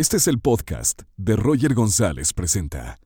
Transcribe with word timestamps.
Este 0.00 0.18
es 0.18 0.28
el 0.28 0.38
podcast 0.38 1.02
de 1.16 1.34
Roger 1.34 1.74
González 1.74 2.32
Presenta. 2.32 3.00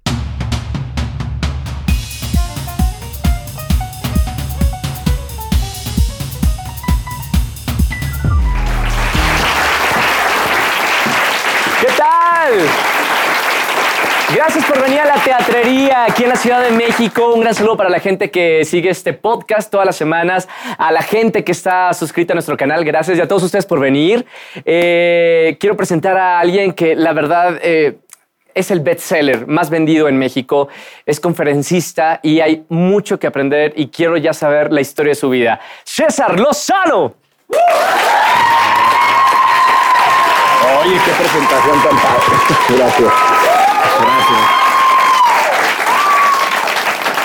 Gracias 14.45 14.65
por 14.65 14.83
venir 14.83 14.99
a 14.99 15.05
la 15.05 15.23
teatrería 15.23 16.03
aquí 16.03 16.25
en 16.25 16.31
la 16.31 16.35
Ciudad 16.35 16.61
de 16.61 16.73
México. 16.73 17.33
Un 17.33 17.43
gran 17.43 17.55
saludo 17.55 17.77
para 17.77 17.89
la 17.89 18.01
gente 18.01 18.33
que 18.33 18.65
sigue 18.65 18.91
este 18.91 19.13
podcast 19.13 19.71
todas 19.71 19.87
las 19.87 19.95
semanas, 19.95 20.49
a 20.79 20.91
la 20.91 21.01
gente 21.01 21.45
que 21.45 21.53
está 21.53 21.95
suscrita 21.95 22.33
a 22.33 22.35
nuestro 22.35 22.57
canal. 22.57 22.85
Gracias 22.85 23.19
y 23.19 23.21
a 23.21 23.29
todos 23.29 23.45
ustedes 23.45 23.67
por 23.67 23.79
venir. 23.79 24.27
Eh, 24.65 25.57
quiero 25.61 25.77
presentar 25.77 26.17
a 26.17 26.41
alguien 26.41 26.73
que 26.73 26.97
la 26.97 27.13
verdad 27.13 27.61
eh, 27.63 27.99
es 28.53 28.73
el 28.73 28.81
bestseller 28.81 29.47
más 29.47 29.71
vendido 29.71 30.09
en 30.09 30.19
México. 30.19 30.67
Es 31.07 31.21
conferencista 31.21 32.19
y 32.21 32.41
hay 32.41 32.67
mucho 32.69 33.21
que 33.21 33.29
aprender 33.29 33.73
y 33.77 33.91
quiero 33.91 34.17
ya 34.17 34.33
saber 34.33 34.73
la 34.73 34.81
historia 34.81 35.13
de 35.13 35.17
su 35.21 35.31
vida. 35.31 35.61
César 35.85 36.41
Lozano. 36.41 37.15
Oye, 40.81 40.97
qué 41.05 41.13
presentación 41.13 41.83
tan 41.85 41.97
padre. 42.01 42.77
Gracias. 42.77 43.42
Gracias. 44.01 44.39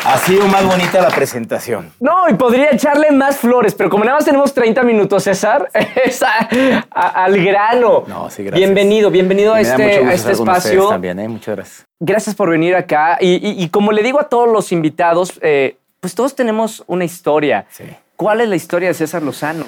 Ha 0.06 0.18
sido 0.20 0.48
más 0.48 0.66
bonita 0.66 1.02
la 1.02 1.10
presentación. 1.10 1.92
No, 2.00 2.30
y 2.30 2.34
podría 2.36 2.70
echarle 2.72 3.12
más 3.12 3.38
flores, 3.38 3.76
pero 3.76 3.90
como 3.90 4.06
nada 4.06 4.16
más 4.18 4.26
tenemos 4.26 4.54
30 4.54 4.84
minutos, 4.84 5.24
César, 5.24 5.70
es 6.06 6.24
a- 6.24 6.48
a- 6.92 7.26
al 7.26 7.44
grano. 7.44 8.06
No, 8.08 8.30
sí, 8.30 8.44
gracias. 8.44 8.58
Bienvenido, 8.58 9.12
bienvenido 9.12 9.54
a 9.54 9.60
este, 9.60 9.84
a 10.06 10.14
este 10.14 10.32
espacio. 10.32 10.88
También, 10.88 11.20
¿eh? 11.20 11.28
Muchas 11.28 11.56
gracias. 11.58 11.86
Gracias 12.00 12.36
por 12.36 12.50
venir 12.50 12.76
acá. 12.76 13.18
Y, 13.20 13.36
y- 13.36 13.62
y 13.64 13.70
como 13.70 13.92
le 13.92 14.02
digo 14.02 14.20
a 14.22 14.30
todos 14.30 14.48
los 14.50 14.72
invitados, 14.72 15.34
eh, 15.42 15.76
pues 16.00 16.16
todos 16.16 16.36
tenemos 16.36 16.84
una 16.88 17.04
historia. 17.04 17.66
Sí. 17.70 17.84
¿Cuál 18.16 18.40
es 18.42 18.48
la 18.48 18.56
historia 18.56 18.88
de 18.88 18.94
César 18.94 19.22
Lozano? 19.24 19.66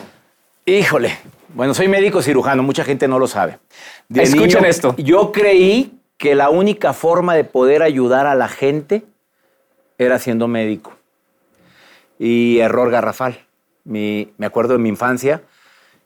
Híjole. 0.65 1.17
Bueno, 1.49 1.73
soy 1.73 1.87
médico 1.89 2.21
cirujano, 2.21 2.63
mucha 2.63 2.85
gente 2.85 3.07
no 3.09 3.19
lo 3.19 3.27
sabe. 3.27 3.59
De 4.07 4.23
Escuchen 4.23 4.63
esto. 4.63 4.95
Yo 4.97 5.31
creí 5.33 5.98
que 6.19 6.35
la 6.35 6.49
única 6.49 6.91
forma 6.93 7.33
de 7.33 7.45
poder 7.45 7.81
ayudar 7.81 8.27
a 8.27 8.35
la 8.35 8.49
gente 8.49 9.03
era 9.97 10.19
siendo 10.19 10.47
médico. 10.47 10.93
Y 12.19 12.59
error 12.59 12.91
garrafal. 12.91 13.39
Mi- 13.85 14.31
me 14.37 14.45
acuerdo 14.45 14.73
de 14.73 14.79
mi 14.79 14.89
infancia 14.89 15.41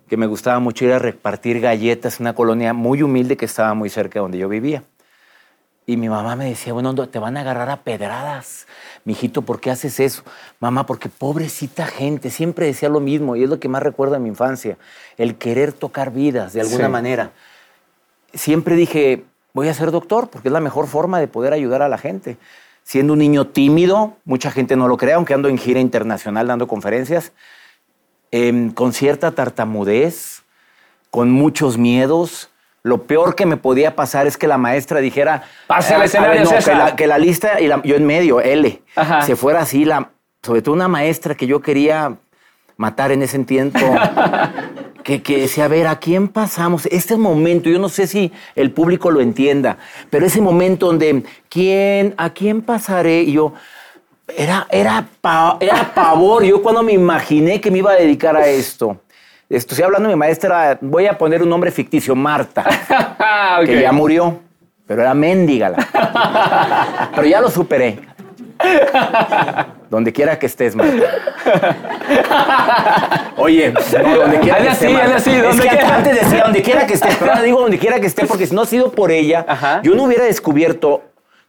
que 0.08 0.16
me 0.16 0.28
gustaba 0.28 0.60
mucho 0.60 0.86
ir 0.86 0.94
a 0.94 1.00
repartir 1.00 1.60
galletas 1.60 2.20
en 2.20 2.26
una 2.28 2.36
colonia 2.36 2.74
muy 2.74 3.02
humilde 3.02 3.36
que 3.36 3.46
estaba 3.46 3.74
muy 3.74 3.90
cerca 3.90 4.20
de 4.20 4.22
donde 4.22 4.38
yo 4.38 4.48
vivía. 4.48 4.84
Y 5.88 5.98
mi 5.98 6.08
mamá 6.08 6.36
me 6.36 6.46
decía, 6.46 6.72
bueno, 6.74 6.94
no, 6.94 7.10
te 7.10 7.18
van 7.20 7.36
a 7.36 7.42
agarrar 7.42 7.70
a 7.72 7.78
pedradas. 7.82 8.68
Mijito, 9.06 9.42
¿por 9.42 9.60
qué 9.60 9.72
haces 9.72 10.00
eso? 10.00 10.24
Mamá, 10.60 10.86
porque 10.86 11.10
pobrecita 11.10 11.88
gente, 11.88 12.30
siempre 12.30 12.68
decía 12.68 12.88
lo 12.88 13.00
mismo 13.00 13.36
y 13.36 13.44
es 13.44 13.50
lo 13.50 13.60
que 13.60 13.68
más 13.68 13.82
recuerdo 13.82 14.14
de 14.14 14.20
mi 14.20 14.30
infancia, 14.30 14.78
el 15.18 15.36
querer 15.36 15.74
tocar 15.74 16.12
vidas 16.12 16.54
de 16.54 16.62
alguna 16.62 16.86
Sí. 16.86 16.92
manera. 16.92 17.32
Siempre 18.34 18.76
dije, 18.76 19.26
voy 19.54 19.68
a 19.70 19.74
ser 19.74 19.92
doctor 19.92 20.30
porque 20.30 20.48
es 20.50 20.52
la 20.52 20.60
mejor 20.60 20.88
forma 20.88 21.20
de 21.20 21.28
poder 21.28 21.54
ayudar 21.54 21.82
a 21.82 21.88
la 21.90 21.98
gente. 21.98 22.38
Siendo 22.84 23.14
un 23.14 23.20
niño 23.20 23.48
tímido, 23.48 24.18
mucha 24.26 24.52
gente 24.52 24.76
no 24.76 24.88
lo 24.88 24.98
cree, 24.98 25.14
aunque 25.14 25.34
ando 25.34 25.48
en 25.48 25.58
gira 25.58 25.80
internacional 25.80 26.48
dando 26.48 26.68
conferencias, 26.68 27.32
em, 28.32 28.72
con 28.72 28.92
cierta 28.94 29.32
tartamudez, 29.32 30.44
con 31.10 31.32
muchos 31.32 31.78
miedos. 31.78 32.50
Lo 32.82 33.04
peor 33.04 33.36
que 33.36 33.46
me 33.46 33.56
podía 33.56 33.96
pasar 33.96 34.28
es 34.28 34.36
que 34.36 34.48
la 34.48 34.58
maestra 34.58 35.00
dijera... 35.00 35.44
Pase 35.68 35.94
al 35.94 36.02
"Ah, 36.02 36.04
a 36.04 36.06
escenario, 36.08 36.44
no, 36.44 36.50
que, 36.50 36.56
César". 36.58 36.78
la, 36.78 36.96
que 36.98 37.08
la 37.08 37.18
lista, 37.18 37.62
y 37.62 37.68
la- 37.68 37.82
yo 37.84 37.96
en 37.96 38.06
medio, 38.06 38.42
L, 38.42 38.82
Ajá. 38.96 39.22
se 39.22 39.38
fuera 39.38 39.62
así, 39.62 39.86
la, 39.86 40.10
sobre 40.42 40.62
todo 40.62 40.76
una 40.76 40.90
maestra 40.90 41.36
que 41.36 41.48
yo 41.48 41.62
quería 41.62 42.18
matar 42.76 43.14
en 43.14 43.22
ese 43.22 43.40
tiempo, 43.46 43.80
que, 45.04 45.22
que 45.22 45.38
decía, 45.40 45.66
a 45.66 45.68
ver, 45.68 45.88
¿a 45.88 45.98
quién 46.00 46.28
pasamos? 46.28 46.86
Este 46.88 47.18
momento, 47.18 47.70
yo 47.70 47.80
no 47.80 47.90
sé 47.90 48.08
si 48.08 48.32
el 48.56 48.72
público 48.72 49.12
lo 49.12 49.22
entienda, 49.22 49.78
pero 50.10 50.26
ese 50.26 50.42
momento 50.42 50.88
donde, 50.88 51.24
¿quién, 51.50 52.14
¿a 52.18 52.30
quién 52.32 52.62
pasaré? 52.62 53.22
Y 53.24 53.34
yo, 53.34 53.54
era, 54.38 54.66
era, 54.72 55.06
pa- 55.22 55.58
era 55.60 55.92
pavor. 55.94 56.44
Yo 56.44 56.62
cuando 56.64 56.82
me 56.84 56.94
imaginé 56.94 57.60
que 57.62 57.70
me 57.70 57.80
iba 57.80 57.92
a 57.92 57.96
dedicar 57.96 58.36
a 58.38 58.48
esto, 58.48 58.98
estoy 59.50 59.84
hablando 59.84 60.08
de 60.10 60.16
mi 60.16 60.20
maestra, 60.20 60.78
voy 60.82 61.06
a 61.08 61.18
poner 61.18 61.44
un 61.44 61.50
nombre 61.50 61.70
ficticio, 61.72 62.16
Marta, 62.16 62.64
Ok. 63.60 63.66
que 63.66 63.82
ya 63.82 63.92
murió, 63.92 64.40
pero 64.88 65.02
era 65.02 65.14
mendigala. 65.14 65.78
pero 67.16 67.28
ya 67.28 67.42
lo 67.42 67.50
superé. 67.52 68.00
Donde 69.94 70.12
quiera 70.12 70.40
que 70.40 70.48
estés, 70.48 70.76
Marta. 70.76 71.04
Oye, 73.38 73.72
no, 73.72 74.16
donde 74.22 74.40
quiera 74.40 74.58
que 74.58 74.70
así, 74.70 74.86
esté, 74.86 74.90
Marta. 74.90 75.04
hazle 75.04 75.16
así, 75.18 75.30
Es 75.36 75.44
donde 75.44 75.62
que 75.62 75.70
quiera. 75.70 75.96
antes 75.96 76.20
decía 76.20 76.44
donde 76.46 76.62
quiera 76.64 76.88
que 76.88 76.94
estés, 76.96 77.16
pero 77.20 77.32
ahora 77.32 77.44
digo 77.44 77.62
donde 77.62 77.78
quiera 77.78 78.00
que 78.00 78.08
esté, 78.08 78.26
porque 78.26 78.48
si 78.48 78.56
no 78.56 78.64
ha 78.64 78.66
sido 78.66 78.92
por 78.92 79.12
ella, 79.12 79.46
Ajá. 79.48 79.82
yo 79.84 79.94
no 79.94 80.06
hubiera 80.06 80.24
descubierto 80.24 81.04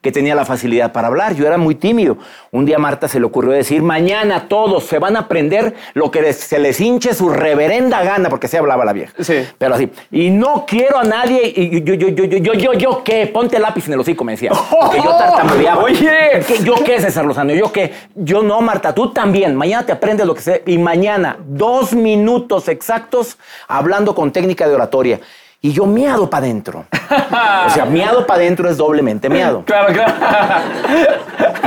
que 0.04 0.12
tenía 0.12 0.34
la 0.34 0.44
facilidad 0.44 0.92
para 0.92 1.08
hablar. 1.08 1.34
Yo 1.34 1.46
era 1.46 1.56
muy 1.56 1.74
tímido. 1.74 2.18
Un 2.50 2.66
día 2.66 2.76
a 2.76 2.78
Marta 2.78 3.08
se 3.08 3.18
le 3.18 3.24
ocurrió 3.24 3.52
decir, 3.52 3.82
mañana 3.82 4.48
todos 4.48 4.84
se 4.84 4.98
van 4.98 5.16
a 5.16 5.20
aprender 5.20 5.74
lo 5.94 6.10
que 6.10 6.20
les- 6.20 6.36
se 6.36 6.58
les 6.58 6.78
hinche 6.78 7.14
su 7.14 7.30
reverenda 7.30 8.04
gana, 8.04 8.28
porque 8.28 8.46
se 8.46 8.58
hablaba 8.58 8.84
la 8.84 8.92
vieja. 8.92 9.14
Sí. 9.18 9.36
Pero 9.56 9.74
así. 9.74 9.90
Y 10.12 10.28
no 10.28 10.66
quiero 10.66 10.98
a 10.98 11.04
nadie, 11.04 11.40
y 11.56 11.82
yo, 11.82 11.94
yo, 11.94 12.08
yo, 12.08 12.24
yo, 12.26 12.36
yo, 12.38 12.52
yo, 12.52 12.72
yo, 12.74 13.02
¿qué? 13.02 13.26
Ponte 13.28 13.56
el 13.56 13.62
lápiz 13.62 13.86
en 13.86 13.94
el 13.94 14.00
hocico, 14.00 14.22
me 14.24 14.32
decía. 14.32 14.52
Porque 14.70 14.98
yo 14.98 15.16
tartamudeaba. 15.16 15.82
Oye. 15.82 16.44
¿Qué- 16.46 16.62
¿Yo 16.62 16.74
qué, 16.84 17.00
César 17.00 17.24
Lozano? 17.24 17.54
¿Yo 17.54 17.72
qué? 17.72 17.92
Yo 18.14 18.42
no, 18.42 18.60
Marta, 18.60 18.94
tú 18.94 19.10
también. 19.10 19.54
Mañana 19.56 19.86
te 19.86 19.92
aprendes 19.92 20.26
lo 20.26 20.34
que 20.34 20.42
sé. 20.42 20.62
Y 20.66 20.76
mañana, 20.76 21.38
dos 21.46 21.94
minutos 21.94 22.68
exactos 22.68 23.38
hablando 23.68 24.14
con 24.14 24.30
técnica 24.32 24.68
de 24.68 24.74
oratoria. 24.74 25.20
Y 25.64 25.72
yo 25.72 25.86
miado 25.86 26.28
para 26.28 26.44
adentro. 26.44 26.84
O 26.90 27.70
sea, 27.70 27.86
miado 27.86 28.26
para 28.26 28.40
adentro 28.42 28.68
es 28.68 28.76
doblemente 28.76 29.30
miado. 29.30 29.64
Claro, 29.64 29.94
claro. 29.94 30.12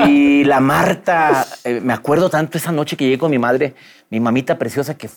Y 0.06 0.44
la 0.44 0.60
Marta, 0.60 1.48
eh, 1.64 1.82
me 1.82 1.94
acuerdo 1.94 2.30
tanto 2.30 2.60
esa 2.60 2.72
noche 2.72 2.96
que 2.96 3.06
llegué 3.06 3.18
con 3.18 3.32
mi 3.32 3.40
madre, 3.40 3.74
mi 4.12 4.20
mamita 4.20 4.60
preciosa, 4.60 4.96
que 4.96 5.10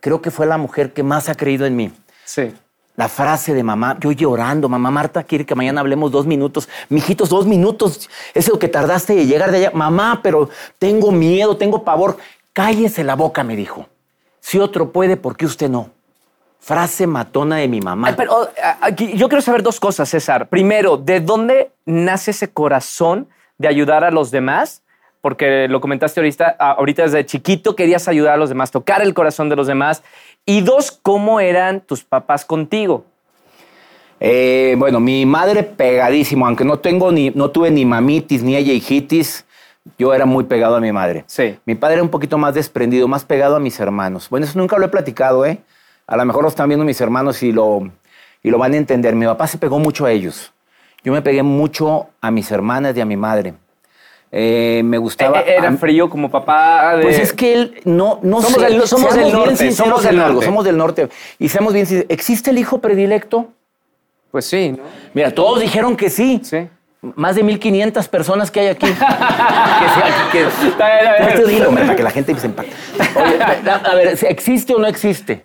creo 0.00 0.20
que 0.20 0.30
fue 0.30 0.44
la 0.44 0.58
mujer 0.58 0.92
que 0.92 1.02
más 1.02 1.30
ha 1.30 1.34
creído 1.34 1.64
en 1.64 1.76
mí. 1.76 1.90
Sí. 2.26 2.52
La 2.94 3.08
frase 3.08 3.54
de 3.54 3.62
mamá, 3.62 3.96
yo 4.00 4.12
llorando, 4.12 4.68
mamá 4.68 4.90
Marta 4.90 5.22
quiere 5.22 5.46
que 5.46 5.54
mañana 5.54 5.80
hablemos 5.80 6.12
dos 6.12 6.26
minutos. 6.26 6.68
Mijitos, 6.90 7.30
dos 7.30 7.46
minutos, 7.46 8.10
es 8.34 8.48
lo 8.50 8.58
que 8.58 8.68
tardaste 8.68 9.14
de 9.14 9.24
llegar 9.24 9.50
de 9.50 9.56
allá. 9.56 9.70
Mamá, 9.72 10.20
pero 10.22 10.50
tengo 10.78 11.10
miedo, 11.10 11.56
tengo 11.56 11.84
pavor. 11.84 12.18
Cállese 12.52 13.02
la 13.02 13.16
boca, 13.16 13.42
me 13.44 13.56
dijo. 13.56 13.88
Si 14.40 14.58
otro 14.58 14.92
puede, 14.92 15.16
¿por 15.16 15.38
qué 15.38 15.46
usted 15.46 15.70
no? 15.70 15.95
Frase 16.66 17.06
matona 17.06 17.58
de 17.58 17.68
mi 17.68 17.80
mamá. 17.80 18.12
Pero 18.16 18.50
aquí, 18.80 19.12
yo 19.16 19.28
quiero 19.28 19.40
saber 19.40 19.62
dos 19.62 19.78
cosas, 19.78 20.08
César. 20.08 20.48
Primero, 20.48 20.96
¿de 20.96 21.20
dónde 21.20 21.70
nace 21.84 22.32
ese 22.32 22.48
corazón 22.50 23.28
de 23.56 23.68
ayudar 23.68 24.02
a 24.02 24.10
los 24.10 24.32
demás? 24.32 24.82
Porque 25.20 25.68
lo 25.68 25.80
comentaste 25.80 26.18
ahorita, 26.18 26.56
ah, 26.58 26.72
ahorita 26.72 27.04
desde 27.04 27.24
chiquito 27.24 27.76
querías 27.76 28.08
ayudar 28.08 28.34
a 28.34 28.36
los 28.36 28.48
demás, 28.48 28.72
tocar 28.72 29.00
el 29.00 29.14
corazón 29.14 29.48
de 29.48 29.54
los 29.54 29.68
demás. 29.68 30.02
Y 30.44 30.62
dos, 30.62 30.90
¿cómo 30.90 31.38
eran 31.38 31.82
tus 31.82 32.02
papás 32.02 32.44
contigo? 32.44 33.04
Eh, 34.18 34.74
bueno, 34.76 34.98
mi 34.98 35.24
madre 35.24 35.62
pegadísimo, 35.62 36.48
aunque 36.48 36.64
no 36.64 36.80
tengo 36.80 37.12
ni, 37.12 37.30
no 37.30 37.52
tuve 37.52 37.70
ni 37.70 37.84
mamitis 37.84 38.42
ni 38.42 38.56
ella 38.56 38.72
hijitis, 38.72 39.46
yo 40.00 40.12
era 40.12 40.26
muy 40.26 40.42
pegado 40.42 40.74
a 40.74 40.80
mi 40.80 40.90
madre. 40.90 41.22
Sí. 41.28 41.60
Mi 41.64 41.76
padre 41.76 41.94
era 41.94 42.02
un 42.02 42.10
poquito 42.10 42.38
más 42.38 42.54
desprendido, 42.54 43.06
más 43.06 43.24
pegado 43.24 43.54
a 43.54 43.60
mis 43.60 43.78
hermanos. 43.78 44.28
Bueno, 44.28 44.46
eso 44.46 44.58
nunca 44.58 44.76
lo 44.78 44.86
he 44.86 44.88
platicado, 44.88 45.46
¿eh? 45.46 45.60
A 46.06 46.16
lo 46.16 46.24
mejor 46.24 46.42
lo 46.42 46.48
están 46.48 46.68
viendo 46.68 46.84
mis 46.84 47.00
hermanos 47.00 47.42
y 47.42 47.52
lo, 47.52 47.90
y 48.42 48.50
lo 48.50 48.58
van 48.58 48.72
a 48.74 48.76
entender. 48.76 49.14
Mi 49.14 49.26
papá 49.26 49.46
se 49.46 49.58
pegó 49.58 49.78
mucho 49.78 50.04
a 50.06 50.12
ellos. 50.12 50.52
Yo 51.02 51.12
me 51.12 51.22
pegué 51.22 51.42
mucho 51.42 52.08
a 52.20 52.30
mis 52.30 52.50
hermanas 52.50 52.96
y 52.96 53.00
a 53.00 53.04
mi 53.04 53.16
madre. 53.16 53.54
Eh, 54.32 54.82
me 54.84 54.98
gustaba. 54.98 55.40
Eh, 55.40 55.54
Era 55.58 55.68
a- 55.68 55.76
frío 55.76 56.10
como 56.10 56.30
papá 56.30 56.96
de... 56.96 57.02
pues 57.04 57.18
es 57.18 57.32
que 57.32 57.54
él 57.54 57.80
no, 57.84 58.18
no 58.22 58.42
Somos 58.42 58.60
sé. 58.60 58.66
del- 58.68 58.86
somos 58.86 59.14
del 59.14 59.32
norte, 59.32 59.56
sinceros 59.56 59.76
somos 59.76 60.02
del 60.04 60.16
norte. 60.16 60.44
Somos 60.46 60.64
del 60.64 60.76
norte. 60.76 61.08
Y 61.38 61.48
seamos 61.48 61.72
bien 61.72 61.86
sinceros. 61.86 62.10
¿Existe 62.10 62.50
el 62.50 62.58
hijo 62.58 62.78
predilecto? 62.78 63.48
Pues 64.32 64.44
sí, 64.46 64.70
¿no? 64.72 64.78
Mira, 65.14 65.30
todos 65.32 65.60
dijeron 65.60 65.96
que 65.96 66.10
sí. 66.10 66.40
Sí. 66.42 66.68
Más 67.02 67.36
de 67.36 67.42
1500 67.42 68.08
personas 68.08 68.50
que 68.50 68.60
hay 68.60 68.66
aquí. 68.68 68.86
que 70.32 70.38
que- 71.36 71.44
dilo, 71.46 71.70
para 71.70 71.94
que 71.94 72.02
la 72.02 72.10
gente 72.10 72.34
se 72.38 72.46
empate. 72.46 72.70
Oye, 73.14 73.38
a, 73.70 73.94
ver, 73.94 74.18
¿existe 74.28 74.74
o 74.74 74.78
no 74.78 74.86
existe? 74.86 75.44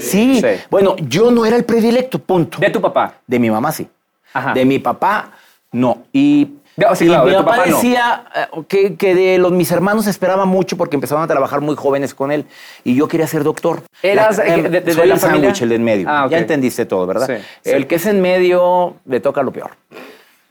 Sí. 0.00 0.40
Sí. 0.40 0.46
Bueno, 0.70 0.96
yo 0.98 1.30
no 1.30 1.46
era 1.46 1.56
el 1.56 1.64
predilecto, 1.64 2.18
punto. 2.18 2.58
De 2.58 2.70
tu 2.70 2.80
papá. 2.80 3.14
De 3.26 3.38
mi 3.38 3.50
mamá 3.50 3.72
sí. 3.72 3.88
Ajá. 4.32 4.52
De 4.52 4.64
mi 4.64 4.78
papá 4.78 5.30
no. 5.72 6.02
Y 6.12 6.48
claro, 6.76 7.24
mi 7.24 7.30
de 7.30 7.36
papá, 7.38 7.64
decía 7.64 8.24
eh, 8.34 8.46
que, 8.68 8.96
que 8.96 9.14
de 9.14 9.38
los, 9.38 9.52
mis 9.52 9.70
hermanos 9.72 10.06
esperaba 10.06 10.44
mucho 10.44 10.76
porque 10.76 10.96
empezaban 10.96 11.24
a 11.24 11.26
trabajar 11.26 11.60
muy 11.60 11.74
jóvenes 11.76 12.14
con 12.14 12.30
él 12.30 12.44
y 12.84 12.94
yo 12.94 13.08
quería 13.08 13.26
ser 13.26 13.44
doctor. 13.44 13.82
¿Eras, 14.02 14.38
La- 14.38 14.46
eh, 14.46 14.62
de- 14.62 14.80
de- 14.80 14.92
soy 14.92 15.02
de 15.02 15.06
la 15.08 15.14
el 15.14 15.20
familia? 15.20 15.40
sándwich, 15.50 15.62
el 15.62 15.68
de 15.70 15.74
en 15.76 15.84
medio. 15.84 16.06
Ah. 16.08 16.28
Ya 16.30 16.38
entendiste 16.38 16.84
todo, 16.86 17.06
¿verdad? 17.06 17.26
Sí, 17.26 17.42
sí. 17.64 17.70
El 17.70 17.86
que 17.86 17.96
es 17.96 18.06
en 18.06 18.20
medio 18.20 18.96
le 19.06 19.20
toca 19.20 19.42
lo 19.42 19.52
peor. 19.52 19.70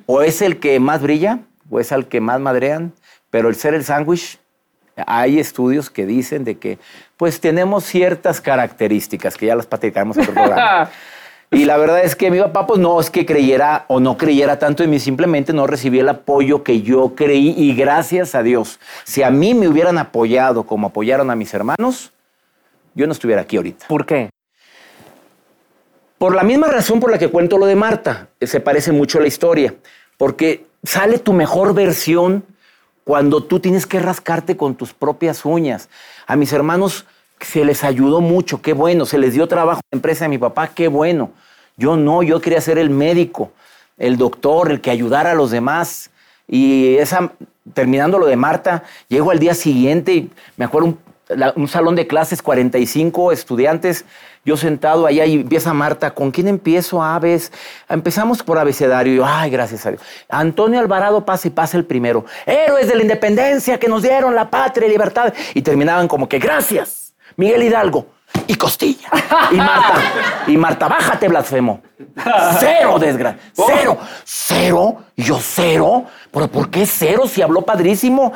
O 0.08 0.24
es 0.24 0.42
el 0.42 0.58
que 0.58 0.80
más 0.80 1.04
brilla 1.04 1.40
o 1.70 1.80
es 1.80 1.92
al 1.92 2.08
que 2.08 2.22
más 2.22 2.40
madrean, 2.40 2.94
pero 3.30 3.50
el 3.50 3.56
ser 3.56 3.76
el 3.76 3.84
sándwich, 3.84 4.40
hay 5.06 5.38
estudios 5.38 5.90
que 5.90 6.06
dicen 6.06 6.44
de 6.44 6.58
que 6.58 6.80
pues 7.18 7.40
tenemos 7.40 7.84
ciertas 7.84 8.42
características 8.42 9.38
que 9.38 9.46
ya 9.46 9.56
las 9.56 9.68
platicaremos 9.68 10.18
en 10.18 10.24
otro 10.24 10.34
programa. 10.34 10.90
Y 11.52 11.66
la 11.66 11.78
verdad 11.78 12.04
es 12.04 12.16
que 12.16 12.30
mi 12.32 12.40
papá, 12.40 12.68
pues 12.68 12.80
no 12.80 13.00
es 13.00 13.10
que 13.10 13.26
creyera 13.26 13.86
o 13.88 14.00
no 14.00 14.18
creyera 14.18 14.60
tanto 14.60 14.84
en 14.84 14.90
mí, 14.90 15.00
simplemente 15.00 15.54
no 15.54 15.68
recibí 15.68 16.00
el 16.00 16.10
apoyo 16.10 16.64
que 16.64 16.82
yo 16.82 17.16
creí 17.16 17.54
y 17.56 17.74
gracias 17.74 18.36
a 18.36 18.44
Dios. 18.44 18.80
Si 19.06 19.24
a 19.24 19.30
mí 19.30 19.54
me 19.54 19.68
hubieran 19.68 19.98
apoyado 19.98 20.64
como 20.64 20.88
apoyaron 20.88 21.30
a 21.32 21.36
mis 21.36 21.54
hermanos, 21.54 22.12
yo 22.96 23.08
no 23.08 23.14
estuviera 23.14 23.44
aquí 23.44 23.58
ahorita. 23.58 23.88
¿Por 23.88 24.06
qué? 24.06 24.30
Por 26.18 26.36
la 26.36 26.44
misma 26.44 26.68
razón 26.68 27.00
por 27.00 27.12
la 27.12 27.20
que 27.20 27.30
cuento 27.30 27.58
lo 27.58 27.66
de 27.68 27.76
Marta, 27.76 28.30
se 28.42 28.60
parece 28.60 28.92
mucho 28.92 29.20
a 29.20 29.22
la 29.22 29.28
historia, 29.28 29.76
porque 30.18 30.66
sale 30.84 31.20
tu 31.20 31.34
mejor 31.34 31.74
versión 31.74 32.44
cuando 33.04 33.42
tú 33.42 33.60
tienes 33.60 33.86
que 33.86 34.00
rascarte 34.00 34.58
con 34.58 34.76
tus 34.76 34.94
propias 34.94 35.46
uñas. 35.46 35.90
A 36.26 36.36
mis 36.36 36.52
hermanos 36.52 37.06
se 37.40 37.64
les 37.64 37.84
ayudó 37.84 38.20
mucho, 38.20 38.62
qué 38.62 38.74
bueno, 38.74 39.06
se 39.06 39.18
les 39.18 39.34
dio 39.34 39.48
trabajo 39.48 39.80
en 39.80 39.88
la 39.92 39.98
empresa 39.98 40.26
de 40.26 40.30
mi 40.30 40.38
papá, 40.38 40.70
qué 40.70 40.88
bueno. 40.88 41.32
Yo 41.78 41.96
no, 41.96 42.24
yo 42.24 42.42
quería 42.42 42.60
ser 42.60 42.78
el 42.78 42.90
médico, 42.90 43.52
el 43.98 44.18
doctor, 44.18 44.72
el 44.72 44.82
que 44.82 44.92
ayudara 44.92 45.32
a 45.32 45.36
los 45.36 45.52
demás. 45.52 46.10
Y 46.48 46.96
esa, 46.96 47.32
terminando 47.74 48.18
lo 48.18 48.26
de 48.26 48.36
Marta, 48.36 48.84
llego 49.08 49.32
al 49.32 49.40
día 49.40 49.54
siguiente 49.54 50.14
y 50.14 50.32
me 50.58 50.66
acuerdo 50.66 50.88
un, 50.90 51.00
un 51.56 51.68
salón 51.68 51.96
de 51.96 52.08
clases, 52.08 52.42
45 52.42 53.32
estudiantes, 53.32 54.06
yo 54.46 54.56
sentado 54.56 55.06
allá 55.06 55.26
y 55.26 55.34
empieza 55.34 55.74
Marta, 55.74 56.12
¿con 56.12 56.32
quién 56.32 56.48
empiezo? 56.48 57.04
Aves. 57.04 57.52
Empezamos 57.90 58.42
por 58.44 58.58
abecedario. 58.58 59.14
Y 59.14 59.18
yo, 59.18 59.26
ay, 59.26 59.50
gracias 59.50 59.86
a 59.86 59.90
Dios. 59.90 60.02
Antonio 60.30 60.80
Alvarado 60.80 61.26
pasa 61.26 61.50
y 61.50 61.52
pasa 61.52 61.78
el 61.78 61.84
primero. 61.84 62.26
Héroes 62.46 62.88
de 62.88 62.96
la 62.96 63.02
independencia 63.02 63.78
que 63.78 63.90
nos 63.90 64.04
dieron 64.04 64.34
la 64.36 64.50
patria 64.50 64.88
y 64.88 64.92
libertad. 64.92 65.34
Y 65.54 65.62
terminaban 65.62 66.08
como 66.08 66.30
que, 66.30 66.40
gracias, 66.40 67.14
Miguel 67.36 67.64
Hidalgo. 67.64 68.08
Y 68.48 68.56
Costilla. 68.56 69.10
Y 69.52 69.56
Marta. 69.56 70.02
Y 70.48 70.58
Marta, 70.58 70.88
bájate, 70.88 71.28
blasfemo. 71.28 71.82
Cero, 72.60 73.00
desgracia. 73.00 73.42
Cero. 73.54 73.98
Cero. 74.24 74.98
Yo, 75.18 75.40
cero. 75.42 76.06
¿Pero 76.32 76.48
por 76.48 76.70
qué 76.70 76.86
cero 76.86 77.24
si 77.28 77.42
habló 77.42 77.64
padrísimo? 77.64 78.32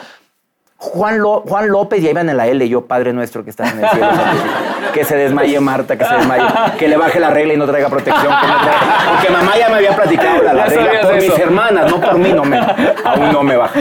Juan, 0.84 1.20
Lo- 1.20 1.42
Juan 1.42 1.68
López, 1.70 2.02
ya 2.02 2.10
iban 2.10 2.28
en 2.28 2.38
la 2.38 2.48
L, 2.48 2.68
yo, 2.68 2.82
Padre 2.82 3.14
nuestro 3.14 3.44
que 3.44 3.52
estás 3.52 3.72
en 3.72 3.84
el 3.84 3.90
cielo. 3.92 4.08
que 4.94 5.06
se 5.06 5.16
desmaye 5.16 5.60
Marta, 5.60 5.96
que 5.96 6.04
se 6.06 6.14
desmaye. 6.16 6.44
Que 6.80 6.88
le 6.88 6.98
baje 6.98 7.20
la 7.20 7.30
regla 7.30 7.54
y 7.54 7.58
no 7.58 7.68
traiga 7.68 7.88
protección. 7.88 8.24
que 8.42 8.48
no 8.48 8.54
traiga- 8.58 9.12
Porque 9.12 9.30
mamá 9.32 9.52
ya 9.58 9.70
me 9.70 9.76
había 9.76 9.96
platicado 9.96 10.42
la, 10.42 10.54
la 10.54 10.66
regla 10.66 11.02
por 11.02 11.16
eso. 11.18 11.32
mis 11.32 11.40
hermanas, 11.40 11.90
no 11.92 12.02
por 12.02 12.18
mí, 12.18 12.34
no 12.34 12.44
me, 12.44 12.58
aún 12.58 13.32
no 13.32 13.44
me 13.44 13.56
baja. 13.58 13.80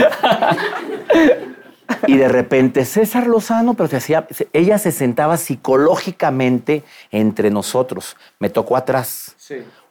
Y 2.07 2.17
de 2.17 2.27
repente 2.29 2.85
César 2.85 3.27
Lozano, 3.27 3.73
pero 3.73 3.89
se 3.89 3.97
hacía, 3.97 4.25
ella 4.53 4.77
se 4.77 4.91
sentaba 4.91 5.37
psicológicamente 5.37 6.83
entre 7.11 7.49
nosotros. 7.49 8.15
Me 8.39 8.49
tocó 8.49 8.77
atrás, 8.77 9.35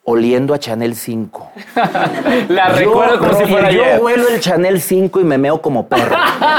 oliendo 0.04 0.54
a 0.54 0.58
Chanel 0.58 0.94
5. 0.94 1.52
La 2.48 2.68
recuerdo 2.70 3.18
como 3.18 3.34
si 3.34 3.44
fuera 3.46 3.70
yo 3.70 3.82
ayer. 3.82 4.00
huelo 4.00 4.28
el 4.28 4.40
Chanel 4.40 4.80
5 4.80 5.20
y 5.20 5.24
me 5.24 5.38
meo 5.38 5.60
como 5.60 5.86
perro. 5.86 6.16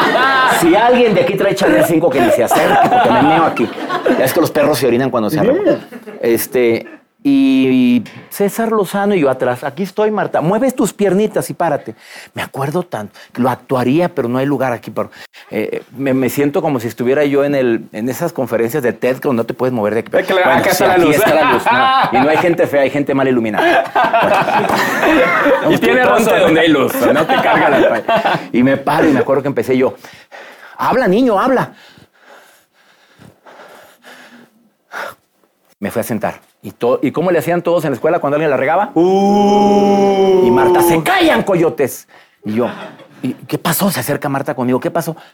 si 0.62 0.76
alguien 0.76 1.14
de 1.14 1.22
aquí 1.22 1.36
trae 1.36 1.56
Chanel 1.56 1.86
5, 1.86 2.10
que 2.10 2.22
ni 2.22 2.32
se 2.32 2.44
acerque, 2.44 2.90
porque 2.90 3.10
me 3.10 3.22
meo 3.24 3.44
aquí. 3.44 3.70
Ya 4.18 4.26
es 4.26 4.34
que 4.34 4.42
los 4.42 4.52
perros 4.52 4.78
se 4.78 4.88
orinan 4.88 5.10
cuando 5.10 5.30
se 5.30 5.40
arreglan. 5.40 5.80
Este, 6.22 6.88
y 7.24 8.04
César 8.30 8.72
Lozano 8.72 9.14
y 9.14 9.20
yo 9.22 9.30
atrás. 9.30 9.64
Aquí 9.64 9.84
estoy, 9.84 10.10
Marta. 10.10 10.42
Mueves 10.42 10.76
tus 10.76 10.92
piernitas 10.92 11.50
y 11.52 11.54
párate. 11.54 11.94
Me 12.34 12.42
acuerdo 12.42 12.82
tanto. 12.84 13.18
Lo 13.36 13.50
actuaría, 13.50 14.10
pero 14.10 14.28
no 14.28 14.40
hay 14.40 14.48
lugar 14.48 14.74
aquí. 14.74 14.90
Pero, 14.90 15.12
eh, 15.52 15.84
me, 15.96 16.14
me 16.16 16.30
siento 16.30 16.62
como 16.64 16.80
si 16.80 16.88
estuviera 16.88 17.24
yo 17.26 17.44
en, 17.44 17.54
el, 17.54 17.86
en 17.92 18.10
esas 18.10 18.34
conferencias 18.34 18.82
de 18.82 18.94
TED 18.94 19.18
que 19.20 19.30
no 19.32 19.44
te 19.44 19.54
puedes 19.54 19.72
mover 19.74 19.94
de 19.94 20.00
aquí. 20.00 20.12
Es 20.18 20.26
que 20.26 20.34
la- 20.34 20.58
acá 20.58 20.70
está 20.72 20.88
la 20.88 20.94
aquí 20.94 21.02
luz. 21.04 21.16
está 21.16 21.34
la 21.36 21.52
luz. 21.54 21.64
no. 22.12 22.20
y 22.20 22.22
no 22.24 22.30
hay 22.30 22.38
gente 22.38 22.66
fea, 22.66 22.82
hay 22.82 22.90
gente 22.90 23.14
mal 23.14 23.28
iluminada. 23.28 23.84
Y 25.70 25.78
tiene 25.78 26.04
razón. 26.04 26.40
donde 26.40 26.60
hay 26.62 26.70
luz, 26.70 26.94
no 27.14 27.26
te 27.28 27.36
carga 27.36 27.70
la. 27.70 28.40
Y 28.52 28.64
me 28.64 28.78
paro 28.78 29.08
y 29.08 29.12
me 29.14 29.20
acuerdo 29.20 29.44
que 29.44 29.48
empecé 29.50 29.78
yo. 29.78 29.96
Habla, 30.78 31.08
niño, 31.08 31.40
habla. 31.40 31.74
Me 35.80 35.92
fui 35.92 36.00
a 36.00 36.04
sentar. 36.04 36.40
¿Y, 36.64 36.74
¿Y 37.02 37.12
cómo 37.12 37.32
le 37.32 37.40
hacían 37.40 37.62
todos 37.62 37.84
en 37.86 37.92
la 37.92 37.96
escuela 37.96 38.20
cuando 38.20 38.36
alguien 38.36 38.52
la 38.52 38.58
regaba? 38.58 38.92
Y 38.96 40.52
Marta, 40.52 40.82
se 40.84 41.02
callan, 41.02 41.44
coyotes. 41.44 42.08
Y 42.46 42.54
yo, 42.54 42.68
¿y 43.22 43.34
¿qué 43.34 43.58
pasó? 43.58 43.90
Se 43.90 44.00
acerca 44.00 44.30
Marta 44.30 44.54
conmigo. 44.56 44.80
¿Qué 44.80 44.92
pasó? 44.92 45.16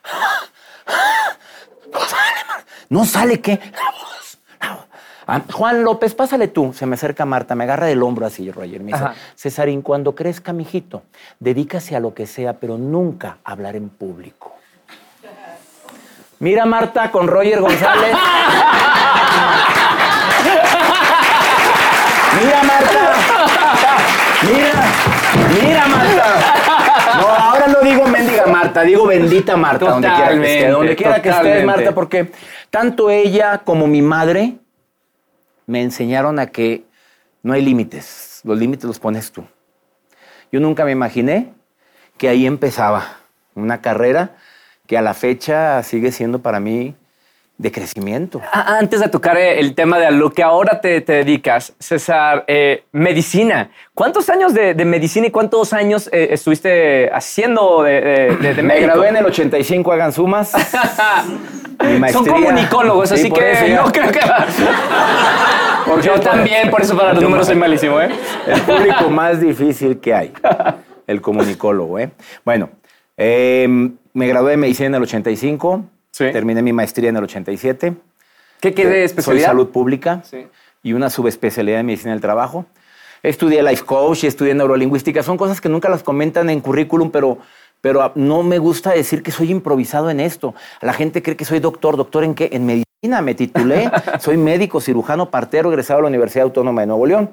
No 1.91 2.00
sale, 2.00 2.45
Marta. 2.47 2.65
¿No 2.89 3.06
sale 3.06 3.41
qué? 3.41 3.59
La 3.74 3.91
voz. 3.91 4.38
la 4.62 4.74
voz. 4.75 4.85
Ah, 5.25 5.41
Juan 5.51 5.83
López, 5.83 6.13
pásale 6.13 6.47
tú. 6.47 6.74
Se 6.74 6.85
me 6.85 6.95
acerca 6.95 7.25
Marta, 7.25 7.56
me 7.56 7.63
agarra 7.63 7.88
del 7.88 8.03
hombro 8.03 8.25
así, 8.25 8.51
Roger. 8.51 8.81
Me 8.81 8.91
dice, 8.91 9.03
Ajá. 9.03 9.15
Cesarín, 9.35 9.81
cuando 9.81 10.13
crezca, 10.15 10.53
mijito, 10.53 11.03
dedícase 11.39 11.95
a 11.95 12.00
lo 12.00 12.13
que 12.13 12.27
sea, 12.27 12.53
pero 12.53 12.77
nunca 12.77 13.38
a 13.44 13.53
hablar 13.53 13.75
en 13.75 13.89
público. 13.89 14.53
Mira, 16.39 16.65
Marta, 16.65 17.09
con 17.09 17.27
Roger 17.27 17.62
González. 17.62 18.15
Mira, 22.44 22.63
Marta. 22.63 23.16
Mira, 24.44 24.84
mira, 25.62 25.88
Marta. 25.88 26.28
No, 27.19 27.28
ahora 27.28 27.68
no 27.68 27.80
digo 27.81 28.06
mendiga 28.07 28.45
Marta, 28.45 28.81
digo 28.84 29.07
bendita 29.07 29.57
Marta, 29.57 29.89
donde 29.89 30.07
quiera 30.07 30.30
que 30.30 30.54
esté. 30.54 30.69
Donde 30.69 30.95
quiera 30.95 31.22
que 31.22 31.30
estés. 31.30 31.66
Marta, 31.66 31.94
porque 31.94 32.31
tanto 32.69 33.10
ella 33.10 33.60
como 33.60 33.88
mi 33.88 34.01
madre 34.01 34.56
me 35.66 35.81
enseñaron 35.81 36.39
a 36.39 36.48
que 36.48 36.86
no 37.44 37.54
hay 37.54 37.62
límites. 37.63 38.42
Los 38.44 38.57
límites 38.57 38.86
los 38.86 39.00
pones 39.00 39.31
tú. 39.31 39.45
Yo 40.51 40.60
nunca 40.60 40.86
me 40.86 40.92
imaginé 40.92 41.54
que 42.18 42.30
ahí 42.30 42.45
empezaba 42.45 43.18
una 43.56 43.81
carrera 43.81 44.36
que 44.86 44.98
a 44.98 45.01
la 45.01 45.13
fecha 45.13 45.83
sigue 45.83 46.12
siendo 46.12 46.40
para 46.40 46.60
mí 46.60 46.95
de 47.57 47.71
crecimiento. 47.71 48.39
Antes 48.51 49.00
de 49.00 49.09
tocar 49.09 49.36
eh, 49.38 49.59
el 49.59 49.74
tema 49.74 49.98
de 49.98 50.06
a 50.06 50.12
lo 50.12 50.31
que 50.31 50.44
ahora 50.44 50.80
te, 50.80 51.01
te 51.01 51.13
dedicas, 51.13 51.74
César, 51.80 52.44
eh, 52.48 52.83
medicina. 52.92 53.71
¿Cuántos 53.95 54.30
años 54.30 54.54
de, 54.54 54.74
de 54.75 54.86
medicina 54.86 55.27
y 55.27 55.31
cuántos 55.31 55.74
años 55.74 56.07
eh, 56.14 56.28
estuviste 56.31 57.09
haciendo 57.11 57.81
de, 57.83 58.37
de, 58.40 58.54
de- 58.54 58.61
Me 58.64 58.80
gradué 58.80 59.09
en 59.09 59.18
el 59.18 59.26
85, 59.26 59.92
hagan 59.92 60.14
sumas. 60.14 60.52
Son 62.11 62.26
comunicólogos, 62.26 63.09
Sí, 63.09 63.16
así 63.16 63.31
que 63.31 63.52
eso 63.52 63.68
no 63.83 63.92
creo 63.92 64.11
que... 64.11 64.19
Yo 66.04 66.19
también, 66.19 66.69
por 66.69 66.81
eso 66.81 66.95
para 66.97 67.14
los 67.14 67.23
números 67.23 67.47
soy 67.47 67.56
malísimo, 67.56 67.99
¿eh? 68.02 68.09
El 68.45 68.61
público 68.61 69.09
más 69.09 69.40
difícil 69.40 69.99
que 69.99 70.14
hay. 70.14 70.33
El 71.07 71.21
comunicólogo, 71.21 71.97
¿eh? 71.99 72.09
Bueno, 72.44 72.69
eh, 73.16 73.66
me 74.14 74.28
gradué 74.28 74.52
de 74.52 74.57
medicina 74.57 74.87
en 74.87 74.95
el 74.95 75.04
85. 75.04 75.85
Sí. 76.18 76.31
Terminé 76.31 76.64
mi 76.64 76.74
maestría 76.74 77.09
en 77.09 77.18
el 77.18 77.24
87. 77.26 77.94
¿Qué, 78.59 78.74
qué 78.74 78.86
de 78.86 78.92
Soy 78.94 79.04
especialidad? 79.06 79.47
salud 79.50 79.69
pública 79.69 80.21
Sí. 80.24 80.47
y 80.81 80.94
una 80.94 81.12
subespecialidad 81.12 81.80
en 81.81 81.86
medicina 81.86 82.12
del 82.14 82.21
trabajo. 82.21 82.66
Estudié 83.21 83.62
life 83.62 83.86
coach, 83.86 84.24
estudié 84.24 84.56
neurolingüística. 84.56 85.21
Son 85.21 85.38
cosas 85.38 85.62
que 85.62 85.69
nunca 85.69 85.90
las 85.90 86.02
comentan 86.02 86.50
en 86.50 86.59
currículum, 86.62 87.12
pero, 87.12 87.38
pero 87.81 88.12
no 88.16 88.42
me 88.42 88.57
gusta 88.57 88.92
decir 88.94 89.21
que 89.21 89.30
soy 89.30 89.52
improvisado 89.52 90.09
en 90.09 90.19
esto. 90.19 90.56
La 90.81 90.94
gente 90.94 91.21
cree 91.21 91.36
que 91.38 91.45
soy 91.45 91.59
doctor. 91.59 91.97
¿Doctor 91.97 92.24
en 92.24 92.33
qué? 92.33 92.50
En 92.52 92.66
medicina. 92.66 93.21
Me 93.21 93.36
titulé. 93.36 93.92
soy 94.19 94.38
médico, 94.38 94.81
cirujano, 94.81 95.30
partero, 95.30 95.69
egresado 95.69 96.00
de 96.00 96.04
la 96.04 96.07
Universidad 96.07 96.45
Autónoma 96.45 96.81
de 96.81 96.88
Nuevo 96.88 97.06
León 97.06 97.30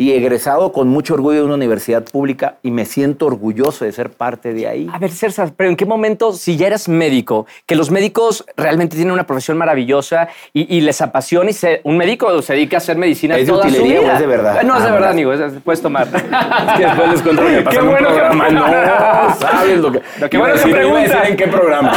y 0.00 0.12
egresado 0.12 0.70
con 0.72 0.86
mucho 0.86 1.14
orgullo 1.14 1.40
de 1.40 1.44
una 1.44 1.54
universidad 1.56 2.04
pública 2.04 2.54
y 2.62 2.70
me 2.70 2.84
siento 2.84 3.26
orgulloso 3.26 3.84
de 3.84 3.90
ser 3.90 4.10
parte 4.10 4.54
de 4.54 4.68
ahí. 4.68 4.88
A 4.92 4.98
ver, 4.98 5.10
César, 5.10 5.50
pero 5.56 5.68
¿en 5.70 5.74
qué 5.76 5.84
momento, 5.86 6.32
si 6.32 6.56
ya 6.56 6.68
eres 6.68 6.88
médico, 6.88 7.46
que 7.66 7.74
los 7.74 7.90
médicos 7.90 8.44
realmente 8.56 8.94
tienen 8.94 9.12
una 9.12 9.26
profesión 9.26 9.58
maravillosa 9.58 10.28
y, 10.52 10.72
y 10.76 10.82
les 10.82 11.00
apasiona 11.00 11.50
y 11.50 11.52
se- 11.52 11.80
un 11.82 11.96
médico 11.96 12.40
se 12.42 12.52
dedica 12.52 12.76
a 12.76 12.78
hacer 12.78 12.96
medicina 12.96 13.36
¿Es 13.36 13.46
de 13.48 13.52
toda 13.52 13.64
su 13.64 13.70
utilería 13.70 13.98
o 13.98 14.02
vida? 14.04 14.12
es 14.14 14.20
de 14.20 14.26
verdad? 14.28 14.62
No, 14.62 14.76
es 14.76 14.82
de 14.84 14.88
Ah, 14.88 14.92
verdad, 14.92 14.92
verdad. 14.92 15.10
amigo, 15.10 15.32
es- 15.32 15.40
es- 15.40 15.52
puedes 15.64 15.82
tomar. 15.82 16.06
que 16.76 16.84
después 16.84 17.10
les 17.10 17.24
lo 17.24 17.32
que 17.42 17.62
pasa 17.62 17.70
Qué 17.70 17.76
en 17.76 17.82
un 17.82 17.88
bueno 17.90 18.08
que- 18.08 18.14
programa. 18.14 18.48
No, 18.50 19.34
sabes 19.34 19.78
lo 19.80 19.90
que... 19.92 20.00
Lo 20.20 20.30
que 20.30 20.38
bueno 20.38 20.54
que 20.54 20.58
decir, 20.60 20.70
iba 20.70 20.78
a 20.78 20.80
pregunta. 20.92 21.16
decir 21.18 21.30
en 21.32 21.36
qué 21.36 21.46
programa. 21.48 21.92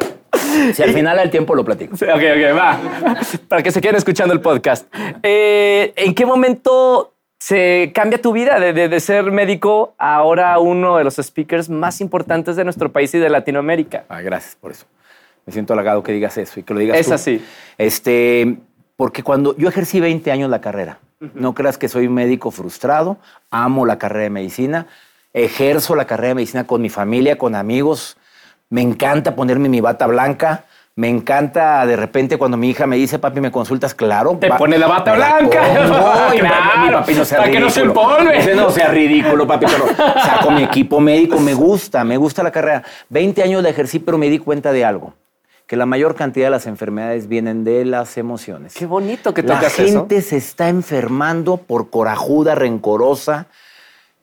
si 0.74 0.82
al 0.82 0.92
final 0.92 1.18
al 1.18 1.30
tiempo 1.30 1.54
lo 1.54 1.64
platico. 1.64 1.96
Sí, 1.96 2.04
Ok, 2.04 2.10
ok, 2.20 2.56
va. 2.56 2.78
Para 3.48 3.62
que 3.62 3.70
se 3.70 3.80
queden 3.80 3.96
escuchando 3.96 4.32
el 4.34 4.40
podcast. 4.40 4.86
Eh, 5.22 5.92
¿En 5.96 6.14
qué 6.14 6.26
momento 6.26 7.12
se 7.38 7.92
cambia 7.94 8.20
tu 8.20 8.32
vida 8.32 8.58
de, 8.58 8.72
de- 8.72 8.88
de 8.88 9.00
ser 9.00 9.30
médico 9.30 9.94
a 9.98 10.14
ahora 10.16 10.58
uno 10.58 10.96
de 10.96 11.04
los 11.04 11.16
speakers 11.16 11.68
más 11.68 12.00
importantes 12.00 12.56
de 12.56 12.64
nuestro 12.64 12.90
país 12.90 13.14
y 13.14 13.18
de 13.18 13.28
Latinoamérica. 13.28 14.04
Ah, 14.08 14.22
gracias 14.22 14.56
por 14.56 14.70
eso. 14.72 14.86
Me 15.44 15.52
siento 15.52 15.74
halagado 15.74 16.02
que 16.02 16.12
digas 16.12 16.36
eso 16.38 16.58
y 16.58 16.62
que 16.62 16.72
lo 16.74 16.80
digas 16.80 16.98
Es 16.98 17.06
tú. 17.08 17.14
así. 17.14 17.44
Este, 17.78 18.56
porque 18.96 19.22
cuando 19.22 19.54
yo 19.56 19.68
ejercí 19.68 20.00
20 20.00 20.32
años 20.32 20.50
la 20.50 20.60
carrera, 20.62 20.98
no 21.34 21.54
creas 21.54 21.78
que 21.78 21.88
soy 21.88 22.06
un 22.06 22.14
médico 22.14 22.50
frustrado, 22.50 23.18
amo 23.50 23.86
la 23.86 23.98
carrera 23.98 24.24
de 24.24 24.30
medicina, 24.30 24.86
ejerzo 25.34 25.94
la 25.94 26.06
carrera 26.06 26.28
de 26.28 26.34
medicina 26.36 26.66
con 26.66 26.80
mi 26.82 26.88
familia, 26.88 27.36
con 27.38 27.54
amigos, 27.54 28.16
me 28.70 28.82
encanta 28.82 29.34
ponerme 29.34 29.68
mi 29.68 29.80
bata 29.80 30.06
blanca. 30.06 30.64
Me 30.98 31.10
encanta 31.10 31.84
de 31.84 31.94
repente 31.94 32.38
cuando 32.38 32.56
mi 32.56 32.70
hija 32.70 32.86
me 32.86 32.96
dice, 32.96 33.18
papi, 33.18 33.38
¿me 33.42 33.50
consultas? 33.50 33.94
Claro. 33.94 34.38
Te 34.40 34.48
pone 34.54 34.78
la 34.78 34.86
bata 34.86 35.14
blanca. 35.14 35.60
pongo, 35.88 36.34
y 36.34 36.38
Claro, 36.38 36.80
mi 36.86 36.90
papi 36.90 37.14
no 37.14 37.24
sea 37.26 37.38
para 37.38 37.50
que 37.50 37.60
no 37.60 37.68
se 37.68 37.82
ridículo. 37.82 38.10
empolve. 38.16 38.38
Ese 38.38 38.54
no 38.54 38.70
sea 38.70 38.88
ridículo, 38.88 39.46
papi, 39.46 39.66
pero 39.66 39.88
saco 40.24 40.50
mi 40.52 40.62
equipo 40.62 40.98
médico, 40.98 41.38
me 41.38 41.52
gusta, 41.52 42.02
me 42.02 42.16
gusta 42.16 42.42
la 42.42 42.50
carrera. 42.50 42.82
20 43.10 43.42
años 43.42 43.62
la 43.62 43.68
ejercí, 43.68 43.98
pero 43.98 44.16
me 44.16 44.30
di 44.30 44.38
cuenta 44.38 44.72
de 44.72 44.86
algo, 44.86 45.12
que 45.66 45.76
la 45.76 45.84
mayor 45.84 46.14
cantidad 46.14 46.46
de 46.46 46.50
las 46.52 46.66
enfermedades 46.66 47.28
vienen 47.28 47.62
de 47.62 47.84
las 47.84 48.16
emociones. 48.16 48.72
Qué 48.72 48.86
bonito 48.86 49.34
que 49.34 49.42
La 49.42 49.56
tocas 49.56 49.78
eso. 49.78 49.98
gente 50.00 50.22
se 50.22 50.38
está 50.38 50.70
enfermando 50.70 51.58
por 51.58 51.90
corajuda, 51.90 52.54
rencorosa. 52.54 53.48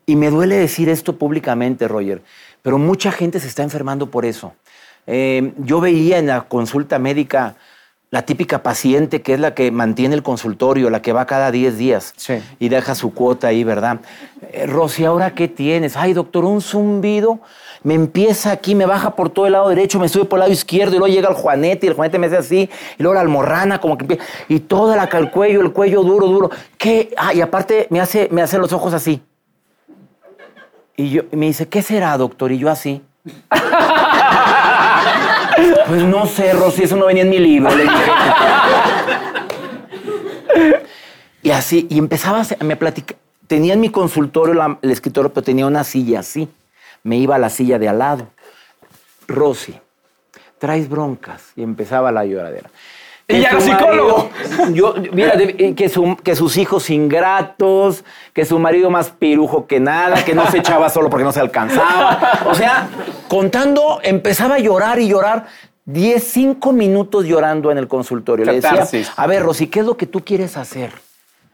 Y 0.07 0.15
me 0.15 0.31
duele 0.31 0.55
decir 0.55 0.89
esto 0.89 1.17
públicamente, 1.17 1.87
Roger, 1.87 2.23
pero 2.63 2.79
mucha 2.79 3.11
gente 3.11 3.39
se 3.39 3.47
está 3.47 3.61
enfermando 3.61 4.07
por 4.09 4.25
eso. 4.25 4.53
Eh, 5.05 5.53
yo 5.57 5.79
veía 5.79 6.17
en 6.17 6.27
la 6.27 6.41
consulta 6.41 6.97
médica 6.97 7.55
la 8.09 8.21
típica 8.21 8.61
paciente 8.61 9.21
que 9.23 9.33
es 9.33 9.39
la 9.39 9.55
que 9.55 9.71
mantiene 9.71 10.13
el 10.15 10.21
consultorio, 10.23 10.89
la 10.91 11.01
que 11.01 11.13
va 11.13 11.25
cada 11.25 11.51
10 11.51 11.77
días 11.77 12.13
Sí. 12.15 12.35
y 12.59 12.69
deja 12.69 12.93
su 12.93 13.11
cuota 13.13 13.47
ahí, 13.47 13.63
¿verdad? 13.63 13.99
Eh, 14.51 14.67
Rosy, 14.67 15.03
¿ahora 15.03 15.33
qué 15.33 15.47
tienes? 15.47 15.97
Ay, 15.97 16.13
doctor, 16.13 16.45
un 16.45 16.61
zumbido. 16.61 17.39
Me 17.81 17.95
empieza 17.95 18.51
aquí, 18.51 18.75
me 18.75 18.85
baja 18.85 19.15
por 19.15 19.29
todo 19.29 19.47
el 19.47 19.53
lado 19.53 19.67
derecho, 19.67 19.99
me 19.99 20.07
sube 20.07 20.25
por 20.25 20.37
el 20.37 20.41
lado 20.41 20.53
izquierdo 20.53 20.95
y 20.95 20.99
luego 20.99 21.13
llega 21.13 21.27
el 21.27 21.35
juanete 21.35 21.87
y 21.87 21.89
el 21.89 21.95
juanete 21.95 22.17
me 22.19 22.27
hace 22.27 22.37
así 22.37 22.69
y 22.97 23.03
luego 23.03 23.15
la 23.15 23.21
almorrana 23.21 23.81
como 23.81 23.97
que 23.97 24.03
empieza 24.03 24.23
y 24.47 24.59
toda 24.59 24.95
la 24.95 25.09
el 25.17 25.31
cuello, 25.31 25.59
el 25.61 25.73
cuello 25.73 26.03
duro, 26.03 26.27
duro. 26.27 26.49
¿Qué? 26.77 27.13
Ah, 27.17 27.33
y 27.33 27.41
aparte 27.41 27.87
me 27.89 27.99
hace, 27.99 28.29
me 28.31 28.41
hace 28.41 28.57
los 28.57 28.71
ojos 28.71 28.93
así. 28.93 29.21
Y 30.95 31.09
yo, 31.09 31.23
y 31.31 31.35
me 31.35 31.47
dice, 31.47 31.67
¿qué 31.67 31.81
será, 31.81 32.17
doctor? 32.17 32.51
Y 32.51 32.59
yo 32.59 32.69
así. 32.69 33.01
pues 35.87 36.03
no 36.03 36.25
sé, 36.25 36.53
Rosy, 36.53 36.83
eso 36.83 36.95
no 36.95 37.05
venía 37.05 37.23
en 37.23 37.29
mi 37.29 37.39
libro. 37.39 37.73
le 37.75 37.83
dije. 37.83 38.11
y 41.41 41.51
así, 41.51 41.87
y 41.89 41.97
empezaba 41.99 42.41
a 42.59 42.63
me 42.63 42.75
platicar. 42.75 43.17
Tenía 43.47 43.73
en 43.73 43.81
mi 43.81 43.89
consultorio 43.89 44.53
la- 44.53 44.77
el 44.81 44.91
escritorio, 44.91 45.31
pero 45.33 45.43
tenía 45.43 45.65
una 45.67 45.83
silla 45.83 46.19
así. 46.21 46.47
Me 47.03 47.17
iba 47.17 47.35
a 47.35 47.39
la 47.39 47.49
silla 47.49 47.77
de 47.77 47.89
al 47.89 47.99
lado. 47.99 48.27
Rosy, 49.27 49.79
traes 50.59 50.87
broncas. 50.89 51.51
Y 51.55 51.63
empezaba 51.63 52.11
la 52.11 52.25
lloradera. 52.25 52.69
Y 53.27 53.39
ya 53.39 53.49
era 53.51 53.61
psicólogo. 53.61 54.29
marido- 54.57 54.73
yo, 54.73 54.95
mira, 55.13 55.33
eh, 55.37 55.73
que, 55.75 55.87
su- 55.89 56.17
que 56.21 56.35
sus 56.35 56.57
hijos 56.57 56.89
ingratos, 56.89 58.03
que 58.33 58.45
su 58.45 58.59
marido 58.59 58.89
más 58.89 59.09
pirujo 59.09 59.65
que 59.65 59.79
nada, 59.79 60.23
que 60.25 60.33
no 60.35 60.49
se 60.51 60.57
echaba 60.57 60.89
solo 60.89 61.09
porque 61.09 61.23
no 61.23 61.31
se 61.31 61.39
alcanzaba. 61.39 62.41
O 62.47 62.53
sea, 62.55 62.89
contando, 63.29 63.99
empezaba 64.03 64.55
a 64.55 64.59
llorar 64.59 64.99
y 64.99 65.07
llorar. 65.07 65.45
10, 65.85 66.23
5 66.23 66.71
minutos 66.71 67.25
llorando 67.25 67.69
en 67.71 67.77
el 67.77 67.87
consultorio. 67.89 68.45
Le 68.45 68.53
decía, 68.61 68.85
a 69.17 69.27
ver, 69.27 69.43
Rosy, 69.43 69.67
¿qué 69.67 69.81
es 69.81 69.85
lo 69.85 69.97
que 69.97 70.05
tú 70.05 70.21
quieres 70.23 70.55
hacer? 70.55 70.91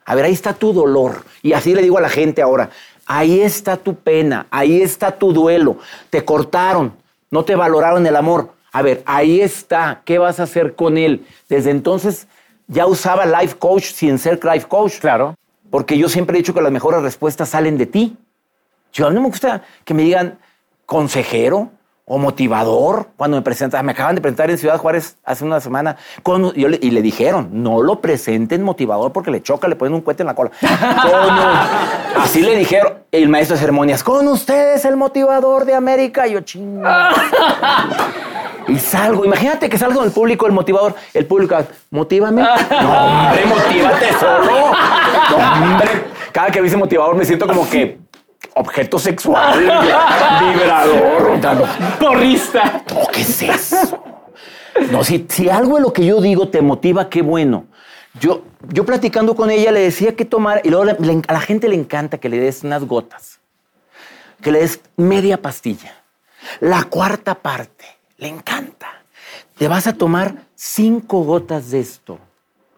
A 0.06 0.14
ver, 0.16 0.26
ahí 0.26 0.34
está 0.34 0.54
tu 0.54 0.72
dolor. 0.74 1.24
Y 1.42 1.54
así 1.54 1.74
le 1.74 1.82
digo 1.82 1.98
a 1.98 2.02
la 2.02 2.10
gente 2.10 2.42
ahora, 2.44 2.70
ahí 3.08 3.42
está 3.42 3.78
tu 3.78 3.96
pena, 3.96 4.46
ahí 4.52 4.82
está 4.84 5.12
tu 5.12 5.34
duelo. 5.34 5.78
Te 6.12 6.24
cortaron, 6.26 6.94
no 7.32 7.44
te 7.44 7.56
valoraron 7.56 8.06
el 8.06 8.16
amor. 8.16 8.50
A 8.72 8.82
ver, 8.82 9.02
ahí 9.06 9.42
está, 9.42 10.02
¿qué 10.06 10.18
vas 10.20 10.40
a 10.40 10.44
hacer 10.44 10.76
con 10.76 10.98
él? 10.98 11.26
Desde 11.48 11.72
entonces 11.72 12.28
ya 12.68 12.86
usaba 12.86 13.26
life 13.26 13.56
coach 13.58 13.86
sin 13.86 14.20
ser 14.20 14.40
life 14.44 14.68
coach. 14.68 15.00
Claro. 15.00 15.36
Porque 15.72 15.98
yo 15.98 16.08
siempre 16.10 16.38
he 16.38 16.42
dicho 16.42 16.54
que 16.54 16.62
las 16.62 16.72
mejores 16.72 17.02
respuestas 17.02 17.50
salen 17.50 17.78
de 17.78 17.86
ti. 17.86 18.18
Yo 18.94 19.06
a 19.06 19.10
mí 19.10 19.16
no 19.16 19.22
me 19.22 19.28
gusta 19.28 19.62
que 19.86 19.94
me 19.94 20.04
digan 20.04 20.38
consejero 20.86 21.70
o 22.06 22.18
motivador 22.18 23.10
cuando 23.18 23.38
me 23.38 23.44
presentan. 23.44 23.86
Me 23.86 23.92
acaban 23.92 24.16
de 24.16 24.22
presentar 24.22 24.50
en 24.50 24.58
Ciudad 24.58 24.80
Juárez 24.80 25.18
hace 25.24 25.46
una 25.46 25.60
semana 25.60 25.96
con- 26.24 26.54
yo 26.54 26.68
le- 26.68 26.80
y 26.82 26.90
le 26.90 27.04
dijeron, 27.04 27.50
no 27.52 27.84
lo 27.84 28.02
presenten 28.02 28.64
motivador 28.64 29.12
porque 29.14 29.30
le 29.30 29.44
choca, 29.44 29.68
le 29.68 29.76
ponen 29.76 29.94
un 29.94 30.02
cohete 30.02 30.24
en 30.24 30.28
la 30.28 30.34
cola. 30.34 30.50
Con- 30.62 32.22
así 32.24 32.42
le 32.42 32.56
dijeron 32.56 32.96
el 33.12 33.30
maestro 33.30 33.56
de 33.56 33.60
ceremonias, 33.62 34.04
con 34.04 34.28
ustedes 34.28 34.86
el 34.86 34.98
motivador 34.98 35.66
de 35.66 35.76
América. 35.76 36.28
Y 36.28 36.34
yo, 36.34 36.42
chinga. 36.42 37.12
Y 38.70 38.80
salgo, 38.80 39.26
imagínate 39.26 39.70
que 39.70 39.78
salgo 39.78 40.02
del 40.02 40.12
público, 40.12 40.46
el 40.46 40.52
motivador, 40.54 40.96
el 41.14 41.26
público, 41.26 41.58
motívame. 41.92 42.42
No, 42.42 43.06
hombre, 43.06 43.46
motívate 43.46 44.14
solo. 44.20 44.72
No, 45.30 45.38
hombre. 45.38 45.90
Cada 46.32 46.50
que 46.52 46.62
dice 46.62 46.76
motivador 46.78 47.16
me 47.16 47.24
siento 47.26 47.46
como 47.48 47.70
que 47.70 48.00
objeto 48.56 48.98
sexual, 49.00 49.60
vibrador. 49.60 51.40
Porrista. 52.00 52.84
No, 52.94 53.08
¿qué 53.12 53.22
es 53.22 53.42
eso? 53.42 54.04
No, 54.92 55.04
si, 55.04 55.26
si 55.30 55.50
algo 55.50 55.76
de 55.76 55.82
lo 55.82 55.94
que 55.94 56.06
yo 56.06 56.22
digo 56.22 56.50
te 56.50 56.62
motiva, 56.62 57.10
qué 57.10 57.22
bueno. 57.22 57.66
Yo, 58.20 58.44
yo 58.70 58.86
platicando 58.86 59.36
con 59.36 59.52
ella 59.52 59.72
le 59.72 59.82
decía 59.82 60.16
que 60.16 60.26
tomar, 60.26 60.62
y 60.64 60.70
luego 60.70 60.86
le- 60.86 60.98
le- 61.00 61.22
a 61.28 61.34
la 61.34 61.42
gente 61.42 61.68
le 61.68 61.76
encanta 61.76 62.18
que 62.18 62.28
le 62.30 62.40
des 62.40 62.64
unas 62.64 62.84
gotas, 62.86 63.40
que 64.42 64.52
le 64.52 64.60
des 64.60 64.82
media 64.98 65.42
pastilla, 65.42 65.94
la 66.60 66.84
cuarta 66.84 67.36
parte, 67.36 67.86
le 68.20 68.28
encanta. 68.28 68.88
Te 69.58 69.68
vas 69.68 69.88
a 69.88 69.94
tomar 69.94 70.36
cinco 70.56 71.24
gotas 71.24 71.72
de 71.72 71.80
esto, 71.80 72.20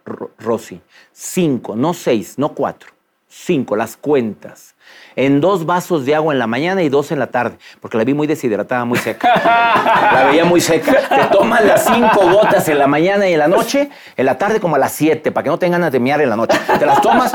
Ro- 0.05 0.31
Rosy. 0.39 0.81
Cinco, 1.11 1.75
no 1.75 1.93
seis, 1.93 2.35
no 2.37 2.49
cuatro. 2.53 2.91
Cinco, 3.27 3.75
las 3.77 3.95
cuentas. 3.95 4.75
En 5.15 5.39
dos 5.39 5.65
vasos 5.65 6.05
de 6.05 6.15
agua 6.15 6.33
en 6.33 6.39
la 6.39 6.47
mañana 6.47 6.83
y 6.83 6.89
dos 6.89 7.11
en 7.13 7.19
la 7.19 7.27
tarde, 7.27 7.57
porque 7.79 7.97
la 7.97 8.03
vi 8.03 8.13
muy 8.13 8.27
deshidratada, 8.27 8.83
muy 8.83 8.97
seca. 8.99 9.29
La 10.13 10.25
veía 10.25 10.43
muy 10.43 10.59
seca. 10.59 11.07
Te 11.07 11.37
tomas 11.37 11.63
las 11.63 11.85
cinco 11.85 12.29
gotas 12.29 12.67
en 12.67 12.77
la 12.77 12.87
mañana 12.87 13.29
y 13.29 13.33
en 13.33 13.39
la 13.39 13.47
noche, 13.47 13.89
en 14.17 14.25
la 14.25 14.37
tarde 14.37 14.59
como 14.59 14.75
a 14.75 14.79
las 14.79 14.91
siete, 14.91 15.31
para 15.31 15.45
que 15.45 15.49
no 15.49 15.57
tengan 15.59 15.79
ganas 15.79 15.93
de 15.93 15.99
mear 16.01 16.19
en 16.21 16.29
la 16.29 16.35
noche. 16.35 16.57
Te 16.77 16.85
las 16.85 17.01
tomas 17.01 17.31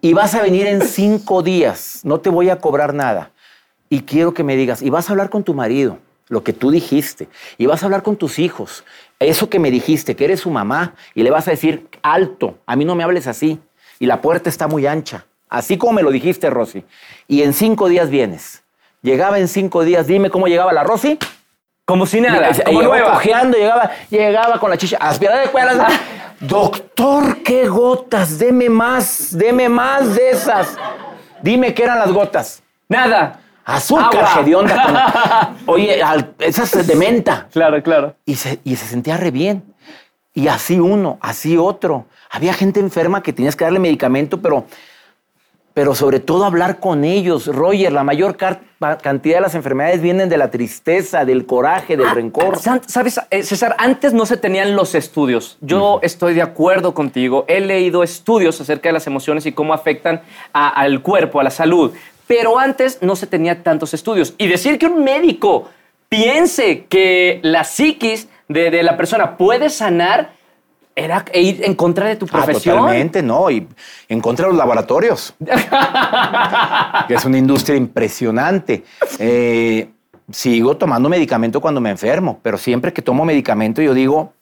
y 0.00 0.12
vas 0.12 0.34
a 0.36 0.42
venir 0.42 0.66
en 0.68 0.82
cinco 0.82 1.42
días. 1.42 2.00
No 2.04 2.20
te 2.20 2.30
voy 2.30 2.48
a 2.50 2.58
cobrar 2.58 2.94
nada. 2.94 3.30
Y 3.90 4.02
quiero 4.02 4.32
que 4.34 4.44
me 4.44 4.54
digas, 4.56 4.82
y 4.82 4.90
vas 4.90 5.08
a 5.08 5.12
hablar 5.14 5.30
con 5.30 5.42
tu 5.42 5.52
marido, 5.54 5.98
lo 6.28 6.42
que 6.42 6.52
tú 6.52 6.70
dijiste, 6.70 7.28
y 7.58 7.66
vas 7.66 7.82
a 7.82 7.86
hablar 7.86 8.02
con 8.02 8.16
tus 8.16 8.38
hijos, 8.38 8.84
eso 9.18 9.48
que 9.50 9.58
me 9.58 9.70
dijiste, 9.70 10.16
que 10.16 10.24
eres 10.24 10.40
su 10.40 10.50
mamá, 10.50 10.94
y 11.14 11.22
le 11.22 11.30
vas 11.30 11.46
a 11.48 11.50
decir, 11.52 11.86
alto, 12.02 12.58
a 12.66 12.76
mí 12.76 12.84
no 12.84 12.94
me 12.94 13.04
hables 13.04 13.26
así, 13.26 13.60
y 13.98 14.06
la 14.06 14.20
puerta 14.20 14.48
está 14.48 14.66
muy 14.66 14.86
ancha, 14.86 15.26
así 15.48 15.76
como 15.76 15.92
me 15.92 16.02
lo 16.02 16.10
dijiste, 16.10 16.50
Rosy, 16.50 16.84
y 17.28 17.42
en 17.42 17.52
cinco 17.52 17.88
días 17.88 18.10
vienes. 18.10 18.62
Llegaba 19.02 19.38
en 19.38 19.48
cinco 19.48 19.84
días, 19.84 20.06
dime 20.06 20.30
cómo 20.30 20.46
llegaba 20.46 20.72
la 20.72 20.82
Rosy. 20.82 21.18
Como 21.84 22.06
si 22.06 22.22
nada, 22.22 22.50
Llegaba 22.50 22.64
como 22.64 22.82
nueva. 22.82 23.12
cojeando, 23.12 23.58
llegaba, 23.58 23.90
llegaba 24.08 24.58
con 24.58 24.70
la 24.70 24.78
chicha, 24.78 24.96
aspirada 24.98 25.40
de 25.42 25.48
cuelas. 25.48 25.92
Doctor, 26.40 27.42
qué 27.42 27.68
gotas, 27.68 28.38
deme 28.38 28.70
más, 28.70 29.36
deme 29.36 29.68
más 29.68 30.14
de 30.14 30.30
esas. 30.30 30.78
Dime 31.42 31.74
qué 31.74 31.82
eran 31.82 31.98
las 31.98 32.10
gotas. 32.10 32.62
Nada. 32.88 33.40
Azúcar, 33.64 34.26
hedionda. 34.40 35.54
Oye, 35.66 36.02
al- 36.02 36.34
esas 36.38 36.86
de 36.86 36.94
menta. 36.96 37.48
Claro, 37.52 37.82
claro. 37.82 38.14
Y 38.26 38.34
se, 38.36 38.60
y 38.64 38.76
se 38.76 38.86
sentía 38.86 39.16
re 39.16 39.30
bien. 39.30 39.62
Y 40.34 40.48
así 40.48 40.78
uno, 40.80 41.18
así 41.20 41.56
otro. 41.56 42.06
Había 42.30 42.52
gente 42.52 42.80
enferma 42.80 43.22
que 43.22 43.32
tenías 43.32 43.54
que 43.56 43.64
darle 43.64 43.78
medicamento, 43.78 44.40
pero, 44.42 44.64
pero 45.72 45.94
sobre 45.94 46.18
todo 46.20 46.44
hablar 46.44 46.80
con 46.80 47.04
ellos. 47.04 47.46
Roger, 47.46 47.92
la 47.92 48.02
mayor 48.04 48.36
cantidad 48.36 49.36
de 49.36 49.40
las 49.40 49.54
enfermedades 49.54 50.02
vienen 50.02 50.28
de 50.28 50.36
la 50.36 50.50
tristeza, 50.50 51.24
del 51.24 51.46
coraje, 51.46 51.96
del 51.96 52.10
rencor. 52.10 52.58
San- 52.58 52.82
¿Sabes, 52.88 53.20
eh, 53.30 53.44
César? 53.44 53.76
Antes 53.78 54.12
no 54.12 54.26
se 54.26 54.36
tenían 54.36 54.74
los 54.76 54.94
estudios. 54.96 55.56
Yo 55.60 56.00
estoy 56.02 56.34
de 56.34 56.42
acuerdo 56.42 56.92
contigo. 56.94 57.44
He 57.48 57.60
leído 57.60 58.02
estudios 58.02 58.60
acerca 58.60 58.88
de 58.88 58.92
las 58.94 59.06
emociones 59.06 59.46
y 59.46 59.52
cómo 59.52 59.72
afectan 59.72 60.20
a- 60.52 60.68
al 60.68 61.00
cuerpo, 61.00 61.38
a 61.40 61.44
la 61.44 61.50
salud. 61.50 61.92
Pero 62.26 62.58
antes 62.58 62.98
no 63.02 63.16
se 63.16 63.26
tenía 63.26 63.62
tantos 63.62 63.92
estudios. 63.94 64.34
Y 64.38 64.46
decir 64.48 64.78
que 64.78 64.86
un 64.86 65.04
médico 65.04 65.68
piense 66.08 66.84
que 66.86 67.40
la 67.42 67.64
psiquis 67.64 68.28
de, 68.48 68.70
de 68.70 68.82
la 68.82 68.96
persona 68.96 69.36
puede 69.36 69.68
sanar 69.70 70.32
era 70.96 71.24
ir 71.34 71.64
en 71.64 71.74
contra 71.74 72.06
de 72.06 72.14
tu 72.16 72.26
Ah, 72.26 72.44
profesión. 72.44 72.76
totalmente, 72.78 73.22
no. 73.22 73.50
Y 73.50 73.66
en 74.08 74.20
contra 74.20 74.46
de 74.46 74.52
los 74.52 74.58
laboratorios. 74.58 75.34
que 77.08 77.14
es 77.14 77.24
una 77.24 77.38
industria 77.38 77.76
impresionante. 77.76 78.84
Eh, 79.18 79.88
sigo 80.30 80.76
tomando 80.76 81.08
medicamento 81.08 81.60
cuando 81.60 81.80
me 81.80 81.90
enfermo, 81.90 82.38
pero 82.42 82.56
siempre 82.58 82.92
que 82.92 83.02
tomo 83.02 83.24
medicamento 83.24 83.82
yo 83.82 83.92
digo, 83.92 84.32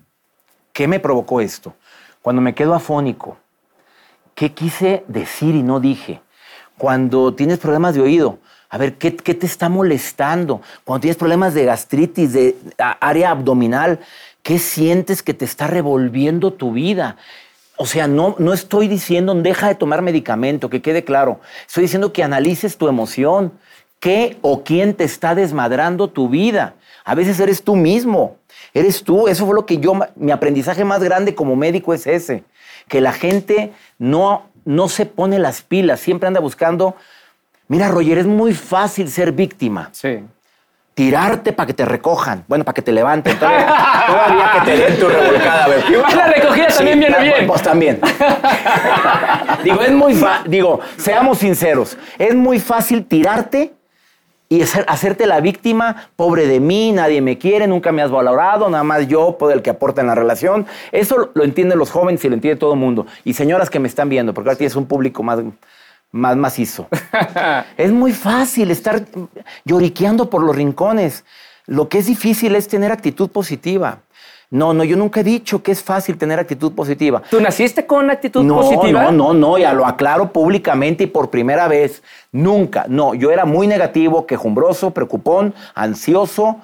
¿qué 0.72 0.86
me 0.86 1.00
provocó 1.00 1.40
esto? 1.40 1.74
Cuando 2.20 2.40
me 2.42 2.54
quedo 2.54 2.74
afónico, 2.74 3.36
¿qué 4.34 4.52
quise 4.52 5.04
decir 5.08 5.54
y 5.54 5.62
no 5.62 5.80
dije? 5.80 6.20
Cuando 6.82 7.32
tienes 7.32 7.60
problemas 7.60 7.94
de 7.94 8.00
oído. 8.00 8.40
A 8.68 8.76
ver, 8.76 8.94
¿qué, 8.94 9.12
te 9.12 9.46
está 9.46 9.68
molestando? 9.68 10.62
Cuando 10.82 11.02
tienes 11.02 11.16
problemas 11.16 11.54
de 11.54 11.64
gastritis, 11.64 12.32
de 12.32 12.56
área 12.76 13.30
abdominal, 13.30 14.00
¿qué 14.42 14.58
sientes 14.58 15.22
que 15.22 15.32
te 15.32 15.44
está 15.44 15.68
revolviendo 15.68 16.52
tu 16.52 16.72
vida? 16.72 17.18
O 17.76 17.86
sea, 17.86 18.08
no, 18.08 18.34
no 18.40 18.52
estoy 18.52 18.88
diciendo 18.88 19.32
deja 19.32 19.68
de 19.68 19.76
tomar 19.76 20.02
medicamento, 20.02 20.70
que 20.70 20.82
quede 20.82 21.04
claro. 21.04 21.38
Estoy 21.68 21.82
diciendo 21.82 22.12
que 22.12 22.24
analices 22.24 22.76
tu 22.76 22.88
emoción. 22.88 23.52
¿Qué 24.00 24.38
o 24.40 24.64
quién 24.64 24.94
te 24.94 25.04
está 25.04 25.36
desmadrando 25.36 26.08
tu 26.08 26.28
vida? 26.28 26.74
A 27.04 27.14
veces 27.14 27.38
eres 27.38 27.62
tú 27.62 27.76
mismo. 27.76 28.38
Eres 28.74 29.04
tú. 29.04 29.28
Eso 29.28 29.46
fue 29.46 29.54
lo 29.54 29.66
que 29.66 29.78
yo, 29.78 29.94
mi 30.16 30.32
aprendizaje 30.32 30.84
más 30.84 31.00
grande 31.00 31.36
como 31.36 31.54
médico 31.54 31.94
es 31.94 32.08
ese. 32.08 32.42
Que 32.88 33.00
la 33.00 33.12
gente 33.12 33.72
no, 34.00 34.50
no 34.64 34.88
se 34.88 35.06
pone 35.06 35.38
las 35.38 35.62
pilas, 35.62 36.00
siempre 36.00 36.26
anda 36.26 36.40
buscando. 36.40 36.96
Mira, 37.68 37.88
Roger, 37.88 38.18
es 38.18 38.26
muy 38.26 38.54
fácil 38.54 39.08
ser 39.10 39.32
víctima 39.32 39.88
Sí. 39.92 40.20
tirarte 40.94 41.52
para 41.52 41.66
que 41.66 41.72
te 41.74 41.84
recojan, 41.86 42.44
bueno, 42.48 42.64
para 42.64 42.74
que 42.74 42.82
te 42.82 42.92
levanten, 42.92 43.38
todavía, 43.38 43.66
todavía 44.06 44.52
que 44.52 44.60
te 44.70 44.76
den 44.76 44.98
tu 45.00 45.08
revolcada. 45.08 45.68
Igual 45.90 46.16
la 46.16 46.26
recogida 46.26 46.66
también 46.68 47.00
viene 47.00 47.18
bien. 47.22 47.46
Pues 47.46 47.62
también. 47.62 48.00
digo, 49.64 49.80
es 49.80 49.92
muy 49.92 50.14
fa- 50.14 50.42
digo, 50.46 50.80
seamos 50.96 51.38
sinceros, 51.38 51.96
es 52.18 52.34
muy 52.34 52.58
fácil 52.60 53.04
tirarte 53.06 53.72
y 54.52 54.60
hacer- 54.60 54.84
hacerte 54.86 55.26
la 55.26 55.40
víctima, 55.40 56.08
pobre 56.14 56.46
de 56.46 56.60
mí, 56.60 56.92
nadie 56.92 57.22
me 57.22 57.38
quiere, 57.38 57.66
nunca 57.66 57.90
me 57.90 58.02
has 58.02 58.10
valorado, 58.10 58.68
nada 58.68 58.84
más 58.84 59.08
yo, 59.08 59.38
puedo 59.38 59.52
el 59.54 59.62
que 59.62 59.70
aporta 59.70 60.02
en 60.02 60.08
la 60.08 60.14
relación. 60.14 60.66
Eso 60.90 61.30
lo 61.32 61.44
entienden 61.44 61.78
los 61.78 61.90
jóvenes 61.90 62.22
y 62.24 62.28
lo 62.28 62.34
entiende 62.34 62.58
todo 62.60 62.74
el 62.74 62.78
mundo. 62.78 63.06
Y 63.24 63.32
señoras 63.32 63.70
que 63.70 63.78
me 63.78 63.88
están 63.88 64.10
viendo, 64.10 64.34
porque 64.34 64.50
ahora 64.50 64.58
tienes 64.58 64.76
un 64.76 64.84
público 64.84 65.22
más, 65.22 65.40
más 66.10 66.36
macizo. 66.36 66.86
es 67.78 67.90
muy 67.92 68.12
fácil 68.12 68.70
estar 68.70 69.02
lloriqueando 69.64 70.28
por 70.28 70.42
los 70.42 70.54
rincones. 70.54 71.24
Lo 71.66 71.88
que 71.88 71.98
es 71.98 72.06
difícil 72.06 72.54
es 72.54 72.68
tener 72.68 72.92
actitud 72.92 73.30
positiva. 73.30 74.00
No, 74.52 74.74
no, 74.74 74.84
yo 74.84 74.98
nunca 74.98 75.20
he 75.20 75.24
dicho 75.24 75.62
que 75.62 75.72
es 75.72 75.82
fácil 75.82 76.18
tener 76.18 76.38
actitud 76.38 76.72
positiva. 76.72 77.22
¿Tú 77.30 77.40
naciste 77.40 77.86
con 77.86 78.10
actitud 78.10 78.44
No, 78.44 78.56
positiva? 78.56 79.04
no, 79.04 79.10
no, 79.10 79.32
no, 79.32 79.56
ya 79.56 79.72
lo 79.72 79.86
aclaro 79.86 80.30
públicamente 80.30 81.04
y 81.04 81.06
por 81.06 81.30
primera 81.30 81.68
vez. 81.68 82.02
Nunca, 82.32 82.84
no, 82.86 83.14
yo 83.14 83.30
era 83.30 83.46
muy 83.46 83.66
negativo, 83.66 84.26
quejumbroso, 84.26 84.90
preocupón, 84.90 85.54
ansioso. 85.74 86.56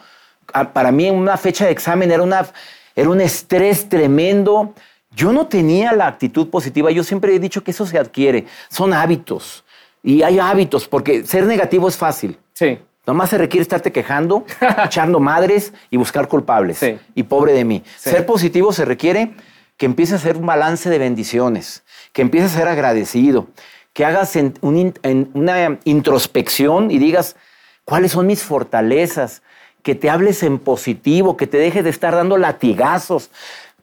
Ah, 0.52 0.70
Para 0.70 0.92
mí 0.92 1.06
en 1.06 1.14
una 1.14 1.38
fecha 1.38 1.64
de 1.64 1.70
examen 1.70 2.10
era, 2.10 2.22
una, 2.22 2.46
era 2.94 3.08
un 3.08 3.22
estrés 3.22 3.88
tremendo. 3.88 4.74
Yo 5.16 5.32
no 5.32 5.46
tenía 5.46 5.92
la 5.94 6.08
actitud 6.08 6.50
positiva, 6.50 6.90
yo 6.90 7.02
siempre 7.02 7.34
he 7.34 7.38
dicho 7.38 7.64
que 7.64 7.70
eso 7.70 7.86
se 7.86 7.98
adquiere, 7.98 8.44
son 8.68 8.92
hábitos. 8.92 9.64
Y 10.02 10.22
hay 10.22 10.38
hábitos, 10.38 10.86
porque 10.86 11.24
ser 11.24 11.44
negativo 11.46 11.88
es 11.88 11.96
fácil. 11.96 12.38
Sí. 12.52 12.78
Nomás 13.08 13.30
se 13.30 13.38
requiere 13.38 13.62
estarte 13.62 13.90
quejando, 13.90 14.44
echando 14.84 15.18
madres 15.18 15.72
y 15.90 15.96
buscar 15.96 16.28
culpables. 16.28 16.76
Sí. 16.78 16.98
Y 17.14 17.22
pobre 17.22 17.54
de 17.54 17.64
mí. 17.64 17.82
Sí. 17.96 18.10
Ser 18.10 18.26
positivo 18.26 18.70
se 18.72 18.84
requiere 18.84 19.32
que 19.78 19.86
empieces 19.86 20.12
a 20.12 20.16
hacer 20.16 20.36
un 20.36 20.44
balance 20.44 20.90
de 20.90 20.98
bendiciones, 20.98 21.82
que 22.12 22.20
empieces 22.20 22.54
a 22.54 22.58
ser 22.58 22.68
agradecido, 22.68 23.46
que 23.94 24.04
hagas 24.04 24.36
en- 24.36 24.52
un 24.60 24.76
in- 24.76 24.94
en 25.02 25.30
una 25.32 25.78
introspección 25.84 26.90
y 26.90 26.98
digas 26.98 27.34
cuáles 27.86 28.12
son 28.12 28.26
mis 28.26 28.42
fortalezas, 28.42 29.40
que 29.82 29.94
te 29.94 30.10
hables 30.10 30.42
en 30.42 30.58
positivo, 30.58 31.36
que 31.36 31.46
te 31.46 31.56
dejes 31.56 31.84
de 31.84 31.90
estar 31.90 32.14
dando 32.14 32.36
latigazos. 32.36 33.30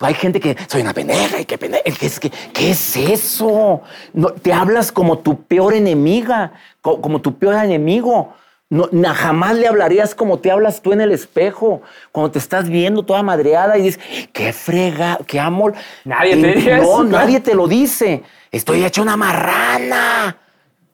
Hay 0.02 0.14
gente 0.14 0.40
que 0.40 0.56
soy 0.68 0.82
una 0.82 0.94
pendeja 0.94 1.40
y 1.40 1.46
qué 1.46 1.58
pendeja. 1.58 1.84
¿Qué 2.00 2.06
es, 2.06 2.20
qué, 2.20 2.30
qué 2.54 2.72
es 2.72 2.96
eso? 2.98 3.82
No, 4.14 4.28
te 4.30 4.54
hablas 4.54 4.92
como 4.92 5.18
tu 5.20 5.44
peor 5.46 5.74
enemiga, 5.74 6.52
co- 6.82 7.02
como 7.02 7.22
tu 7.22 7.40
peor 7.40 7.56
enemigo. 7.64 8.34
No, 8.70 8.90
na- 8.92 9.14
jamás 9.14 9.56
le 9.56 9.68
hablarías 9.68 10.16
como 10.16 10.40
te 10.40 10.50
hablas 10.52 10.82
tú 10.82 10.92
en 10.92 11.00
el 11.02 11.12
espejo, 11.12 11.82
cuando 12.12 12.32
te 12.32 12.40
estás 12.40 12.68
viendo 12.68 13.04
toda 13.04 13.22
madreada 13.22 13.78
y 13.78 13.84
dices, 13.84 14.00
qué 14.34 14.52
frega, 14.54 15.20
qué 15.28 15.40
amor. 15.40 15.74
Nadie 16.04 16.36
te 16.38 16.48
diría 16.56 16.78
No, 16.78 16.84
eso, 16.84 16.96
claro. 16.96 17.10
nadie 17.26 17.40
te 17.42 17.54
lo 17.54 17.68
dice. 17.68 18.24
Estoy 18.52 18.84
hecho 18.84 19.04
una 19.04 19.16
marrana. 19.18 20.38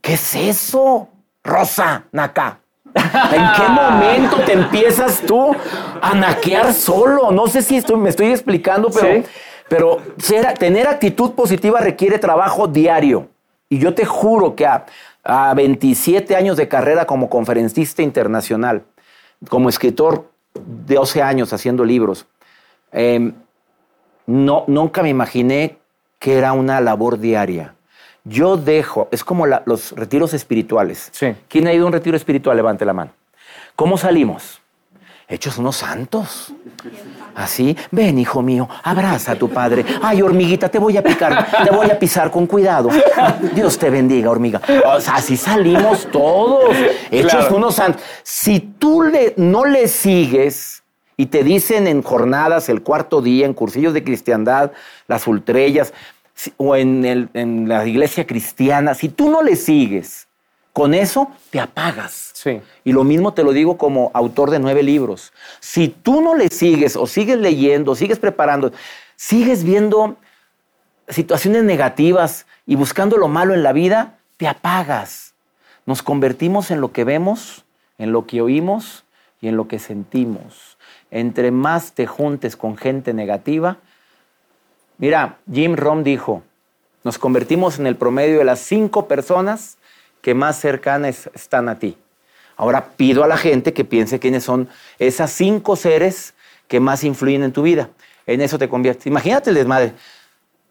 ¿Qué 0.01 0.13
es 0.15 0.35
eso? 0.35 1.07
Rosa, 1.43 2.03
Naka. 2.11 2.59
¿En 2.93 3.51
qué 3.55 3.67
momento 3.69 4.37
te 4.45 4.51
empiezas 4.53 5.21
tú 5.21 5.55
a 6.01 6.13
naquear 6.13 6.73
solo? 6.73 7.31
No 7.31 7.47
sé 7.47 7.61
si 7.61 7.77
estoy- 7.77 7.97
me 7.97 8.09
estoy 8.09 8.31
explicando, 8.31 8.89
pero, 8.89 9.13
Sí. 9.13 9.23
pero 9.69 10.01
ser- 10.17 10.57
tener 10.57 10.87
actitud 10.87 11.31
positiva 11.31 11.79
requiere 11.79 12.19
trabajo 12.19 12.67
diario. 12.67 13.29
Y 13.69 13.79
yo 13.79 13.93
te 13.93 14.03
juro 14.05 14.53
que 14.55 14.65
a, 14.67 14.85
a 15.23 15.53
27 15.53 16.35
años 16.35 16.57
de 16.57 16.67
carrera 16.67 17.05
como 17.05 17.29
conferencista 17.29 18.01
internacional, 18.01 18.83
como 19.49 19.69
escritor, 19.69 20.29
12 20.53 21.21
años 21.21 21.53
haciendo 21.53 21.85
libros, 21.85 22.25
eh, 22.91 23.31
no, 24.25 24.63
nunca 24.67 25.01
me 25.01 25.09
imaginé 25.09 25.77
que 26.19 26.37
era 26.37 26.53
una 26.53 26.81
labor 26.81 27.19
diaria. 27.19 27.75
Yo 28.23 28.55
dejo, 28.57 29.07
es 29.11 29.23
como 29.23 29.47
la- 29.47 29.63
los 29.65 29.93
retiros 29.93 30.33
espirituales. 30.33 31.09
Sí. 31.11 31.33
¿Quién 31.47 31.67
ha 31.67 31.73
ido 31.73 31.85
a 31.85 31.87
un 31.87 31.93
retiro 31.93 32.15
espiritual? 32.15 32.55
Levante 32.55 32.85
la 32.85 32.93
mano. 32.93 33.11
¿Cómo 33.75 33.97
salimos? 33.97 34.60
Hechos 35.31 35.57
unos 35.57 35.77
santos. 35.77 36.53
Así, 37.33 37.75
ven, 37.91 38.19
hijo 38.19 38.41
mío, 38.41 38.67
abraza 38.83 39.31
a 39.31 39.35
tu 39.35 39.49
padre. 39.49 39.85
Ay, 40.03 40.21
hormiguita, 40.21 40.67
te 40.67 40.77
voy 40.77 40.97
a 40.97 41.01
picar, 41.03 41.47
te 41.63 41.71
voy 41.73 41.89
a 41.89 41.97
pisar 41.97 42.29
con 42.29 42.45
cuidado. 42.45 42.89
Dios 43.55 43.77
te 43.79 43.89
bendiga, 43.89 44.29
hormiga. 44.29 44.59
O 44.85 44.99
sea, 44.99 45.15
así 45.15 45.37
salimos 45.37 46.07
todos, 46.11 46.75
hechos 47.09 47.31
Claro. 47.31 47.55
unos 47.55 47.75
santos. 47.75 48.01
Si 48.23 48.59
tú 48.59 49.03
le, 49.03 49.33
no 49.37 49.63
le 49.65 49.87
sigues 49.87 50.83
y 51.15 51.27
te 51.27 51.43
dicen 51.43 51.87
en 51.87 52.01
jornadas, 52.03 52.67
el 52.67 52.81
cuarto 52.81 53.21
día, 53.21 53.45
en 53.45 53.53
cursillos 53.53 53.93
de 53.93 54.03
cristiandad, 54.03 54.71
las 55.07 55.25
ultrellas, 55.27 55.93
o 56.57 56.75
en, 56.75 57.05
el- 57.05 57.29
en 57.33 57.69
la 57.69 57.85
iglesia 57.87 58.27
cristiana, 58.27 58.93
si 58.95 59.07
tú 59.07 59.29
no 59.29 59.41
le 59.43 59.55
sigues, 59.55 60.27
con 60.73 60.93
eso 60.93 61.31
te 61.49 61.59
apagas. 61.59 62.31
Sí. 62.33 62.61
Y 62.83 62.93
lo 62.93 63.03
mismo 63.03 63.33
te 63.33 63.43
lo 63.43 63.51
digo 63.51 63.77
como 63.77 64.11
autor 64.13 64.49
de 64.49 64.59
nueve 64.59 64.83
libros. 64.83 65.33
Si 65.59 65.89
tú 65.89 66.21
no 66.21 66.35
le 66.35 66.49
sigues 66.49 66.95
o 66.95 67.07
sigues 67.07 67.37
leyendo, 67.37 67.95
sigues 67.95 68.19
preparando, 68.19 68.71
sigues 69.15 69.63
viendo 69.63 70.15
situaciones 71.09 71.63
negativas 71.63 72.45
y 72.65 72.75
buscando 72.75 73.17
lo 73.17 73.27
malo 73.27 73.53
en 73.53 73.63
la 73.63 73.73
vida, 73.73 74.17
te 74.37 74.47
apagas. 74.47 75.33
Nos 75.85 76.01
convertimos 76.01 76.71
en 76.71 76.79
lo 76.79 76.91
que 76.91 77.03
vemos, 77.03 77.65
en 77.97 78.11
lo 78.11 78.25
que 78.25 78.41
oímos 78.41 79.03
y 79.41 79.47
en 79.47 79.57
lo 79.57 79.67
que 79.67 79.79
sentimos. 79.79 80.77
Entre 81.09 81.51
más 81.51 81.91
te 81.91 82.07
juntes 82.07 82.55
con 82.55 82.77
gente 82.77 83.13
negativa, 83.13 83.77
mira, 84.97 85.37
Jim 85.51 85.75
Rom 85.75 86.03
dijo, 86.03 86.43
nos 87.03 87.17
convertimos 87.17 87.79
en 87.79 87.87
el 87.87 87.97
promedio 87.97 88.37
de 88.37 88.45
las 88.45 88.59
cinco 88.59 89.07
personas 89.07 89.77
que 90.21 90.33
más 90.33 90.57
cercanas 90.59 91.29
están 91.33 91.69
a 91.69 91.79
ti. 91.79 91.97
Ahora 92.57 92.85
pido 92.95 93.23
a 93.23 93.27
la 93.27 93.37
gente 93.37 93.73
que 93.73 93.83
piense 93.85 94.19
quiénes 94.19 94.43
son 94.43 94.69
esas 94.99 95.31
cinco 95.31 95.75
seres 95.75 96.33
que 96.67 96.79
más 96.79 97.03
influyen 97.03 97.43
en 97.43 97.51
tu 97.51 97.63
vida. 97.63 97.89
En 98.27 98.39
eso 98.41 98.57
te 98.59 98.69
conviertes. 98.69 99.07
Imagínate 99.07 99.49
el 99.49 99.55
desmadre. 99.55 99.93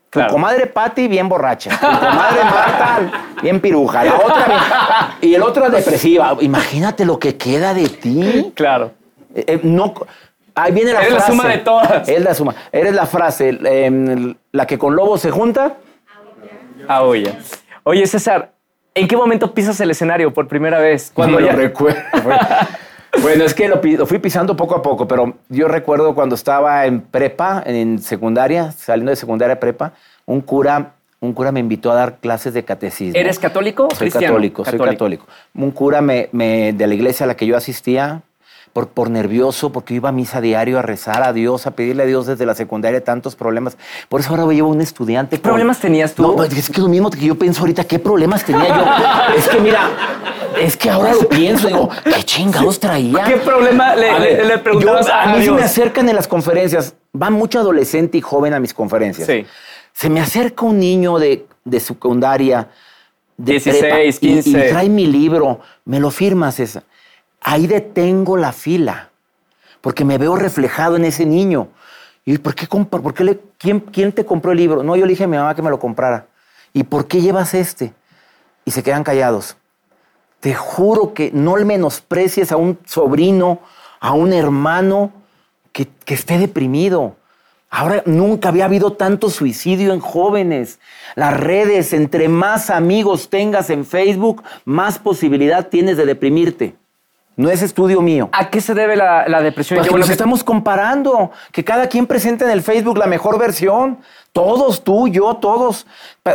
Claro. 0.09 0.29
Tu 0.29 0.35
comadre 0.35 0.67
Patti 0.67 1.09
bien 1.09 1.29
borracha. 1.29 1.71
Tu 1.71 1.87
comadre 1.87 2.45
Marta 2.45 3.25
bien 3.43 3.61
piruja. 3.61 4.05
La 4.05 4.17
otra 4.17 4.47
bien- 4.47 5.31
Y 5.31 5.35
el 5.35 5.43
otro 5.43 5.69
depresiva. 5.69 6.37
Imagínate 6.41 7.05
lo 7.05 7.19
que 7.19 7.37
queda 7.37 7.75
de 7.75 7.89
ti. 7.89 8.53
Claro. 8.55 8.93
Eh, 9.35 9.45
eh, 9.47 9.61
no, 9.63 9.95
ahí 10.55 10.73
viene 10.73 10.93
la 10.93 11.01
Eres 11.01 11.13
la 11.13 11.19
frase. 11.21 11.33
suma 11.33 11.49
de 11.49 11.59
todas. 11.59 12.09
Es 12.09 12.23
la 12.23 12.35
suma. 12.35 12.55
Eres 12.73 12.95
la 12.95 13.07
frase. 13.07 13.59
eh, 13.65 14.35
la 14.53 14.67
que 14.67 14.79
con 14.79 14.97
lobos 14.97 15.21
se 15.21 15.31
junta. 15.31 15.77
Ah, 16.89 17.03
oye. 17.03 17.33
Oye, 17.85 18.07
César, 18.07 18.53
¿en 18.95 19.09
qué 19.09 19.17
momento 19.17 19.53
pisas 19.55 19.81
el 19.81 19.91
escenario 19.91 20.33
por 20.33 20.49
primera 20.49 20.79
vez? 20.79 21.11
Cuando 21.15 21.41
ya... 21.41 21.53
lo 21.53 21.59
recuerdo. 21.59 22.01
bueno, 23.23 23.45
es 23.45 23.55
que 23.55 23.69
lo, 23.69 23.81
fui 24.07 24.19
pisando 24.19 24.57
poco 24.57 24.75
a 24.75 24.83
poco, 24.83 25.07
pero 25.07 25.35
yo 25.49 25.69
recuerdo 25.69 26.15
cuando 26.15 26.35
estaba 26.35 26.87
en 26.87 27.01
prepa, 27.01 27.63
en 27.67 27.99
secundaria, 28.01 28.73
saliendo 28.73 29.11
de 29.11 29.17
secundaria 29.17 29.55
a 29.55 29.61
prepa, 29.61 29.93
un 30.27 30.41
cura, 30.41 30.93
un 31.21 31.33
cura 31.33 31.53
me 31.53 31.61
invitó 31.61 31.91
a 31.93 31.95
dar 31.95 32.19
clases 32.19 32.55
de 32.55 32.65
catecismo. 32.65 33.19
¿Eres 33.19 33.39
católico 33.39 33.89
Soy 33.91 33.99
cristiano? 33.99 34.35
católico, 34.35 34.65
soy 34.65 34.79
católico. 34.79 35.27
Un 35.55 35.71
cura 35.71 36.01
me, 36.01 36.29
me- 36.33 36.73
de 36.73 36.87
la 36.87 36.95
iglesia 36.95 37.25
a 37.25 37.27
la 37.27 37.37
que 37.37 37.47
yo 37.47 37.57
asistía, 37.57 38.23
por, 38.73 38.89
por 38.89 39.11
nervioso, 39.11 39.73
porque 39.73 39.95
iba 39.95 40.09
a 40.11 40.13
misa 40.13 40.41
diario 40.41 40.79
a 40.79 40.83
rezar 40.83 41.23
a 41.23 41.33
Dios, 41.33 41.67
a 41.67 41.73
pedirle 41.73 42.05
a 42.05 42.07
Dios 42.07 42.27
desde 42.27 42.47
la 42.47 42.55
secundaria 42.55 43.03
tantos 43.03 43.35
problemas. 43.37 43.77
Por 44.09 44.21
eso 44.21 44.31
ahora 44.31 44.53
llevo 44.53 44.69
un 44.69 44.81
estudiante. 44.81 45.37
¿Qué 45.37 45.43
problemas 45.43 45.81
tenías 45.81 46.15
tú? 46.15 46.23
No, 46.23 46.37
pues 46.37 46.57
es 46.57 46.71
que 46.71 46.81
lo 46.81 46.89
mismo 46.89 47.11
que 47.11 47.19
yo 47.21 47.35
pienso 47.37 47.61
ahorita, 47.63 47.85
¿qué 47.85 47.99
problemas 47.99 48.45
tenía 48.45 48.69
yo? 48.69 49.35
es 49.37 49.49
que 49.49 49.59
mira, 49.61 49.91
es 50.61 50.77
que 50.77 50.89
ahora 50.91 51.13
lo 51.15 51.29
pienso, 51.29 51.67
digo, 51.67 51.89
¿qué 52.05 52.23
chingados 52.23 52.79
traía? 52.79 53.25
¿Qué 53.25 53.37
problema 53.39 53.95
le, 53.97 54.09
A 54.11 54.19
le- 54.19 54.45
le 54.45 54.59
preguntabas 54.59 55.07
yo- 55.07 55.13
a, 55.13 55.23
a 55.23 55.27
mí 55.29 55.35
se 55.39 55.43
Dios? 55.43 55.57
me 55.57 55.63
acercan 55.63 56.09
en 56.09 56.15
las 56.17 56.29
conferencias, 56.29 56.95
va 57.21 57.31
mucho 57.31 57.59
adolescente 57.59 58.19
y 58.19 58.21
joven 58.21 58.55
a 58.55 58.61
mis 58.61 58.73
conferencias. 58.75 59.27
Sí. 59.27 59.45
Se 59.93 60.09
me 60.09 60.21
acerca 60.21 60.65
un 60.65 60.79
niño 60.79 61.19
de, 61.19 61.47
de 61.65 61.81
secundaria 61.81 62.69
de 63.37 63.53
16, 63.53 63.81
prepa, 63.81 64.03
y- 64.03 64.13
15. 64.13 64.49
Y, 64.51 64.53
trae 64.71 64.89
mi 64.89 65.07
libro, 65.07 65.61
me 65.85 65.99
lo 65.99 66.11
firmas 66.11 66.61
esa. 66.61 66.85
Ahí 67.41 67.67
detengo 67.67 68.37
la 68.37 68.53
fila, 68.53 69.11
porque 69.81 70.05
me 70.05 70.19
veo 70.19 70.37
reflejado 70.37 70.97
en 70.97 71.05
ese 71.05 71.25
niño. 71.25 71.69
¿Y 72.25 72.39
por 72.39 72.55
qué, 72.55 72.67
por 72.67 73.15
qué 73.15 73.25
le, 73.25 73.41
quién, 73.59 73.81
quién 73.81 74.13
te 74.13 74.25
compró 74.25 74.53
el 74.53 74.59
libro? 74.59 74.83
No, 74.83 74.95
yo 74.95 75.07
le 75.07 75.11
dije 75.11 75.25
a 75.25 75.27
mi 75.27 75.37
mamá 75.37 75.55
que 75.55 75.63
me 75.63 75.71
lo 75.71 75.79
comprara. 75.79 76.27
¿Y 76.73 76.85
por 76.85 77.07
qué 77.07 77.21
llevas 77.21 77.55
este? 77.55 77.95
Y 78.65 78.71
se 78.71 78.83
quedan 78.83 79.05
callados. 79.05 79.57
Te 80.41 80.55
juro 80.55 81.13
que 81.15 81.31
no 81.33 81.57
menosprecies 81.57 82.53
a 82.53 82.57
un 82.57 82.79
sobrino, 82.87 83.61
a 84.01 84.13
un 84.13 84.33
hermano 84.33 85.13
que, 85.73 85.89
que 86.05 86.15
esté 86.15 86.39
deprimido. 86.39 87.17
Ahora 87.71 88.03
nunca 88.05 88.49
había 88.49 88.65
habido 88.65 88.93
tanto 88.95 89.31
suicidio 89.31 89.93
en 89.93 90.01
jóvenes. 90.01 90.79
Las 91.15 91.39
redes, 91.39 91.93
entre 91.93 92.29
más 92.29 92.69
amigos 92.69 93.31
tengas 93.31 93.71
en 93.71 93.85
Facebook, 93.85 94.43
más 94.65 94.99
posibilidad 94.99 95.69
tienes 95.69 95.97
de 95.97 96.07
deprimirte. 96.07 96.75
No 97.41 97.49
es 97.51 97.63
estudio 97.63 98.03
mío. 98.03 98.29
¿A 98.33 98.51
qué 98.51 98.61
se 98.61 98.75
debe 98.75 98.97
la, 98.97 99.27
la 99.27 99.41
depresión? 99.41 99.79
Pues 99.79 99.89
que 99.89 99.97
nos 99.97 100.07
que- 100.07 100.13
estamos 100.13 100.45
comparando, 100.45 101.31
que 101.53 101.65
cada 101.65 101.87
quien 101.89 102.07
presenta 102.07 102.45
en 102.45 102.51
el 102.51 102.61
Facebook 102.63 102.99
la 102.99 103.07
mejor 103.07 103.39
versión. 103.39 103.99
Todos, 104.33 104.85
tú, 104.85 105.09
yo, 105.09 105.35
todos. 105.37 105.87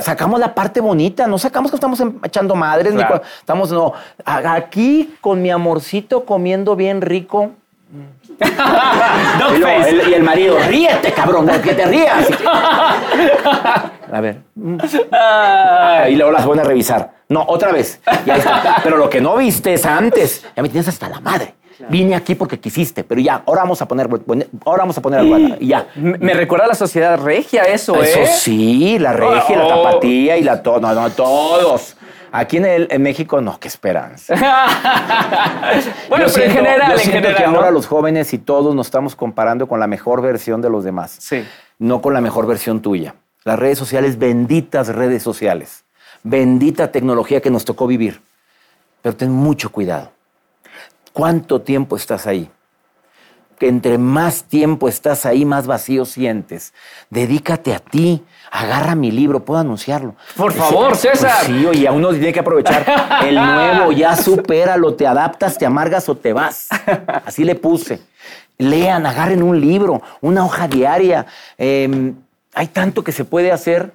Sacamos 0.01 0.39
la 0.39 0.55
parte 0.55 0.81
bonita, 0.81 1.27
no 1.27 1.37
sacamos 1.37 1.69
que 1.71 1.75
estamos 1.77 1.99
em- 1.99 2.17
echando 2.23 2.55
madres, 2.55 2.93
Claro. 2.93 3.21
estamos, 3.39 3.71
no. 3.71 3.93
Aquí 4.25 5.13
con 5.21 5.41
mi 5.41 5.51
amorcito 5.51 6.25
comiendo 6.25 6.75
bien 6.75 7.01
rico. 7.01 7.51
Y, 9.55 9.59
luego 9.59 9.85
el, 9.87 10.09
y 10.09 10.13
el 10.15 10.23
marido, 10.23 10.57
ríete, 10.67 11.13
cabrón, 11.13 11.47
que 11.63 11.73
te 11.73 11.85
rías. 11.85 12.27
A 14.11 14.21
ver. 14.21 14.41
Y 16.09 16.15
luego 16.15 16.31
las 16.31 16.45
van 16.45 16.59
a 16.59 16.63
revisar. 16.63 17.11
No, 17.29 17.43
otra 17.47 17.71
vez. 17.71 17.99
Y 18.25 18.29
ahí 18.29 18.39
está. 18.39 18.77
Pero 18.83 18.97
lo 18.97 19.09
que 19.09 19.19
no 19.21 19.35
viste 19.37 19.73
es 19.73 19.85
antes. 19.85 20.45
Ya 20.55 20.61
me 20.63 20.69
tienes 20.69 20.87
hasta 20.87 21.09
la 21.09 21.19
madre. 21.19 21.55
Vine 21.89 22.15
aquí 22.15 22.35
porque 22.35 22.57
quisiste, 22.57 23.03
pero 23.03 23.19
ya, 23.19 23.43
ahora 23.45 23.63
vamos 23.63 23.81
a 23.81 23.85
poner, 23.87 24.07
ahora 24.65 24.83
vamos 24.83 24.97
a 24.97 25.01
poner 25.01 25.19
algo 25.19 25.37
ya. 25.59 25.85
me 25.95 26.17
me 26.19 26.33
recuerda 26.33 26.63
a 26.63 26.67
la 26.69 26.73
sociedad 26.73 27.19
regia 27.21 27.63
eso, 27.63 28.01
Eso 28.01 28.19
¿eh? 28.19 28.27
sí, 28.27 28.97
la 28.97 29.11
regia, 29.11 29.57
la 29.57 29.65
Oh. 29.65 29.83
tapatía 29.83 30.37
y 30.37 30.43
la 30.43 30.63
todo, 30.63 30.79
no, 30.79 30.93
no, 30.93 31.09
todos. 31.09 31.97
Aquí 32.31 32.57
en, 32.57 32.65
el- 32.65 32.87
en 32.89 33.01
México, 33.01 33.41
no, 33.41 33.59
qué 33.59 33.67
esperanza. 33.67 34.33
bueno, 36.09 36.27
Yo 36.27 36.33
pero 36.33 36.45
en 36.45 36.51
general, 36.51 36.87
yo 36.87 36.93
en 36.93 36.99
siento 36.99 37.27
general, 37.27 37.35
que 37.43 37.47
¿no? 37.51 37.57
ahora 37.57 37.71
los 37.71 37.87
jóvenes 37.87 38.33
y 38.33 38.37
todos 38.37 38.75
nos 38.75 38.87
estamos 38.87 39.15
comparando 39.15 39.67
con 39.67 39.79
la 39.79 39.87
mejor 39.87 40.21
versión 40.21 40.61
de 40.61 40.69
los 40.69 40.83
demás. 40.83 41.15
Sí. 41.19 41.45
No 41.79 42.01
con 42.01 42.13
la 42.13 42.21
mejor 42.21 42.47
versión 42.47 42.81
tuya. 42.81 43.15
Las 43.43 43.59
redes 43.59 43.77
sociales, 43.77 44.17
benditas 44.17 44.87
redes 44.87 45.23
sociales. 45.23 45.84
Bendita 46.25 46.91
tecnología 46.91 47.39
que 47.39 47.51
nos 47.51 47.65
tocó 47.65 47.85
vivir. 47.85 48.19
Pero 49.03 49.15
ten 49.15 49.31
mucho 49.31 49.71
cuidado. 49.71 50.11
¿Cuánto 51.13 51.61
tiempo 51.61 51.95
estás 51.95 52.25
ahí? 52.25 52.49
Que 53.59 53.67
entre 53.67 53.99
más 53.99 54.45
tiempo 54.45 54.89
estás 54.89 55.27
ahí, 55.27 55.45
más 55.45 55.67
vacío 55.67 56.03
sientes. 56.03 56.73
Dedícate 57.11 57.75
a 57.75 57.79
ti. 57.79 58.23
Agarra 58.49 58.95
mi 58.95 59.11
libro, 59.11 59.45
puedo 59.45 59.59
anunciarlo. 59.59 60.15
Por 60.35 60.51
favor, 60.51 60.89
pues 60.89 61.01
César. 61.01 61.45
sí, 61.45 61.63
oye, 61.63 61.87
a 61.87 61.91
uno 61.91 62.09
tiene 62.09 62.33
que 62.33 62.39
aprovechar 62.39 63.21
el 63.23 63.35
nuevo, 63.35 63.91
ya 63.91 64.15
supéralo, 64.15 64.95
te 64.95 65.05
adaptas, 65.05 65.59
te 65.59 65.67
amargas 65.67 66.09
o 66.09 66.15
te 66.15 66.33
vas. 66.33 66.69
Así 67.23 67.43
le 67.43 67.53
puse. 67.53 68.01
Lean, 68.57 69.05
agarren 69.05 69.43
un 69.43 69.61
libro, 69.61 70.01
una 70.21 70.43
hoja 70.43 70.67
diaria. 70.67 71.27
Eh, 71.59 72.13
hay 72.55 72.67
tanto 72.69 73.03
que 73.03 73.11
se 73.11 73.25
puede 73.25 73.51
hacer 73.51 73.93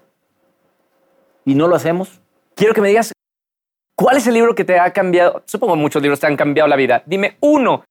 y 1.51 1.55
no 1.55 1.67
lo 1.69 1.75
hacemos. 1.77 2.21
Quiero 2.55 2.75
que 2.75 2.81
me 2.81 2.89
digas, 2.89 3.13
¿cuál 3.97 4.17
es 4.17 4.27
el 4.27 4.35
libro 4.35 4.55
que 4.55 4.65
te 4.65 4.79
ha 4.79 4.93
cambiado? 4.93 5.43
Supongo 5.47 5.77
muchos 5.77 6.01
libros 6.03 6.21
te 6.21 6.27
han 6.27 6.37
cambiado 6.37 6.69
la 6.69 6.77
vida. 6.77 7.03
Dime 7.07 7.37
uno 7.41 7.85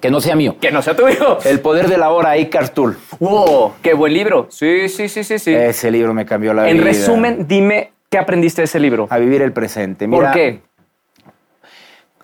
Que 0.00 0.10
no 0.10 0.20
sea 0.20 0.36
mío. 0.36 0.56
que 0.60 0.70
no 0.70 0.82
sea 0.82 0.94
tuyo. 0.96 1.38
El 1.44 1.60
poder 1.60 1.88
de 1.88 1.98
la 1.98 2.10
hora, 2.10 2.36
Icar 2.36 2.68
Tool. 2.70 2.96
¡Wow! 3.20 3.74
¡Qué 3.82 3.94
buen 3.94 4.12
libro! 4.12 4.46
Sí, 4.50 4.88
sí, 4.88 5.08
sí, 5.08 5.24
sí, 5.24 5.38
sí. 5.38 5.54
Ese 5.54 5.90
libro 5.90 6.12
me 6.14 6.24
cambió 6.26 6.52
la 6.54 6.68
en 6.68 6.76
vida. 6.76 6.86
resumen, 6.86 7.46
dime 7.48 7.92
qué 8.10 8.18
aprendiste 8.18 8.62
de 8.62 8.66
ese 8.66 8.78
libro. 8.80 9.06
A 9.10 9.18
vivir 9.18 9.42
el 9.42 9.52
presente. 9.52 10.06
¿Por 10.08 10.18
Mira, 10.20 10.32
qué? 10.32 10.60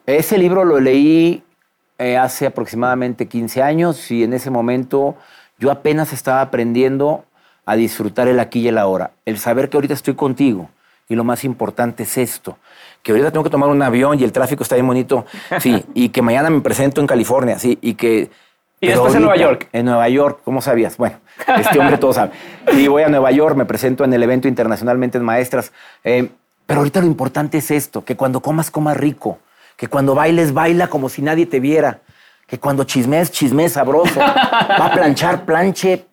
Ese 0.07 0.37
libro 0.39 0.65
lo 0.65 0.81
leí 0.81 1.43
eh, 1.99 2.17
hace 2.17 2.47
aproximadamente 2.47 3.27
15 3.29 3.63
años 3.63 4.11
y 4.11 4.25
en 4.25 4.33
ese 4.33 4.51
momento 4.51 5.17
yo 5.59 5.71
apenas 5.71 6.13
estaba 6.13 6.41
aprendiendo 6.41 7.25
a 7.65 7.77
disfrutar 7.77 8.29
el 8.29 8.41
aquí 8.41 8.61
y 8.61 8.69
el 8.69 8.79
ahora. 8.79 9.13
El 9.25 9.39
saber 9.39 9.69
que 9.69 9.77
ahorita 9.77 9.95
estoy 9.95 10.15
contigo 10.15 10.71
y 11.09 11.15
lo 11.15 11.25
más 11.25 11.45
importante 11.45 12.05
es 12.05 12.17
esto, 12.17 12.59
que 13.03 13.13
ahorita 13.13 13.31
tengo 13.31 13.45
que 13.45 13.51
tomar 13.51 13.69
un 13.69 13.83
avión 13.83 14.19
y 14.19 14.25
el 14.25 14.33
tráfico 14.33 14.63
está 14.63 14.77
bien 14.77 14.87
bonito, 14.87 15.27
sí, 15.61 15.85
y 15.95 16.09
que 16.09 16.23
mañana 16.23 16.49
me 16.51 16.61
presento 16.61 17.01
en 17.01 17.07
California, 17.07 17.59
sí, 17.59 17.79
y 17.83 17.95
que... 17.95 18.31
Y 18.81 18.89
después 18.89 19.15
en 19.15 19.21
Nueva 19.23 19.37
York. 19.37 19.69
En 19.73 19.85
Nueva 19.85 20.09
York, 20.09 20.41
¿cómo 20.45 20.61
sabías? 20.61 20.97
Bueno, 20.97 21.21
este 21.57 21.79
hombre 21.79 21.99
todo 21.99 22.13
sabe. 22.13 22.33
Y 22.73 22.89
voy 22.89 23.03
a 23.03 23.09
Nueva 23.09 23.31
York, 23.31 23.55
me 23.57 23.65
presento 23.65 24.03
en 24.05 24.13
el 24.13 24.23
evento 24.23 24.49
internacionalmente 24.49 25.19
en 25.19 25.25
Maestras. 25.25 25.73
eh, 26.03 26.31
pero 26.67 26.81
ahorita 26.81 27.01
lo 27.01 27.07
importante 27.07 27.59
es 27.59 27.71
esto, 27.71 28.05
que 28.05 28.17
cuando 28.17 28.41
comas, 28.41 28.71
comas 28.71 28.97
rico. 28.97 29.39
Que 29.77 29.89
cuando 29.89 30.15
bailes, 30.15 30.55
baila 30.55 30.89
como 30.89 31.09
si 31.09 31.23
nadie 31.23 31.47
te 31.47 31.61
viera. 31.61 32.01
Que 32.47 32.59
cuando 32.59 32.85
chismes, 32.85 33.31
chismes 33.31 33.73
sabroso. 33.73 34.19
Va 34.21 34.87
a 34.87 34.93
planchar, 34.93 35.45
planche 35.45 36.07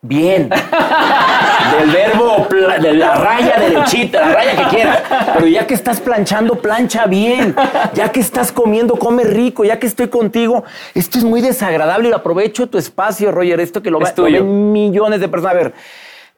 bien. 0.00 0.48
Del 0.48 1.90
verbo, 1.90 2.46
de 2.80 2.94
la 2.94 3.14
raya 3.16 3.56
derechita, 3.58 4.20
la 4.20 4.34
raya 4.34 4.56
que 4.56 4.76
quieras. 4.76 5.02
Pero 5.34 5.46
ya 5.46 5.66
que 5.66 5.74
estás 5.74 6.00
planchando, 6.00 6.56
plancha 6.60 7.06
bien. 7.06 7.54
Ya 7.94 8.10
que 8.12 8.20
estás 8.20 8.52
comiendo, 8.52 8.96
come 8.96 9.24
rico. 9.24 9.64
Ya 9.64 9.78
que 9.78 9.86
estoy 9.86 10.08
contigo, 10.08 10.64
esto 10.94 11.18
es 11.18 11.24
muy 11.24 11.40
desagradable 11.40 12.08
y 12.08 12.10
lo 12.10 12.16
aprovecho 12.16 12.68
tu 12.68 12.78
espacio, 12.78 13.32
Roger. 13.32 13.60
Esto 13.60 13.82
que 13.82 13.90
lo, 13.90 14.00
Es 14.00 14.10
va- 14.10 14.14
lo 14.16 14.22
ven 14.24 14.72
millones 14.72 15.20
de 15.20 15.28
personas. 15.28 15.54
A 15.54 15.58
ver, 15.58 15.74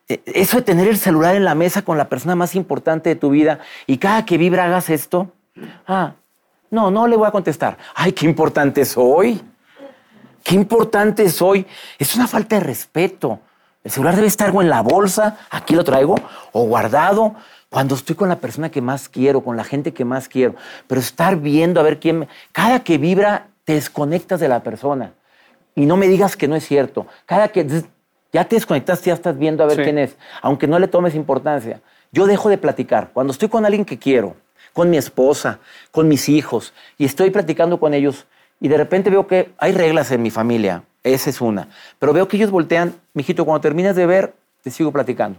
eh, 0.09 0.21
eso 0.27 0.57
de 0.59 0.63
tener 0.63 0.89
el 0.89 0.97
celular 0.99 1.35
en 1.37 1.45
la 1.45 1.55
mesa 1.55 1.83
con 1.83 1.97
la 1.99 2.09
persona 2.09 2.35
más 2.35 2.55
importante 2.55 3.11
de 3.11 3.17
tu 3.17 3.31
vida 3.31 3.61
y 3.87 3.99
cada 3.99 4.25
que 4.25 4.39
vibra 4.39 4.65
hagas 4.65 4.91
esto. 4.91 5.29
Ah, 5.87 6.13
no, 6.71 6.91
no 6.91 7.07
le 7.07 7.17
voy 7.17 7.29
a 7.29 7.31
contestar. 7.31 7.77
Ay, 7.95 8.13
qué 8.13 8.27
importante 8.27 8.85
soy. 8.85 9.41
Qué 10.43 10.55
importante 10.55 11.29
soy. 11.29 11.67
Es 11.99 12.17
una 12.17 12.27
falta 12.27 12.57
de 12.57 12.61
respeto. 12.63 13.39
El 13.83 13.91
celular 13.91 14.15
debe 14.15 14.27
estar 14.29 14.51
o 14.55 14.61
en 14.63 14.69
la 14.69 14.83
bolsa, 14.83 15.39
aquí 15.51 15.75
lo 15.75 15.85
traigo, 15.85 16.17
o 16.53 16.65
guardado, 16.65 17.35
cuando 17.71 17.95
estoy 17.95 18.15
con 18.17 18.29
la 18.29 18.37
persona 18.37 18.71
que 18.71 18.83
más 18.83 19.09
quiero, 19.09 19.43
con 19.43 19.57
la 19.57 19.65
gente 19.65 19.93
que 19.93 20.05
más 20.05 20.29
quiero. 20.29 20.55
Pero 20.87 21.01
estar 21.01 21.37
viendo 21.37 21.81
a 21.81 21.83
ver 21.83 21.99
quién... 22.01 22.21
me- 22.21 22.29
Cada 22.53 22.81
que 22.81 22.99
vibra, 22.99 23.47
te 23.65 23.75
desconectas 23.75 24.41
de 24.41 24.49
la 24.49 24.63
persona. 24.63 25.13
Y 25.75 25.87
no 25.87 25.97
me 25.97 26.09
digas 26.09 26.37
que 26.37 26.49
no 26.49 26.57
es 26.57 26.67
cierto. 26.67 27.07
Cada 27.27 27.49
que 27.49 27.65
ya 28.33 28.45
te 28.45 28.57
desconectaste, 28.57 29.07
ya 29.11 29.15
estás 29.15 29.39
viendo 29.39 29.63
a 29.63 29.67
ver 29.67 29.77
Sí. 29.77 29.83
quién 29.85 29.99
es, 29.99 30.17
aunque 30.43 30.67
no 30.67 30.79
le 30.79 30.89
tomes 30.89 31.15
importancia. 31.15 31.81
Yo 32.13 32.27
dejo 32.27 32.49
de 32.49 32.59
platicar. 32.59 33.11
Cuando 33.15 33.33
estoy 33.33 33.49
con 33.49 33.65
alguien 33.65 33.85
que 33.85 33.99
quiero, 33.99 34.35
con 34.73 34.91
mi 34.91 34.97
esposa, 34.97 35.61
con 35.91 36.07
mis 36.09 36.29
hijos, 36.29 36.75
y 36.99 37.05
estoy 37.05 37.31
platicando 37.31 37.79
con 37.81 37.95
ellos, 37.95 38.27
y 38.61 38.69
de 38.69 38.77
repente 38.77 39.11
veo 39.11 39.27
que 39.27 39.53
hay 39.59 39.73
reglas 39.73 40.11
en 40.11 40.23
mi 40.23 40.31
familia, 40.31 40.83
esa 41.03 41.31
es 41.31 41.41
una, 41.41 41.69
pero 41.99 42.13
veo 42.13 42.29
que 42.29 42.37
ellos 42.37 42.51
voltean, 42.51 42.95
mijito, 43.15 43.45
cuando 43.45 43.61
terminas 43.61 43.97
de 43.97 44.07
ver, 44.07 44.35
te 44.63 44.71
sigo 44.71 44.93
platicando. 44.93 45.39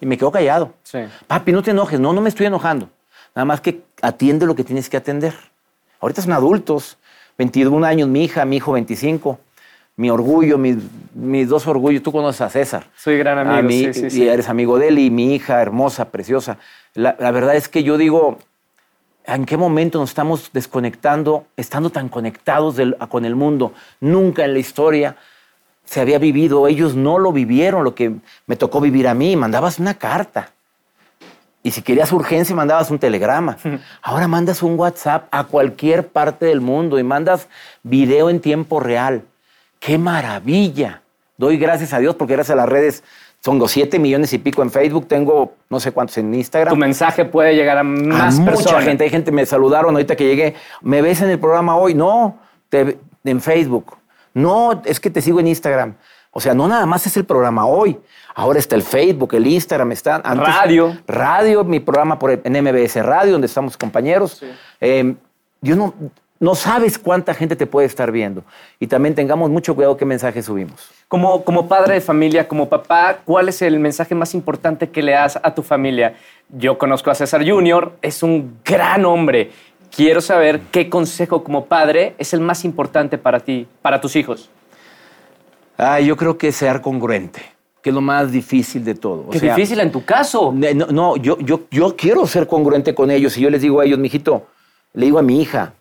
Y 0.00 0.06
me 0.06 0.18
quedo 0.18 0.32
callado. 0.32 0.74
Sí. 0.82 0.98
Papi, 1.28 1.52
no 1.52 1.62
te 1.62 1.70
enojes. 1.70 2.00
No, 2.00 2.12
no 2.12 2.20
me 2.20 2.28
estoy 2.28 2.46
enojando. 2.46 2.90
Nada 3.36 3.44
más 3.44 3.60
que 3.60 3.82
atiende 4.02 4.46
lo 4.46 4.56
que 4.56 4.64
tienes 4.64 4.90
que 4.90 4.96
atender. 4.96 5.32
Ahorita 6.00 6.20
son 6.22 6.32
adultos. 6.32 6.98
21 7.38 7.86
años 7.86 8.08
mi 8.08 8.24
hija, 8.24 8.44
mi 8.44 8.56
hijo 8.56 8.72
25. 8.72 9.38
Mi 9.94 10.10
orgullo, 10.10 10.58
mis, 10.58 10.76
mis 11.14 11.48
dos 11.48 11.68
orgullos. 11.68 12.02
Tú 12.02 12.10
conoces 12.10 12.40
a 12.40 12.50
César. 12.50 12.90
Soy 12.96 13.16
gran 13.16 13.38
amigo, 13.38 13.56
A 13.56 13.62
mí, 13.62 13.94
sí, 13.94 14.10
sí, 14.10 14.24
y 14.24 14.28
eres 14.28 14.48
amigo 14.48 14.76
de 14.76 14.88
él 14.88 14.98
y 14.98 15.10
mi 15.10 15.36
hija 15.36 15.62
hermosa, 15.62 16.10
preciosa. 16.10 16.58
La, 16.94 17.14
la 17.20 17.30
verdad 17.30 17.54
es 17.54 17.68
que 17.68 17.84
yo 17.84 17.96
digo, 17.96 18.38
¿en 19.26 19.44
qué 19.44 19.56
momento 19.56 19.98
nos 19.98 20.10
estamos 20.10 20.50
desconectando, 20.52 21.46
estando 21.56 21.90
tan 21.90 22.08
conectados 22.08 22.76
del- 22.76 22.96
con 23.08 23.24
el 23.24 23.36
mundo? 23.36 23.72
Nunca 24.00 24.44
en 24.44 24.52
la 24.54 24.58
historia 24.58 25.16
se 25.84 26.00
había 26.00 26.18
vivido, 26.18 26.68
ellos 26.68 26.94
no 26.94 27.18
lo 27.18 27.32
vivieron, 27.32 27.84
lo 27.84 27.94
que 27.94 28.14
me 28.46 28.56
tocó 28.56 28.80
vivir 28.80 29.08
a 29.08 29.14
mí. 29.14 29.36
Mandabas 29.36 29.78
una 29.78 29.94
carta. 29.94 30.50
Y 31.64 31.70
si 31.70 31.82
querías 31.82 32.10
urgencia, 32.12 32.56
mandabas 32.56 32.90
un 32.90 32.98
telegrama. 32.98 33.56
Ahora 34.02 34.26
mandas 34.26 34.62
un 34.62 34.76
WhatsApp 34.78 35.28
a 35.30 35.44
cualquier 35.44 36.08
parte 36.08 36.46
del 36.46 36.60
mundo 36.60 36.98
y 36.98 37.04
mandas 37.04 37.48
video 37.84 38.30
en 38.30 38.40
tiempo 38.40 38.80
real. 38.80 39.22
¡Qué 39.78 39.96
maravilla! 39.98 41.02
Doy 41.36 41.58
gracias 41.58 41.92
a 41.92 41.98
Dios 41.98 42.16
porque 42.16 42.34
gracias 42.34 42.54
a 42.54 42.60
las 42.60 42.68
redes 42.68 43.04
son 43.44 43.58
los 43.58 43.70
7 43.72 43.98
millones 43.98 44.32
y 44.32 44.38
pico 44.38 44.62
en 44.62 44.70
Facebook, 44.70 45.08
tengo 45.08 45.54
no 45.68 45.80
sé 45.80 45.90
cuántos 45.92 46.16
en 46.18 46.32
Instagram. 46.32 46.74
Tu 46.74 46.78
mensaje 46.78 47.24
puede 47.24 47.54
llegar 47.56 47.76
a 47.78 47.82
más 47.82 48.36
a 48.38 48.40
mucha 48.40 48.52
personas. 48.52 48.84
gente. 48.84 49.04
Hay 49.04 49.10
gente 49.10 49.32
me 49.32 49.44
saludaron 49.46 49.90
ahorita 49.94 50.14
que 50.16 50.24
llegué. 50.26 50.54
¿Me 50.80 51.02
ves 51.02 51.22
en 51.22 51.30
el 51.30 51.38
programa 51.40 51.76
hoy? 51.76 51.94
No, 51.94 52.38
te- 52.68 52.98
en 53.24 53.40
Facebook. 53.40 53.96
No, 54.34 54.80
es 54.84 55.00
que 55.00 55.10
te 55.10 55.20
sigo 55.20 55.40
en 55.40 55.48
Instagram. 55.48 55.94
O 56.30 56.40
sea, 56.40 56.54
no 56.54 56.66
nada 56.68 56.86
más 56.86 57.06
es 57.06 57.16
el 57.16 57.24
programa 57.24 57.66
hoy. 57.66 57.98
Ahora 58.34 58.58
está 58.58 58.74
el 58.76 58.82
Facebook, 58.82 59.34
el 59.34 59.46
Instagram, 59.46 59.92
está 59.92 60.16
antes- 60.24 60.46
Radio. 60.48 60.96
Radio, 61.06 61.64
mi 61.64 61.80
programa 61.80 62.18
por 62.18 62.30
en 62.30 62.56
MBS 62.64 63.02
Radio, 63.02 63.32
donde 63.32 63.46
estamos 63.48 63.76
compañeros. 63.76 64.42
Eh, 64.80 65.14
yo 65.60 65.76
no, 65.76 65.92
no 66.42 66.56
sabes 66.56 66.98
cuánta 66.98 67.34
gente 67.34 67.54
te 67.54 67.68
puede 67.68 67.86
estar 67.86 68.10
viendo. 68.10 68.42
Y 68.80 68.88
también 68.88 69.14
tengamos 69.14 69.48
mucho 69.48 69.76
cuidado 69.76 69.96
qué 69.96 70.04
mensaje 70.04 70.42
subimos. 70.42 70.90
Como, 71.06 71.44
como 71.44 71.68
padre 71.68 71.94
de 71.94 72.00
familia, 72.00 72.48
como 72.48 72.68
papá, 72.68 73.18
¿cuál 73.24 73.48
es 73.48 73.62
el 73.62 73.78
mensaje 73.78 74.16
más 74.16 74.34
importante 74.34 74.90
que 74.90 75.02
le 75.02 75.12
das 75.12 75.38
a 75.40 75.54
tu 75.54 75.62
familia? 75.62 76.16
Yo 76.48 76.78
conozco 76.78 77.12
a 77.12 77.14
César 77.14 77.48
Junior, 77.48 77.92
es 78.02 78.24
un 78.24 78.58
gran 78.64 79.04
hombre. 79.04 79.52
Quiero 79.94 80.20
saber 80.20 80.62
qué 80.72 80.90
consejo 80.90 81.44
como 81.44 81.66
padre 81.66 82.16
es 82.18 82.34
el 82.34 82.40
más 82.40 82.64
importante 82.64 83.18
para 83.18 83.38
ti, 83.38 83.68
para 83.80 84.00
tus 84.00 84.16
hijos. 84.16 84.50
Ah, 85.78 86.00
yo 86.00 86.16
creo 86.16 86.38
que 86.38 86.50
ser 86.50 86.80
congruente, 86.80 87.40
que 87.80 87.90
es 87.90 87.94
lo 87.94 88.00
más 88.00 88.32
difícil 88.32 88.84
de 88.84 88.96
todo. 88.96 89.26
O 89.28 89.30
Qué 89.30 89.38
sea, 89.38 89.54
difícil 89.54 89.78
en 89.78 89.92
tu 89.92 90.04
caso. 90.04 90.52
No, 90.52 90.86
no, 90.86 91.16
yo, 91.18 91.38
yo, 91.38 91.60
yo 91.70 91.94
quiero 91.94 92.26
ser 92.26 92.48
congruente 92.48 92.96
con 92.96 93.12
ellos. 93.12 93.38
Y 93.38 93.42
yo 93.42 93.50
les 93.50 93.62
digo 93.62 93.78
a 93.78 93.84
ellos, 93.84 94.00
mijito, 94.00 94.48
le 94.92 95.06
digo 95.06 95.20
a 95.20 95.22
mi 95.22 95.40
hija, 95.40 95.74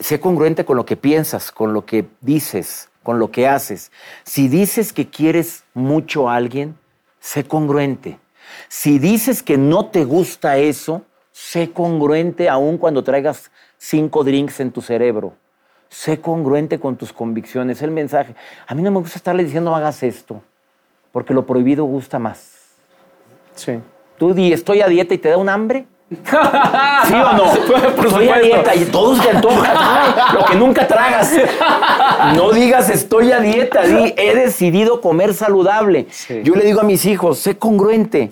sé 0.00 0.18
congruente 0.18 0.64
con 0.64 0.76
lo 0.76 0.84
que 0.84 0.96
piensas, 0.96 1.52
con 1.52 1.72
lo 1.72 1.84
que 1.86 2.06
dices, 2.20 2.90
con 3.02 3.18
lo 3.18 3.30
que 3.30 3.46
haces. 3.46 3.92
Si 4.24 4.48
dices 4.48 4.92
que 4.92 5.08
quieres 5.08 5.64
mucho 5.74 6.28
a 6.28 6.34
alguien, 6.34 6.76
sé 7.20 7.44
congruente. 7.44 8.18
Si 8.68 8.98
dices 8.98 9.42
que 9.42 9.58
no 9.58 9.86
te 9.86 10.04
gusta 10.04 10.56
eso, 10.56 11.02
sé 11.30 11.70
congruente 11.70 12.48
aun 12.48 12.78
cuando 12.78 13.04
traigas 13.04 13.50
cinco 13.78 14.24
drinks 14.24 14.58
en 14.60 14.72
tu 14.72 14.80
cerebro. 14.80 15.34
Sé 15.88 16.20
congruente 16.20 16.80
con 16.80 16.96
tus 16.96 17.12
convicciones. 17.12 17.82
El 17.82 17.90
mensaje. 17.90 18.34
A 18.66 18.74
mí 18.74 18.82
no 18.82 18.90
me 18.90 19.00
gusta 19.00 19.18
estarle 19.18 19.44
diciendo 19.44 19.74
hagas 19.74 20.02
esto, 20.02 20.42
porque 21.12 21.34
lo 21.34 21.46
prohibido 21.46 21.84
gusta 21.84 22.18
más. 22.18 22.52
Sí. 23.54 23.80
Tú 24.16 24.32
di, 24.34 24.52
estoy 24.52 24.80
a 24.82 24.86
dieta 24.86 25.14
y 25.14 25.18
te 25.18 25.28
da 25.28 25.36
un 25.36 25.48
hambre. 25.48 25.86
¿Sí 26.10 27.14
o 27.14 27.32
no? 27.34 27.44
Por 27.96 28.06
estoy 28.06 28.28
a 28.28 28.38
dieta 28.38 28.74
y 28.74 28.84
todos 28.86 29.20
te 29.22 29.30
antoja. 29.30 29.72
Ay, 29.76 30.34
lo 30.38 30.44
que 30.44 30.56
nunca 30.56 30.88
tragas. 30.88 31.32
No 32.34 32.50
digas 32.50 32.90
estoy 32.90 33.30
a 33.30 33.38
dieta, 33.38 33.82
di 33.82 34.12
he 34.16 34.34
decidido 34.34 35.00
comer 35.00 35.34
saludable. 35.34 36.06
Sí. 36.10 36.42
Yo 36.42 36.54
le 36.56 36.64
digo 36.64 36.80
a 36.80 36.84
mis 36.84 37.04
hijos, 37.06 37.38
sé 37.38 37.56
congruente. 37.56 38.30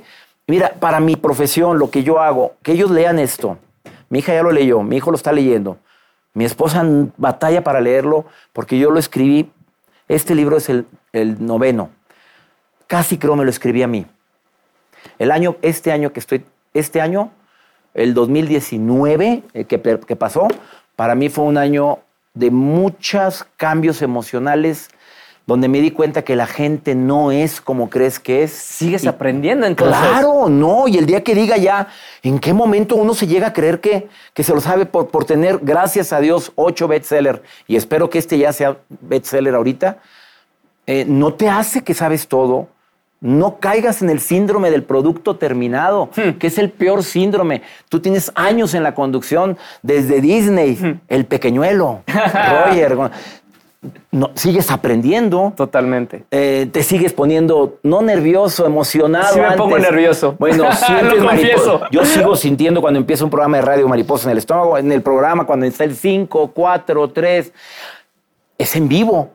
Mira, 0.49 0.75
para 0.81 0.99
mi 0.99 1.15
profesión, 1.15 1.79
lo 1.79 1.91
que 1.91 2.03
yo 2.03 2.21
hago, 2.21 2.55
que 2.63 2.73
ellos 2.73 2.91
lean 2.91 3.19
esto. 3.19 3.59
Mi 4.09 4.21
hija 4.21 4.35
ya 4.35 4.43
lo 4.43 4.51
leyó, 4.51 4.83
mi 4.83 4.97
hijo 4.97 5.11
lo 5.11 5.17
está 5.17 5.31
leyendo. 5.31 5.79
Mi 6.35 6.45
esposa 6.45 6.85
batalla 7.17 7.63
para 7.63 7.81
leerlo 7.81 8.25
porque 8.53 8.79
yo 8.79 8.91
lo 8.91 8.99
escribí. 8.99 9.51
Este 10.09 10.35
libro 10.35 10.57
es 10.57 10.69
el, 10.69 10.87
el 11.13 11.45
noveno. 11.45 11.91
Casi 12.87 13.19
creo 13.19 13.37
me 13.37 13.45
lo 13.45 13.51
escribí 13.51 13.83
a 13.83 13.87
mí. 13.87 14.07
El 15.19 15.31
año, 15.31 15.57
este 15.63 15.93
año 15.93 16.13
que 16.13 16.21
estoy, 16.21 16.45
este 16.73 17.01
año, 17.01 17.31
el 18.03 18.15
2019 18.15 19.43
eh, 19.55 19.65
que, 19.65 19.81
que 19.81 20.17
pasó, 20.17 20.49
para 20.97 21.15
mí 21.15 21.29
fue 21.29 21.45
un 21.45 21.57
año 21.59 21.99
de 22.35 22.51
muchos 22.51 23.47
cambios 23.57 24.03
emocionales 24.03 24.89
donde 25.47 25.67
me 25.69 25.81
di 25.81 25.91
cuenta 25.93 26.23
que 26.23 26.37
la 26.37 26.47
gente 26.47 26.95
no 26.95 27.33
es 27.33 27.63
como 27.63 27.89
crees 27.89 28.21
que 28.21 28.43
es. 28.43 28.53
Sigues 28.53 29.05
Y- 29.05 29.09
aprendiendo 29.09 29.65
entonces. 29.67 29.97
Claro, 29.99 30.49
no. 30.51 30.87
Y 30.89 30.99
el 30.99 31.07
día 31.07 31.25
que 31.25 31.35
diga 31.35 31.57
ya, 31.57 31.89
¿en 32.23 32.39
qué 32.39 32.53
momento 32.53 32.97
uno 32.97 33.15
se 33.15 33.27
llega 33.27 33.47
a 33.47 33.53
creer 33.55 33.81
que, 33.81 34.09
que 34.35 34.43
se 34.43 34.53
lo 34.55 34.61
sabe 34.61 34.85
por, 34.85 35.09
por 35.09 35.25
tener, 35.25 35.59
gracias 35.63 36.13
a 36.13 36.21
Dios, 36.21 36.53
ocho 36.55 36.87
bestsellers? 36.87 37.41
Y 37.67 37.77
espero 37.77 38.11
que 38.11 38.19
este 38.19 38.37
ya 38.37 38.53
sea 38.53 38.77
bestseller 39.01 39.55
ahorita. 39.55 39.97
eh, 40.87 41.07
no 41.09 41.33
te 41.33 41.49
hace 41.49 41.83
que 41.83 41.95
sabes 41.95 42.29
todo. 42.29 42.69
No 43.21 43.59
caigas 43.59 44.01
en 44.01 44.11
el 44.11 44.21
síndrome 44.21 44.71
del 44.71 44.85
producto 44.85 45.37
terminado, 45.37 46.11
que 46.39 46.47
es 46.47 46.57
el 46.59 46.71
peor 46.71 47.03
síndrome. 47.03 47.63
Tú 47.89 47.99
tienes 48.01 48.31
años 48.37 48.75
en 48.75 48.83
la 48.85 48.95
conducción 48.95 49.59
desde 49.83 50.21
Disney, 50.21 51.01
el 51.09 51.25
pequeñuelo, 51.27 52.03
Roger. 52.07 52.97
No, 54.11 54.31
sigues 54.35 54.73
aprendiendo 54.73 55.53
Totalmente. 55.57 56.25
eh, 56.33 56.69
te 56.73 56.83
sigues 56.83 57.13
poniendo 57.13 57.79
no 57.85 58.03
nervioso, 58.03 58.67
emocionado. 58.67 59.35
Sí 59.35 59.41
me 59.41 59.53
pongo 59.53 59.77
antes. 59.77 59.91
nervioso. 59.91 60.35
Bueno, 60.39 60.73
sientes 60.87 61.23
confieso. 61.23 61.81
Yo 61.93 62.05
sigo 62.05 62.35
sintiendo 62.35 62.81
cuando 62.81 62.99
empieza 62.99 63.25
un 63.25 63.31
programa 63.31 63.59
de 63.59 63.63
radio 63.63 63.87
mariposa 63.89 64.27
en 64.27 64.33
el 64.33 64.39
estómago, 64.39 64.79
en 64.79 64.91
el 64.91 65.03
programa, 65.03 65.45
cuando 65.47 65.65
está 65.67 65.85
el 65.85 65.95
5, 65.95 66.51
4, 66.55 67.09
3. 67.11 67.53
Es 68.59 68.75
en 68.77 68.89
vivo. 68.89 69.31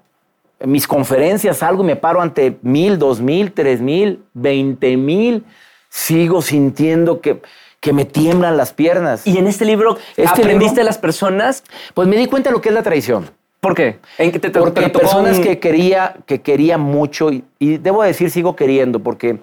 En 0.63 0.71
mis 0.71 0.87
conferencias 0.87 1.57
salgo 1.57 1.83
y 1.83 1.87
me 1.87 1.95
paro 1.97 2.21
ante 2.21 2.57
mil, 2.61 2.97
dos 2.97 3.19
mil, 3.19 3.51
tres 3.51 3.81
mil, 3.81 4.23
veinte 4.33 4.95
mil. 4.97 5.43
Sigo 5.89 6.41
sintiendo 6.41 7.19
que, 7.19 7.41
que 7.81 7.91
me 7.91 8.05
tiemblan 8.05 8.55
las 8.55 8.71
piernas. 8.71 9.27
Y 9.27 9.37
en 9.37 9.45
este 9.47 9.65
libro, 9.65 9.97
Este 10.15 10.23
¿aprendiste 10.23 10.61
libro- 10.61 10.75
de 10.75 10.83
las 10.85 10.97
personas? 10.97 11.63
pues 11.93 12.07
me 12.07 12.15
di 12.15 12.27
cuenta 12.27 12.49
de 12.49 12.53
lo 12.55 12.61
que 12.61 12.69
es 12.69 12.75
la 12.75 12.81
traición. 12.81 13.29
¿Por 13.59 13.75
qué? 13.75 13.99
¿En 14.17 14.31
qué 14.31 14.39
te 14.39 14.49
te- 14.49 14.59
Porque 14.59 14.81
te 14.83 14.89
tocó 14.89 14.99
personas 15.05 15.37
un- 15.37 15.43
que 15.43 15.59
quería, 15.59 16.15
que 16.25 16.41
quería 16.41 16.77
mucho, 16.77 17.29
y, 17.29 17.43
y 17.59 17.77
debo 17.77 18.01
decir, 18.03 18.31
sigo 18.31 18.55
queriendo, 18.55 18.99
porque 18.99 19.39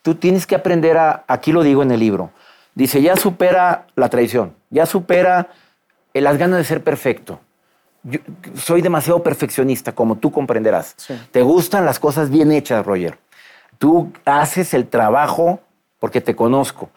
tú 0.00 0.14
tienes 0.14 0.46
que 0.46 0.54
aprender 0.54 0.96
a, 0.96 1.24
aquí 1.28 1.52
lo 1.52 1.62
digo 1.62 1.82
en 1.82 1.90
el 1.92 2.00
libro, 2.00 2.30
dice, 2.74 3.00
ya 3.02 3.14
supera 3.16 3.86
la 3.94 4.08
traición, 4.08 4.54
ya 4.70 4.86
supera 4.86 5.48
las 6.14 6.36
ganas 6.38 6.58
de 6.58 6.64
ser 6.64 6.82
perfecto. 6.82 7.40
Yo 8.04 8.18
soy 8.54 8.82
demasiado 8.82 9.22
perfeccionista, 9.22 9.92
como 9.92 10.16
tú 10.16 10.32
comprenderás. 10.32 10.94
Sí. 10.96 11.14
Te 11.30 11.42
gustan 11.42 11.84
las 11.84 11.98
cosas 11.98 12.30
bien 12.30 12.50
hechas, 12.50 12.84
Roger. 12.84 13.18
Tú 13.78 14.12
haces 14.24 14.74
el 14.74 14.88
trabajo 14.88 15.60
porque 15.98 16.20
te 16.20 16.34
conozco. 16.34 16.90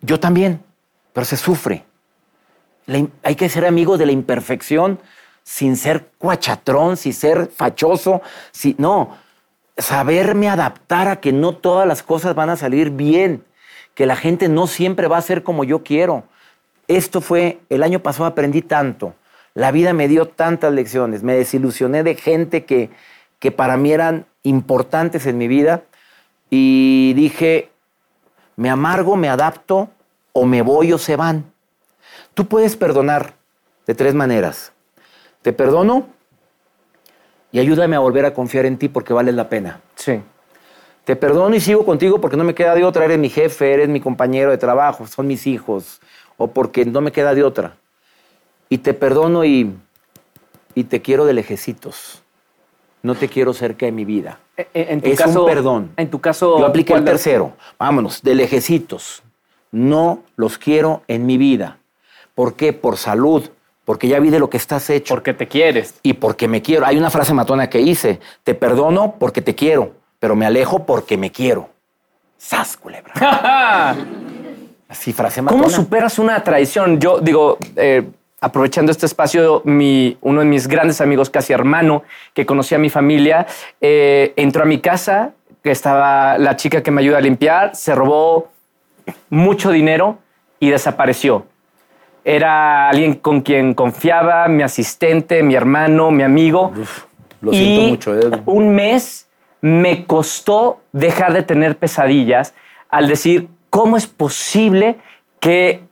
Yo 0.00 0.18
también, 0.18 0.62
pero 1.12 1.24
se 1.24 1.36
sufre. 1.36 1.84
La 2.86 3.06
hay 3.22 3.36
que 3.36 3.48
ser 3.48 3.64
amigo 3.64 3.98
de 3.98 4.06
la 4.06 4.12
imperfección 4.12 4.98
sin 5.44 5.76
ser 5.76 6.08
cuachatrón, 6.18 6.96
sin 6.96 7.12
ser 7.12 7.48
fachoso, 7.48 8.22
si, 8.52 8.74
no, 8.78 9.16
saberme 9.76 10.48
adaptar 10.48 11.08
a 11.08 11.16
que 11.16 11.32
no 11.32 11.56
todas 11.56 11.86
las 11.86 12.02
cosas 12.02 12.34
van 12.34 12.50
a 12.50 12.56
salir 12.56 12.90
bien, 12.90 13.44
que 13.94 14.06
la 14.06 14.16
gente 14.16 14.48
no 14.48 14.66
siempre 14.66 15.08
va 15.08 15.18
a 15.18 15.22
ser 15.22 15.42
como 15.42 15.64
yo 15.64 15.82
quiero. 15.82 16.24
Esto 16.88 17.20
fue, 17.20 17.60
el 17.68 17.82
año 17.82 18.00
pasado 18.00 18.26
aprendí 18.26 18.62
tanto, 18.62 19.14
la 19.54 19.70
vida 19.70 19.92
me 19.92 20.08
dio 20.08 20.28
tantas 20.28 20.72
lecciones, 20.72 21.22
me 21.22 21.34
desilusioné 21.34 22.02
de 22.02 22.14
gente 22.14 22.64
que, 22.64 22.90
que 23.38 23.50
para 23.50 23.76
mí 23.76 23.92
eran 23.92 24.26
importantes 24.42 25.26
en 25.26 25.38
mi 25.38 25.48
vida 25.48 25.84
y 26.50 27.12
dije, 27.14 27.70
me 28.56 28.70
amargo, 28.70 29.16
me 29.16 29.28
adapto 29.28 29.90
o 30.32 30.46
me 30.46 30.62
voy 30.62 30.92
o 30.92 30.98
se 30.98 31.16
van. 31.16 31.52
Tú 32.34 32.46
puedes 32.46 32.76
perdonar 32.76 33.34
de 33.86 33.94
tres 33.94 34.14
maneras. 34.14 34.72
Te 35.42 35.52
perdono 35.52 36.06
y 37.50 37.58
ayúdame 37.58 37.96
a 37.96 37.98
volver 37.98 38.24
a 38.24 38.32
confiar 38.32 38.64
en 38.64 38.78
ti 38.78 38.88
porque 38.88 39.12
vales 39.12 39.34
la 39.34 39.48
pena. 39.48 39.80
Sí. 39.96 40.22
Te 41.04 41.16
perdono 41.16 41.54
y 41.54 41.60
sigo 41.60 41.84
contigo 41.84 42.20
porque 42.20 42.36
no 42.36 42.44
me 42.44 42.54
queda 42.54 42.74
de 42.74 42.84
otra. 42.84 43.04
Eres 43.04 43.18
mi 43.18 43.28
jefe, 43.28 43.72
eres 43.72 43.88
mi 43.88 44.00
compañero 44.00 44.50
de 44.50 44.58
trabajo, 44.58 45.06
son 45.06 45.26
mis 45.26 45.46
hijos. 45.46 46.00
O 46.36 46.48
porque 46.48 46.84
no 46.84 47.00
me 47.00 47.12
queda 47.12 47.34
de 47.34 47.42
otra. 47.42 47.76
Y 48.72 48.78
te 48.78 48.94
perdono 48.94 49.44
y, 49.44 49.70
y 50.74 50.84
te 50.84 51.02
quiero 51.02 51.26
de 51.26 51.34
lejecitos. 51.34 52.22
No 53.02 53.14
te 53.14 53.28
quiero 53.28 53.52
cerca 53.52 53.84
de 53.84 53.92
mi 53.92 54.06
vida. 54.06 54.38
E- 54.56 54.66
e- 54.72 54.86
En 54.94 55.02
tu 55.02 55.08
Es 55.10 55.20
un 55.20 55.26
caso, 55.26 55.44
perdón. 55.44 55.90
En 55.98 56.08
tu 56.08 56.20
caso. 56.22 56.58
Yo 56.58 56.64
apliqué 56.64 56.94
el 56.94 57.00
¿cuál 57.00 57.04
de- 57.04 57.10
tercero. 57.10 57.52
Vámonos, 57.78 58.22
de 58.22 58.34
lejecitos. 58.34 59.22
No 59.72 60.22
los 60.36 60.56
quiero 60.56 61.02
en 61.06 61.26
mi 61.26 61.36
vida. 61.36 61.76
¿Por 62.34 62.54
qué? 62.54 62.72
Por 62.72 62.96
salud. 62.96 63.50
Porque 63.84 64.08
ya 64.08 64.18
vi 64.20 64.30
de 64.30 64.38
lo 64.38 64.48
que 64.48 64.56
estás 64.56 64.88
hecho. 64.88 65.12
Porque 65.12 65.34
te 65.34 65.46
quieres. 65.48 65.96
y 66.02 66.14
porque 66.14 66.48
me 66.48 66.62
quiero. 66.62 66.86
Hay 66.86 66.96
una 66.96 67.10
frase 67.10 67.34
matona 67.34 67.68
que 67.68 67.80
hice. 67.82 68.20
Te 68.42 68.54
perdono 68.54 69.16
porque 69.18 69.42
te 69.42 69.54
quiero, 69.54 69.92
pero 70.18 70.34
me 70.34 70.46
alejo 70.46 70.86
porque 70.86 71.18
me 71.18 71.30
quiero. 71.30 71.68
¡Sas, 72.38 72.78
culebra! 72.78 73.12
Así, 74.88 75.12
frase 75.12 75.42
matona. 75.42 75.62
¿Cómo 75.64 75.74
superas 75.74 76.18
una 76.18 76.42
traición? 76.42 76.98
Yo 77.00 77.18
digo, 77.20 77.58
eh, 77.76 78.08
aprovechando 78.42 78.90
este 78.90 79.06
espacio, 79.06 79.62
mi, 79.64 80.18
uno 80.20 80.40
de 80.40 80.46
mis 80.46 80.66
grandes 80.66 81.00
amigos, 81.00 81.30
casi 81.30 81.52
hermano, 81.52 82.02
que 82.34 82.44
conocía 82.44 82.76
a 82.76 82.80
mi 82.80 82.90
familia, 82.90 83.46
eh, 83.80 84.32
entró 84.36 84.64
a 84.64 84.66
mi 84.66 84.80
casa, 84.80 85.30
que 85.62 85.70
estaba 85.70 86.36
la 86.38 86.56
chica 86.56 86.82
que 86.82 86.90
me 86.90 87.00
ayuda 87.02 87.18
a 87.18 87.20
limpiar, 87.20 87.76
se 87.76 87.94
robó 87.94 88.50
mucho 89.30 89.70
dinero 89.70 90.18
y 90.58 90.70
desapareció. 90.70 91.46
Era 92.24 92.88
alguien 92.88 93.14
con 93.14 93.42
quien 93.42 93.74
confiaba, 93.74 94.48
mi 94.48 94.64
asistente, 94.64 95.42
mi 95.44 95.54
hermano, 95.54 96.10
mi 96.10 96.24
amigo. 96.24 96.72
Lo 97.40 97.52
siento 97.52 97.80
Y 97.80 97.90
mucho. 97.90 98.18
eh. 98.18 98.42
Un 98.46 98.74
mes 98.74 99.28
me 99.60 100.04
costó 100.04 100.80
dejar 100.90 101.32
de 101.32 101.42
tener 101.42 101.76
pesadillas 101.76 102.54
al 102.88 103.06
decir, 103.06 103.48
¿cómo 103.70 103.96
es 103.96 104.08
posible 104.08 104.96
que 105.38 105.82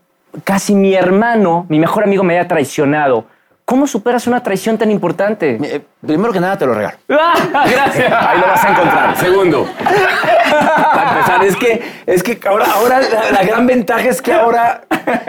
casi 0.45 0.75
mi 0.75 0.95
hermano, 0.95 1.67
mi 1.69 1.79
mejor 1.79 2.05
amigo, 2.05 2.23
me 2.23 2.39
haya 2.39 2.49
traicionado? 2.49 3.27
¿Cómo 3.71 3.87
superas 3.87 4.27
una 4.27 4.43
traición 4.43 4.77
tan 4.79 4.91
importante? 4.91 5.57
Eh, 5.63 5.81
primero 6.05 6.33
que 6.33 6.41
nada 6.41 6.59
te 6.59 6.67
lo 6.67 6.75
regalo. 6.75 6.97
Gracias. 7.09 8.13
Ahí 8.13 8.41
lo 8.41 8.47
vas 8.49 8.65
a 8.65 8.73
encontrar. 8.73 9.17
Segundo. 9.17 9.69
Para 9.79 11.11
empezar, 11.13 11.45
es 11.45 11.57
que, 11.57 11.83
es 12.05 12.23
que 12.25 12.41
ahora, 12.49 12.67
ahora 12.67 13.01
la, 13.01 13.31
la 13.31 13.45
gran 13.45 13.69
ventaja 13.69 14.09
es 14.09 14.21
que 14.21 14.33
ahora. 14.33 14.83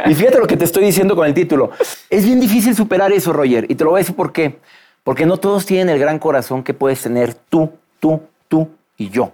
Y 0.07 0.15
fíjate 0.15 0.39
lo 0.39 0.47
que 0.47 0.57
te 0.57 0.65
estoy 0.65 0.83
diciendo 0.83 1.15
con 1.15 1.27
el 1.27 1.35
título. 1.35 1.69
Es 2.09 2.25
bien 2.25 2.39
difícil 2.39 2.75
superar 2.75 3.11
eso, 3.11 3.31
Roger. 3.31 3.67
Y 3.69 3.75
te 3.75 3.83
lo 3.83 3.91
voy 3.91 3.99
a 3.99 4.01
decir 4.01 4.15
por 4.15 4.31
qué. 4.31 4.57
Porque 5.03 5.27
no 5.27 5.37
todos 5.37 5.67
tienen 5.67 5.89
el 5.89 5.99
gran 5.99 6.17
corazón 6.17 6.63
que 6.63 6.73
puedes 6.73 6.99
tener 6.99 7.35
tú, 7.35 7.71
tú, 7.99 8.23
tú 8.47 8.69
y 8.97 9.09
yo. 9.09 9.33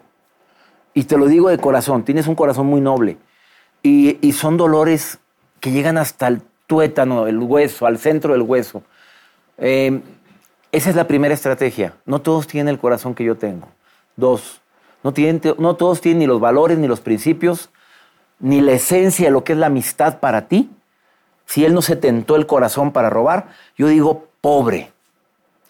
Y 0.94 1.06
te 1.06 1.18
lo 1.18 1.28
digo 1.28 1.48
de 1.48 1.58
corazón. 1.60 2.04
Tienes 2.04 2.28
un 2.28 2.36
corazón 2.36 2.68
muy 2.68 2.82
noble. 2.82 3.18
Y, 3.84 4.18
y 4.20 4.34
son 4.34 4.58
dolores 4.58 5.20
que 5.60 5.72
llegan 5.72 5.98
hasta 5.98 6.28
el 6.28 6.42
tuétano, 6.68 7.28
el 7.28 7.40
hueso, 7.40 7.86
al 7.86 7.98
centro 7.98 8.34
del 8.34 8.42
hueso. 8.42 8.84
Eh, 9.58 10.02
esa 10.72 10.90
es 10.90 10.96
la 10.96 11.08
primera 11.08 11.34
estrategia. 11.34 11.94
No 12.06 12.22
todos 12.22 12.48
tienen 12.48 12.70
el 12.70 12.80
corazón 12.80 13.16
que 13.16 13.24
yo 13.24 13.36
tengo. 13.36 13.68
Dos, 14.16 14.62
no, 15.04 15.14
tienen, 15.14 15.42
no 15.58 15.76
todos 15.76 16.02
tienen 16.02 16.20
ni 16.20 16.26
los 16.28 16.40
valores, 16.40 16.78
ni 16.78 16.88
los 16.88 17.00
principios, 17.00 17.70
ni 18.40 18.62
la 18.62 18.74
esencia 18.74 19.26
de 19.28 19.32
lo 19.32 19.44
que 19.44 19.54
es 19.54 19.60
la 19.60 19.68
amistad 19.68 20.20
para 20.20 20.48
ti. 20.48 20.70
Si 21.46 21.64
él 21.64 21.74
no 21.74 21.82
se 21.82 21.96
tentó 21.96 22.36
el 22.36 22.46
corazón 22.46 22.92
para 22.92 23.10
robar, 23.10 23.48
yo 23.78 23.88
digo 23.88 24.28
pobre. 24.42 24.92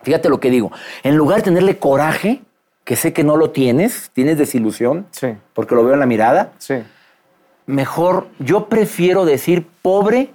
Fíjate 0.02 0.30
lo 0.30 0.40
que 0.40 0.50
digo. 0.50 0.72
En 1.04 1.16
lugar 1.16 1.38
de 1.38 1.44
tenerle 1.44 1.78
coraje, 1.78 2.42
que 2.84 2.96
sé 2.96 3.14
que 3.14 3.24
no 3.24 3.38
lo 3.38 3.52
tienes, 3.52 4.10
tienes 4.14 4.38
desilusión, 4.38 5.06
Sí. 5.12 5.36
porque 5.54 5.76
lo 5.76 5.84
veo 5.84 5.94
en 5.94 6.00
la 6.00 6.06
mirada, 6.06 6.54
Sí. 6.58 6.76
Mejor 7.68 8.30
yo 8.40 8.68
prefiero 8.68 9.26
decir 9.26 9.68
pobre 9.84 10.34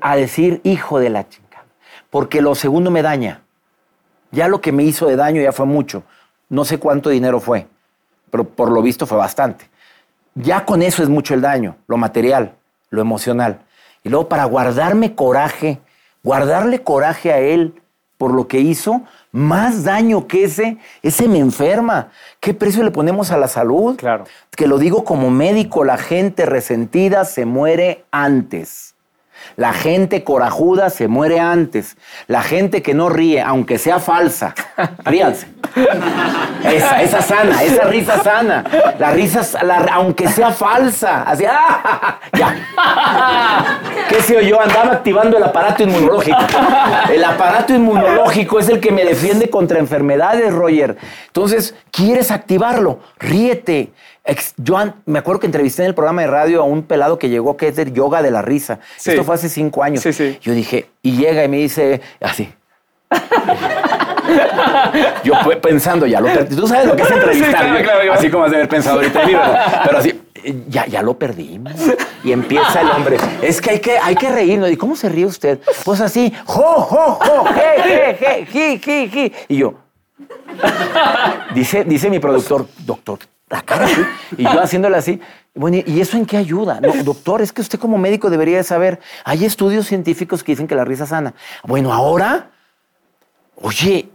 a 0.00 0.16
decir 0.16 0.60
hijo 0.64 0.98
de 0.98 1.10
la 1.10 1.28
chica, 1.28 1.64
porque 2.10 2.42
lo 2.42 2.56
segundo 2.56 2.90
me 2.90 3.02
daña. 3.02 3.42
Ya 4.32 4.48
lo 4.48 4.60
que 4.60 4.72
me 4.72 4.82
hizo 4.82 5.06
de 5.06 5.16
daño 5.16 5.42
ya 5.42 5.52
fue 5.52 5.66
mucho. 5.66 6.02
No 6.48 6.64
sé 6.64 6.78
cuánto 6.78 7.10
dinero 7.10 7.40
fue, 7.40 7.66
pero 8.30 8.44
por 8.44 8.70
lo 8.70 8.82
visto 8.82 9.06
fue 9.06 9.18
bastante. 9.18 9.68
Ya 10.34 10.64
con 10.64 10.82
eso 10.82 11.02
es 11.02 11.08
mucho 11.08 11.34
el 11.34 11.40
daño, 11.40 11.76
lo 11.86 11.96
material, 11.96 12.54
lo 12.90 13.00
emocional. 13.00 13.60
Y 14.02 14.08
luego 14.08 14.28
para 14.28 14.44
guardarme 14.44 15.14
coraje, 15.14 15.80
guardarle 16.22 16.82
coraje 16.82 17.32
a 17.32 17.38
él 17.38 17.82
por 18.16 18.32
lo 18.32 18.46
que 18.48 18.60
hizo, 18.60 19.02
más 19.32 19.84
daño 19.84 20.26
que 20.26 20.44
ese, 20.44 20.78
ese 21.02 21.28
me 21.28 21.38
enferma. 21.38 22.10
¿Qué 22.40 22.54
precio 22.54 22.82
le 22.82 22.90
ponemos 22.90 23.30
a 23.30 23.36
la 23.36 23.48
salud? 23.48 23.96
Claro. 23.96 24.24
Que 24.56 24.66
lo 24.66 24.78
digo 24.78 25.04
como 25.04 25.30
médico, 25.30 25.84
la 25.84 25.98
gente 25.98 26.46
resentida 26.46 27.24
se 27.24 27.44
muere 27.44 28.04
antes. 28.10 28.89
La 29.56 29.72
gente 29.72 30.24
corajuda 30.24 30.90
se 30.90 31.08
muere 31.08 31.40
antes. 31.40 31.96
La 32.26 32.42
gente 32.42 32.82
que 32.82 32.94
no 32.94 33.08
ríe, 33.08 33.40
aunque 33.42 33.78
sea 33.78 33.98
falsa, 34.00 34.54
ríanse. 35.04 35.46
Esa, 36.64 37.02
esa 37.02 37.22
sana, 37.22 37.62
esa 37.62 37.84
risa 37.84 38.22
sana. 38.22 38.64
La 38.98 39.10
risa, 39.12 39.42
la- 39.62 39.86
aunque 39.92 40.28
sea 40.28 40.50
falsa. 40.50 41.22
Así, 41.22 41.44
¡ah! 41.48 42.18
ya. 42.38 42.56
¿Qué 44.08 44.20
sé 44.22 44.44
yo? 44.46 44.60
Andaba 44.60 44.92
activando 44.92 45.36
el 45.36 45.42
aparato 45.44 45.82
inmunológico. 45.82 46.38
El 47.12 47.24
aparato 47.24 47.74
inmunológico 47.74 48.58
es 48.58 48.68
el 48.68 48.80
que 48.80 48.90
me 48.90 49.04
defiende 49.04 49.48
contra 49.50 49.78
enfermedades, 49.78 50.52
Roger. 50.52 50.96
Entonces, 51.26 51.74
¿quieres 51.90 52.30
activarlo? 52.30 53.00
Ríete. 53.18 53.92
Ex- 54.30 54.54
Yo 54.58 54.76
me 55.06 55.18
acuerdo 55.18 55.40
que 55.40 55.46
entrevisté 55.46 55.82
en 55.82 55.88
el 55.88 55.94
programa 55.94 56.22
de 56.22 56.28
radio 56.28 56.60
a 56.60 56.64
un 56.64 56.84
pelado 56.84 57.18
que 57.18 57.28
llegó 57.28 57.56
que 57.56 57.66
es 57.68 57.76
del 57.76 57.92
yoga 57.92 58.22
de 58.22 58.30
la 58.30 58.42
risa. 58.42 58.78
Sí. 58.96 59.10
Esto 59.10 59.24
fue 59.24 59.34
hace 59.34 59.48
cinco 59.48 59.82
años. 59.82 60.02
Sí, 60.02 60.12
sí. 60.12 60.38
Yo 60.40 60.52
dije, 60.52 60.88
y 61.02 61.16
llega 61.16 61.42
y 61.42 61.48
me 61.48 61.56
dice 61.56 62.00
así. 62.20 62.52
Yo 65.24 65.34
pues, 65.42 65.58
pensando, 65.58 66.06
ya 66.06 66.20
lo 66.20 66.28
perdí. 66.28 66.54
Tú 66.54 66.66
sabes 66.68 66.86
lo 66.86 66.94
que 66.94 67.02
es 67.02 67.10
entrevistar. 67.10 67.50
Sí, 67.50 67.56
claro, 67.56 67.68
¿no? 67.68 67.82
claro, 67.82 68.00
claro. 68.02 68.12
Así 68.12 68.30
como 68.30 68.44
has 68.44 68.50
de 68.52 68.56
haber 68.58 68.68
pensado 68.68 68.96
ahorita 68.98 69.26
¿verdad? 69.26 69.82
Pero 69.86 69.98
así, 69.98 70.20
ya, 70.68 70.86
ya 70.86 71.02
lo 71.02 71.18
perdimos. 71.18 71.72
Y 72.22 72.30
empieza 72.30 72.82
el 72.82 72.90
hombre. 72.90 73.16
Es 73.42 73.60
que 73.60 73.70
hay 73.70 73.80
que, 73.80 73.98
hay 73.98 74.14
que 74.14 74.30
reírnos. 74.30 74.70
¿Y 74.70 74.76
cómo 74.76 74.94
se 74.94 75.08
ríe 75.08 75.26
usted? 75.26 75.58
Pues 75.84 76.00
así, 76.00 76.32
jo, 76.44 76.62
jo, 76.62 77.18
jo, 77.20 77.44
je, 77.52 77.82
je, 77.82 78.14
je, 78.14 78.46
ji, 78.46 78.78
ji, 78.78 79.08
ji. 79.08 79.32
Y 79.48 79.56
yo, 79.56 79.74
dice, 81.54 81.84
dice 81.84 82.08
mi 82.10 82.18
productor, 82.20 82.66
doctor, 82.86 83.18
la 83.50 83.62
cara 83.62 83.84
así. 83.84 84.02
Y 84.38 84.44
yo 84.44 84.62
haciéndole 84.62 84.96
así. 84.96 85.20
Bueno, 85.54 85.78
¿y 85.84 86.00
eso 86.00 86.16
en 86.16 86.24
qué 86.24 86.36
ayuda? 86.36 86.80
No, 86.80 86.94
doctor, 87.02 87.42
es 87.42 87.52
que 87.52 87.60
usted 87.60 87.78
como 87.78 87.98
médico 87.98 88.30
debería 88.30 88.56
de 88.56 88.64
saber. 88.64 89.00
Hay 89.24 89.44
estudios 89.44 89.86
científicos 89.86 90.44
que 90.44 90.52
dicen 90.52 90.68
que 90.68 90.76
la 90.76 90.84
risa 90.84 91.04
sana. 91.04 91.34
Bueno, 91.64 91.92
ahora, 91.92 92.50
oye, 93.56 94.08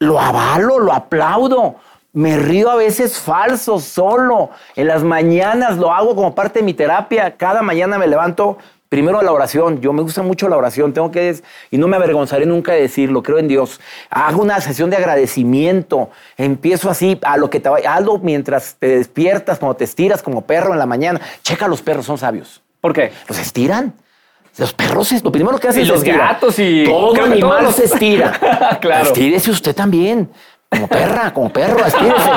lo 0.00 0.20
avalo, 0.20 0.80
lo 0.80 0.92
aplaudo. 0.92 1.76
Me 2.12 2.36
río 2.36 2.68
a 2.68 2.74
veces 2.74 3.20
falso, 3.20 3.78
solo. 3.78 4.50
En 4.74 4.88
las 4.88 5.04
mañanas 5.04 5.78
lo 5.78 5.92
hago 5.92 6.16
como 6.16 6.34
parte 6.34 6.58
de 6.58 6.64
mi 6.64 6.74
terapia. 6.74 7.36
Cada 7.36 7.62
mañana 7.62 7.96
me 7.96 8.08
levanto 8.08 8.58
primero 8.90 9.22
la 9.22 9.32
oración. 9.32 9.80
Yo 9.80 9.94
me 9.94 10.02
gusta 10.02 10.20
mucho 10.22 10.50
la 10.50 10.58
oración. 10.58 10.92
Tengo 10.92 11.10
que 11.10 11.34
y 11.70 11.78
no 11.78 11.88
me 11.88 11.96
avergonzaré 11.96 12.44
nunca 12.44 12.72
de 12.72 12.82
decirlo. 12.82 13.22
Creo 13.22 13.38
en 13.38 13.48
Dios. 13.48 13.80
Hago 14.10 14.42
una 14.42 14.60
sesión 14.60 14.90
de 14.90 14.96
agradecimiento. 14.96 16.10
Empiezo 16.36 16.90
así 16.90 17.18
a 17.22 17.38
lo 17.38 17.48
que 17.48 17.60
te 17.60 17.70
vaya. 17.70 17.94
Hazlo 17.94 18.18
mientras 18.18 18.76
te 18.78 18.88
despiertas, 18.98 19.58
cuando 19.58 19.76
te 19.76 19.84
estiras 19.84 20.22
como 20.22 20.42
perro 20.42 20.74
en 20.74 20.78
la 20.78 20.86
mañana. 20.86 21.18
Checa, 21.42 21.66
los 21.68 21.80
perros 21.80 22.04
son 22.04 22.18
sabios. 22.18 22.60
¿Por 22.82 22.92
qué? 22.92 23.12
Los 23.28 23.38
estiran. 23.38 23.94
Los 24.58 24.72
perros 24.72 25.12
es 25.12 25.22
lo 25.22 25.30
primero 25.30 25.56
que 25.58 25.68
hacen 25.68 25.80
Y 25.80 25.84
es 25.84 25.88
los 25.88 25.98
estirar. 25.98 26.34
gatos 26.34 26.58
y- 26.58 26.82
todo 26.84 27.22
animal 27.24 27.72
se 27.72 27.84
estira. 27.84 28.38
Claro. 28.80 29.06
Estírese 29.06 29.50
usted 29.50 29.74
también. 29.74 30.28
Como 30.72 30.86
perra, 30.86 31.32
como 31.34 31.52
perro, 31.52 31.84
estírese. 31.84 32.14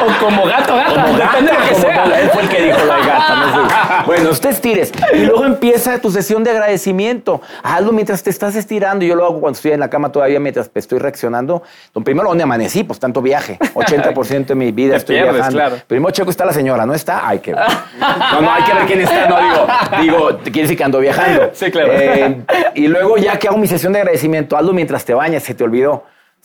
O 0.00 0.24
como 0.24 0.44
gato, 0.46 0.76
gata. 0.76 1.02
Como 1.02 1.18
gata, 1.18 1.32
depende 1.40 1.50
de 1.52 1.58
lo 1.58 1.64
que 1.68 1.74
sea. 1.74 1.96
gata. 1.96 2.20
Él 2.20 2.30
fue 2.30 2.42
el 2.42 2.48
que 2.48 2.62
dijo 2.62 2.78
la 2.84 2.98
gata, 2.98 3.34
no 3.36 3.48
fui. 3.54 3.74
Bueno, 4.06 4.30
usted 4.30 4.50
estires. 4.50 4.92
Y 5.14 5.24
luego 5.24 5.44
empieza 5.44 5.98
tu 5.98 6.10
sesión 6.10 6.44
de 6.44 6.50
agradecimiento. 6.50 7.40
Hazlo 7.62 7.92
mientras 7.92 8.22
te 8.22 8.30
estás 8.30 8.54
estirando. 8.54 9.04
Yo 9.04 9.14
lo 9.16 9.24
hago 9.24 9.40
cuando 9.40 9.56
estoy 9.56 9.72
en 9.72 9.80
la 9.80 9.88
cama 9.90 10.12
todavía, 10.12 10.38
mientras 10.40 10.70
estoy 10.74 10.98
reaccionando. 10.98 11.62
Don, 11.94 12.04
Primero, 12.04 12.28
donde 12.28 12.44
amanecí? 12.44 12.84
Pues 12.84 13.00
tanto 13.00 13.22
viaje. 13.22 13.58
80% 13.74 14.46
de 14.46 14.54
mi 14.54 14.70
vida 14.70 14.92
Te 14.92 14.96
estoy 14.98 15.16
pierdes, 15.16 15.34
viajando. 15.34 15.58
claro. 15.58 15.76
Primero 15.86 16.10
checo, 16.12 16.30
está 16.30 16.44
la 16.44 16.52
señora, 16.52 16.84
¿no 16.86 16.94
está? 16.94 17.26
Hay 17.26 17.38
que 17.40 17.54
ver. 17.54 17.64
No, 17.98 18.40
no, 18.42 18.52
hay 18.52 18.62
que 18.62 18.74
ver 18.74 18.86
quién 18.86 19.00
está. 19.00 19.26
No, 19.26 19.36
digo, 19.40 19.66
digo, 20.02 20.38
quiere 20.44 20.62
decir 20.62 20.76
que 20.76 20.84
ando 20.84 20.98
viajando. 21.00 21.50
Sí, 21.54 21.70
claro. 21.70 21.88
Eh, 21.92 22.42
y 22.74 22.88
luego 22.88 23.16
ya 23.16 23.38
que 23.38 23.48
hago 23.48 23.56
mi 23.56 23.66
sesión 23.66 23.92
de 23.94 24.00
agradecimiento, 24.00 24.56
hazlo 24.56 24.72
mientras 24.74 25.04
te 25.04 25.14
bañas, 25.14 25.42
se 25.42 25.54
te 25.54 25.64
olvidó. 25.64 26.04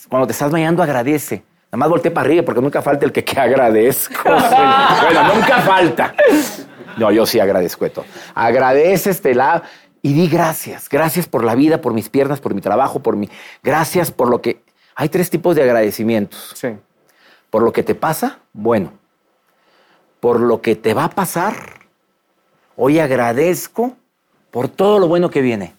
Cuando 0.10 0.27
te 0.27 0.34
estás 0.34 0.51
bañando, 0.51 0.84
agradece. 0.84 1.43
Nada 1.67 1.77
más 1.77 1.89
volteé 1.89 2.12
para 2.12 2.27
arriba 2.27 2.43
porque 2.43 2.62
nunca 2.62 2.82
falta 2.82 3.06
el 3.06 3.12
que, 3.12 3.23
que 3.23 3.39
agradezco. 3.39 4.15
bueno, 4.29 5.34
nunca 5.34 5.60
falta. 5.62 6.13
No, 6.97 7.12
yo 7.12 7.25
sí 7.25 7.39
agradezco 7.39 7.86
de 7.86 7.91
todo. 7.91 8.06
Agradeces, 8.36 9.21
te 9.21 9.34
la... 9.34 9.63
Y 10.01 10.13
di 10.13 10.27
gracias. 10.27 10.89
Gracias 10.89 11.27
por 11.27 11.43
la 11.43 11.56
vida, 11.56 11.82
por 11.82 11.93
mis 11.93 12.10
piernas, 12.10 12.41
por 12.41 12.53
mi 12.53 12.62
trabajo, 12.62 12.99
por 12.99 13.15
mi... 13.15 13.29
Gracias 13.63 14.12
por 14.12 14.29
lo 14.29 14.41
que... 14.41 14.62
Hay 14.95 15.10
tres 15.10 15.29
tipos 15.29 15.56
de 15.56 15.63
agradecimientos. 15.63 16.51
Sí. 16.56 16.75
Por 17.49 17.63
lo 17.63 17.71
que 17.71 17.84
te 17.84 17.95
pasa, 17.95 18.39
bueno. 18.51 18.93
Por 20.19 20.39
lo 20.39 20.62
que 20.62 20.75
te 20.75 20.93
va 20.93 21.06
a 21.06 21.10
pasar, 21.10 21.56
hoy 22.75 22.99
agradezco 22.99 23.95
por 24.51 24.67
todo 24.67 24.99
lo 24.99 25.08
bueno 25.08 25.32
que 25.32 25.41
viene. 25.41 25.73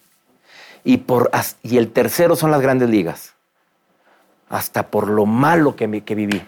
Y, 0.83 0.97
por, 0.97 1.31
y 1.63 1.77
el 1.77 1.91
tercero 1.91 2.35
son 2.35 2.51
las 2.51 2.61
grandes 2.61 2.89
ligas. 2.89 3.34
Hasta 4.49 4.87
por 4.87 5.09
lo 5.09 5.25
malo 5.25 5.75
que, 5.75 5.87
me- 5.87 6.01
que 6.01 6.15
viví. 6.15 6.41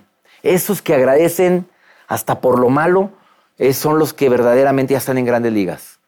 Esos 0.43 0.81
que 0.81 0.93
agradecen 0.93 1.67
hasta 2.07 2.39
por 2.41 2.60
lo 2.60 2.69
malo 2.69 3.12
eh, 3.57 3.73
son 3.73 3.99
los 3.99 4.13
que 4.13 4.29
verdaderamente 4.29 4.93
ya 4.93 4.99
están 4.99 5.17
en 5.17 5.25
grandes 5.25 5.51
ligas. 5.53 5.99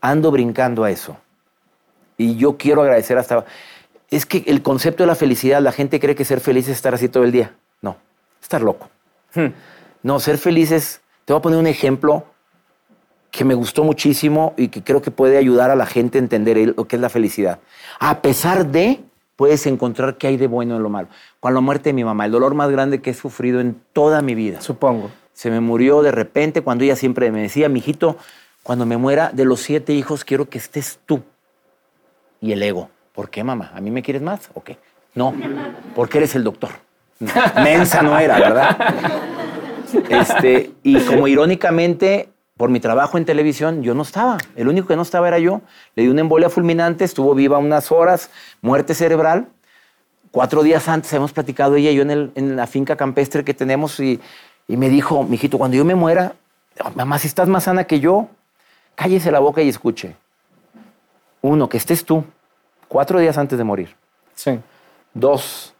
Ando 0.00 0.30
brincando 0.30 0.84
a 0.84 0.90
eso. 0.90 1.16
Y 2.18 2.36
yo 2.36 2.56
quiero 2.56 2.82
agradecer 2.82 3.18
hasta... 3.18 3.44
Es 4.10 4.24
que 4.26 4.44
el 4.46 4.62
concepto 4.62 5.02
de 5.02 5.08
la 5.08 5.14
felicidad, 5.14 5.60
la 5.60 5.72
gente 5.72 5.98
cree 6.00 6.14
que 6.14 6.24
ser 6.24 6.40
feliz 6.40 6.66
es 6.68 6.76
estar 6.76 6.94
así 6.94 7.08
todo 7.08 7.24
el 7.24 7.32
día. 7.32 7.54
No, 7.82 7.96
estar 8.40 8.62
loco. 8.62 8.88
No, 10.02 10.20
ser 10.20 10.38
feliz 10.38 10.70
es... 10.72 11.00
Te 11.24 11.32
voy 11.32 11.40
a 11.40 11.42
poner 11.42 11.58
un 11.58 11.66
ejemplo 11.66 12.24
que 13.30 13.44
me 13.44 13.54
gustó 13.54 13.84
muchísimo 13.84 14.54
y 14.56 14.68
que 14.68 14.82
creo 14.82 15.02
que 15.02 15.10
puede 15.10 15.36
ayudar 15.36 15.70
a 15.70 15.76
la 15.76 15.86
gente 15.86 16.18
a 16.18 16.20
entender 16.20 16.56
lo 16.76 16.86
que 16.86 16.96
es 16.96 17.02
la 17.02 17.08
felicidad. 17.10 17.58
A 17.98 18.22
pesar 18.22 18.66
de, 18.66 19.00
puedes 19.36 19.66
encontrar 19.66 20.16
qué 20.16 20.26
hay 20.28 20.36
de 20.36 20.46
bueno 20.46 20.76
en 20.76 20.82
lo 20.82 20.88
malo. 20.88 21.08
Con 21.40 21.54
la 21.54 21.60
muerte 21.60 21.90
de 21.90 21.92
mi 21.92 22.04
mamá, 22.04 22.24
el 22.24 22.32
dolor 22.32 22.54
más 22.54 22.70
grande 22.70 23.00
que 23.00 23.10
he 23.10 23.14
sufrido 23.14 23.60
en 23.60 23.80
toda 23.92 24.22
mi 24.22 24.34
vida. 24.34 24.60
Supongo. 24.60 25.10
Se 25.32 25.50
me 25.50 25.60
murió 25.60 26.02
de 26.02 26.12
repente 26.12 26.62
cuando 26.62 26.84
ella 26.84 26.96
siempre 26.96 27.30
me 27.30 27.42
decía, 27.42 27.68
mijito, 27.68 28.16
cuando 28.62 28.86
me 28.86 28.96
muera 28.96 29.30
de 29.32 29.44
los 29.44 29.60
siete 29.60 29.92
hijos 29.92 30.24
quiero 30.24 30.48
que 30.48 30.58
estés 30.58 30.98
tú. 31.04 31.22
Y 32.40 32.52
el 32.52 32.62
ego, 32.62 32.90
¿por 33.12 33.30
qué 33.30 33.44
mamá? 33.44 33.70
¿A 33.74 33.80
mí 33.80 33.90
me 33.90 34.02
quieres 34.02 34.22
más? 34.22 34.50
¿O 34.54 34.64
qué? 34.64 34.78
No, 35.14 35.34
porque 35.94 36.18
eres 36.18 36.34
el 36.34 36.44
doctor. 36.44 36.70
Mensa 37.62 38.02
no 38.02 38.18
era, 38.18 38.38
¿verdad? 38.38 38.76
Este, 40.08 40.72
y 40.82 40.98
como 41.00 41.28
irónicamente, 41.28 42.28
por 42.56 42.70
mi 42.70 42.80
trabajo 42.80 43.18
en 43.18 43.24
televisión, 43.24 43.82
yo 43.82 43.94
no 43.94 44.02
estaba. 44.02 44.38
El 44.56 44.68
único 44.68 44.88
que 44.88 44.96
no 44.96 45.02
estaba 45.02 45.28
era 45.28 45.38
yo. 45.38 45.60
Le 45.94 46.04
di 46.04 46.08
una 46.08 46.22
embolia 46.22 46.48
fulminante, 46.48 47.04
estuvo 47.04 47.34
viva 47.34 47.58
unas 47.58 47.92
horas, 47.92 48.30
muerte 48.62 48.94
cerebral. 48.94 49.48
Cuatro 50.30 50.62
días 50.62 50.88
antes 50.88 51.12
hemos 51.12 51.32
platicado 51.32 51.76
ella 51.76 51.90
y 51.90 51.96
yo 51.96 52.02
en, 52.02 52.10
el- 52.10 52.32
en 52.34 52.56
la 52.56 52.66
finca 52.66 52.96
campestre 52.96 53.44
que 53.44 53.54
tenemos 53.54 54.00
y, 54.00 54.20
y 54.68 54.76
me 54.76 54.88
dijo, 54.88 55.22
mijito, 55.24 55.58
cuando 55.58 55.76
yo 55.76 55.84
me 55.84 55.94
muera, 55.94 56.34
mamá, 56.94 57.18
si 57.18 57.26
estás 57.28 57.48
más 57.48 57.64
sana 57.64 57.84
que 57.84 58.00
yo, 58.00 58.28
cállese 58.94 59.30
la 59.30 59.38
boca 59.38 59.60
y 59.62 59.68
escuche. 59.68 60.16
Uno, 61.42 61.68
que 61.68 61.76
estés 61.76 62.04
tú, 62.04 62.24
cuatro 62.88 63.18
días 63.18 63.36
antes 63.38 63.56
de 63.58 63.64
morir. 63.64 63.94
Sí. 64.34 64.58
Dos, 65.14 65.74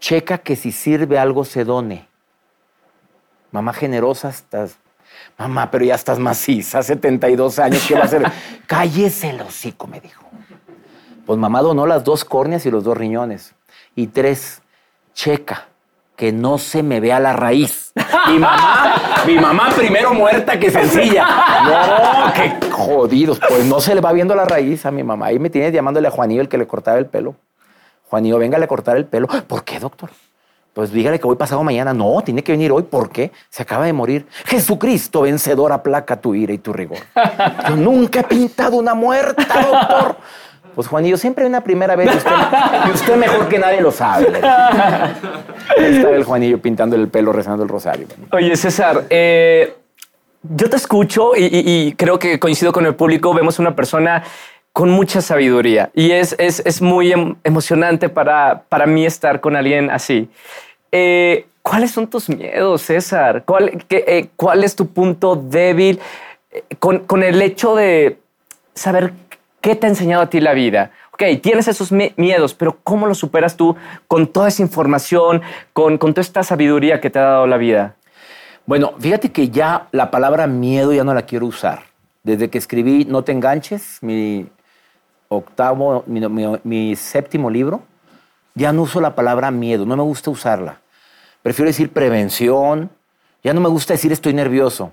checa 0.00 0.38
que 0.38 0.56
si 0.56 0.72
sirve 0.72 1.18
algo 1.18 1.44
se 1.44 1.64
done. 1.64 2.06
Mamá 3.52 3.72
generosa, 3.72 4.28
estás. 4.28 4.76
Mamá, 5.38 5.70
pero 5.70 5.84
ya 5.84 5.94
estás 5.94 6.18
maciza, 6.18 6.82
72 6.82 7.58
años, 7.58 7.84
¿qué 7.86 7.94
va 7.94 8.02
a 8.02 8.04
hacer? 8.04 8.22
Cállese 8.66 9.30
el 9.30 9.40
hocico, 9.40 9.86
me 9.86 10.00
dijo. 10.00 10.24
Pues 11.26 11.38
mamá 11.38 11.62
donó 11.62 11.86
las 11.86 12.04
dos 12.04 12.24
córneas 12.24 12.66
y 12.66 12.70
los 12.70 12.84
dos 12.84 12.96
riñones. 12.96 13.54
Y 13.96 14.08
tres, 14.08 14.62
checa 15.14 15.68
que 16.16 16.32
no 16.32 16.58
se 16.58 16.82
me 16.82 17.00
vea 17.00 17.18
la 17.18 17.32
raíz. 17.32 17.92
Mi 18.28 18.38
mamá, 18.38 18.94
mi 19.26 19.34
mamá 19.38 19.70
primero 19.76 20.14
muerta 20.14 20.58
que 20.58 20.70
sencilla. 20.70 21.26
No, 21.64 22.32
qué 22.32 22.70
jodidos. 22.70 23.40
Pues 23.48 23.64
no 23.64 23.80
se 23.80 23.94
le 23.94 24.00
va 24.00 24.12
viendo 24.12 24.34
la 24.34 24.44
raíz 24.44 24.86
a 24.86 24.90
mi 24.90 25.02
mamá. 25.02 25.26
Ahí 25.26 25.38
me 25.38 25.50
tienes 25.50 25.72
llamándole 25.72 26.08
a 26.08 26.10
Juanillo, 26.10 26.40
el 26.40 26.48
que 26.48 26.58
le 26.58 26.66
cortaba 26.66 26.98
el 26.98 27.06
pelo. 27.06 27.34
Juanillo, 28.08 28.38
venga 28.38 28.58
a 28.58 28.66
cortar 28.66 28.96
el 28.96 29.06
pelo. 29.06 29.26
¿Por 29.26 29.64
qué, 29.64 29.80
doctor? 29.80 30.10
Pues 30.74 30.92
dígale 30.92 31.18
que 31.20 31.26
voy 31.26 31.36
pasado 31.36 31.62
mañana. 31.62 31.94
No, 31.94 32.20
tiene 32.24 32.42
que 32.42 32.52
venir 32.52 32.72
hoy. 32.72 32.82
¿Por 32.82 33.08
qué? 33.10 33.30
Se 33.48 33.62
acaba 33.62 33.86
de 33.86 33.92
morir. 33.92 34.26
Jesucristo, 34.44 35.22
vencedor, 35.22 35.70
aplaca 35.72 36.20
tu 36.20 36.34
ira 36.34 36.52
y 36.52 36.58
tu 36.58 36.72
rigor. 36.72 36.98
Yo 37.68 37.76
nunca 37.76 38.20
he 38.20 38.24
pintado 38.24 38.76
una 38.76 38.92
muerta, 38.94 39.46
doctor. 39.70 40.16
Pues 40.74 40.88
Juanillo, 40.88 41.16
siempre 41.16 41.46
una 41.46 41.60
primera 41.60 41.94
vez 41.94 42.12
y 42.12 42.16
usted, 42.16 42.32
y 42.88 42.90
usted 42.90 43.16
mejor 43.16 43.48
que 43.48 43.60
nadie 43.60 43.80
lo 43.80 43.92
sabe. 43.92 44.26
Ahí 45.78 45.94
estaba 45.96 46.16
el 46.16 46.24
Juanillo 46.24 46.60
pintando 46.60 46.96
el 46.96 47.06
pelo, 47.08 47.32
rezando 47.32 47.62
el 47.62 47.68
rosario. 47.68 48.08
Oye, 48.32 48.56
César, 48.56 49.04
eh, 49.10 49.76
yo 50.42 50.68
te 50.68 50.74
escucho 50.76 51.36
y, 51.36 51.44
y- 51.44 51.86
y 51.86 51.92
creo 51.92 52.18
que 52.18 52.40
coincido 52.40 52.72
con 52.72 52.84
el 52.86 52.96
público. 52.96 53.32
Vemos 53.32 53.60
una 53.60 53.76
persona 53.76 54.24
con 54.74 54.90
mucha 54.90 55.22
sabiduría 55.22 55.90
y 55.94 56.10
es, 56.10 56.34
es, 56.36 56.60
es 56.66 56.82
muy 56.82 57.12
em- 57.12 57.36
emocionante 57.44 58.08
para, 58.08 58.64
para 58.68 58.86
mí 58.86 59.06
estar 59.06 59.40
con 59.40 59.54
alguien 59.54 59.88
así. 59.88 60.28
Eh, 60.90 61.46
¿Cuáles 61.62 61.92
son 61.92 62.08
tus 62.08 62.28
miedos, 62.28 62.82
César? 62.82 63.44
¿Cuál, 63.46 63.84
qué, 63.88 64.04
eh, 64.06 64.28
cuál 64.34 64.64
es 64.64 64.74
tu 64.74 64.88
punto 64.88 65.36
débil 65.36 66.00
eh, 66.50 66.64
con, 66.80 66.98
con 67.06 67.22
el 67.22 67.40
hecho 67.40 67.76
de 67.76 68.18
saber 68.74 69.12
qué 69.60 69.76
te 69.76 69.86
ha 69.86 69.90
enseñado 69.90 70.24
a 70.24 70.28
ti 70.28 70.40
la 70.40 70.54
vida? 70.54 70.90
Ok, 71.12 71.22
tienes 71.40 71.68
esos 71.68 71.92
mi- 71.92 72.12
miedos, 72.16 72.52
pero 72.52 72.76
¿cómo 72.82 73.06
los 73.06 73.18
superas 73.18 73.56
tú 73.56 73.76
con 74.08 74.26
toda 74.26 74.48
esa 74.48 74.62
información, 74.62 75.40
con, 75.72 75.98
con 75.98 76.14
toda 76.14 76.22
esta 76.22 76.42
sabiduría 76.42 77.00
que 77.00 77.10
te 77.10 77.20
ha 77.20 77.22
dado 77.22 77.46
la 77.46 77.58
vida? 77.58 77.94
Bueno, 78.66 78.92
fíjate 78.98 79.30
que 79.30 79.50
ya 79.50 79.86
la 79.92 80.10
palabra 80.10 80.48
miedo 80.48 80.92
ya 80.92 81.04
no 81.04 81.14
la 81.14 81.22
quiero 81.22 81.46
usar. 81.46 81.84
Desde 82.24 82.50
que 82.50 82.58
escribí 82.58 83.04
No 83.04 83.22
te 83.22 83.30
enganches, 83.30 83.98
mi 84.00 84.46
octavo, 85.28 86.04
mi, 86.06 86.20
mi- 86.28 86.58
mi 86.64 86.96
séptimo 86.96 87.50
libro, 87.50 87.82
ya 88.54 88.72
no 88.72 88.82
uso 88.82 89.00
la 89.00 89.14
palabra 89.14 89.50
miedo, 89.50 89.84
no 89.86 89.96
me 89.96 90.02
gusta 90.02 90.30
usarla. 90.30 90.80
Prefiero 91.42 91.68
decir 91.68 91.92
prevención, 91.92 92.90
ya 93.42 93.52
no 93.52 93.60
me 93.60 93.68
gusta 93.68 93.94
decir 93.94 94.12
estoy 94.12 94.32
nervioso. 94.34 94.92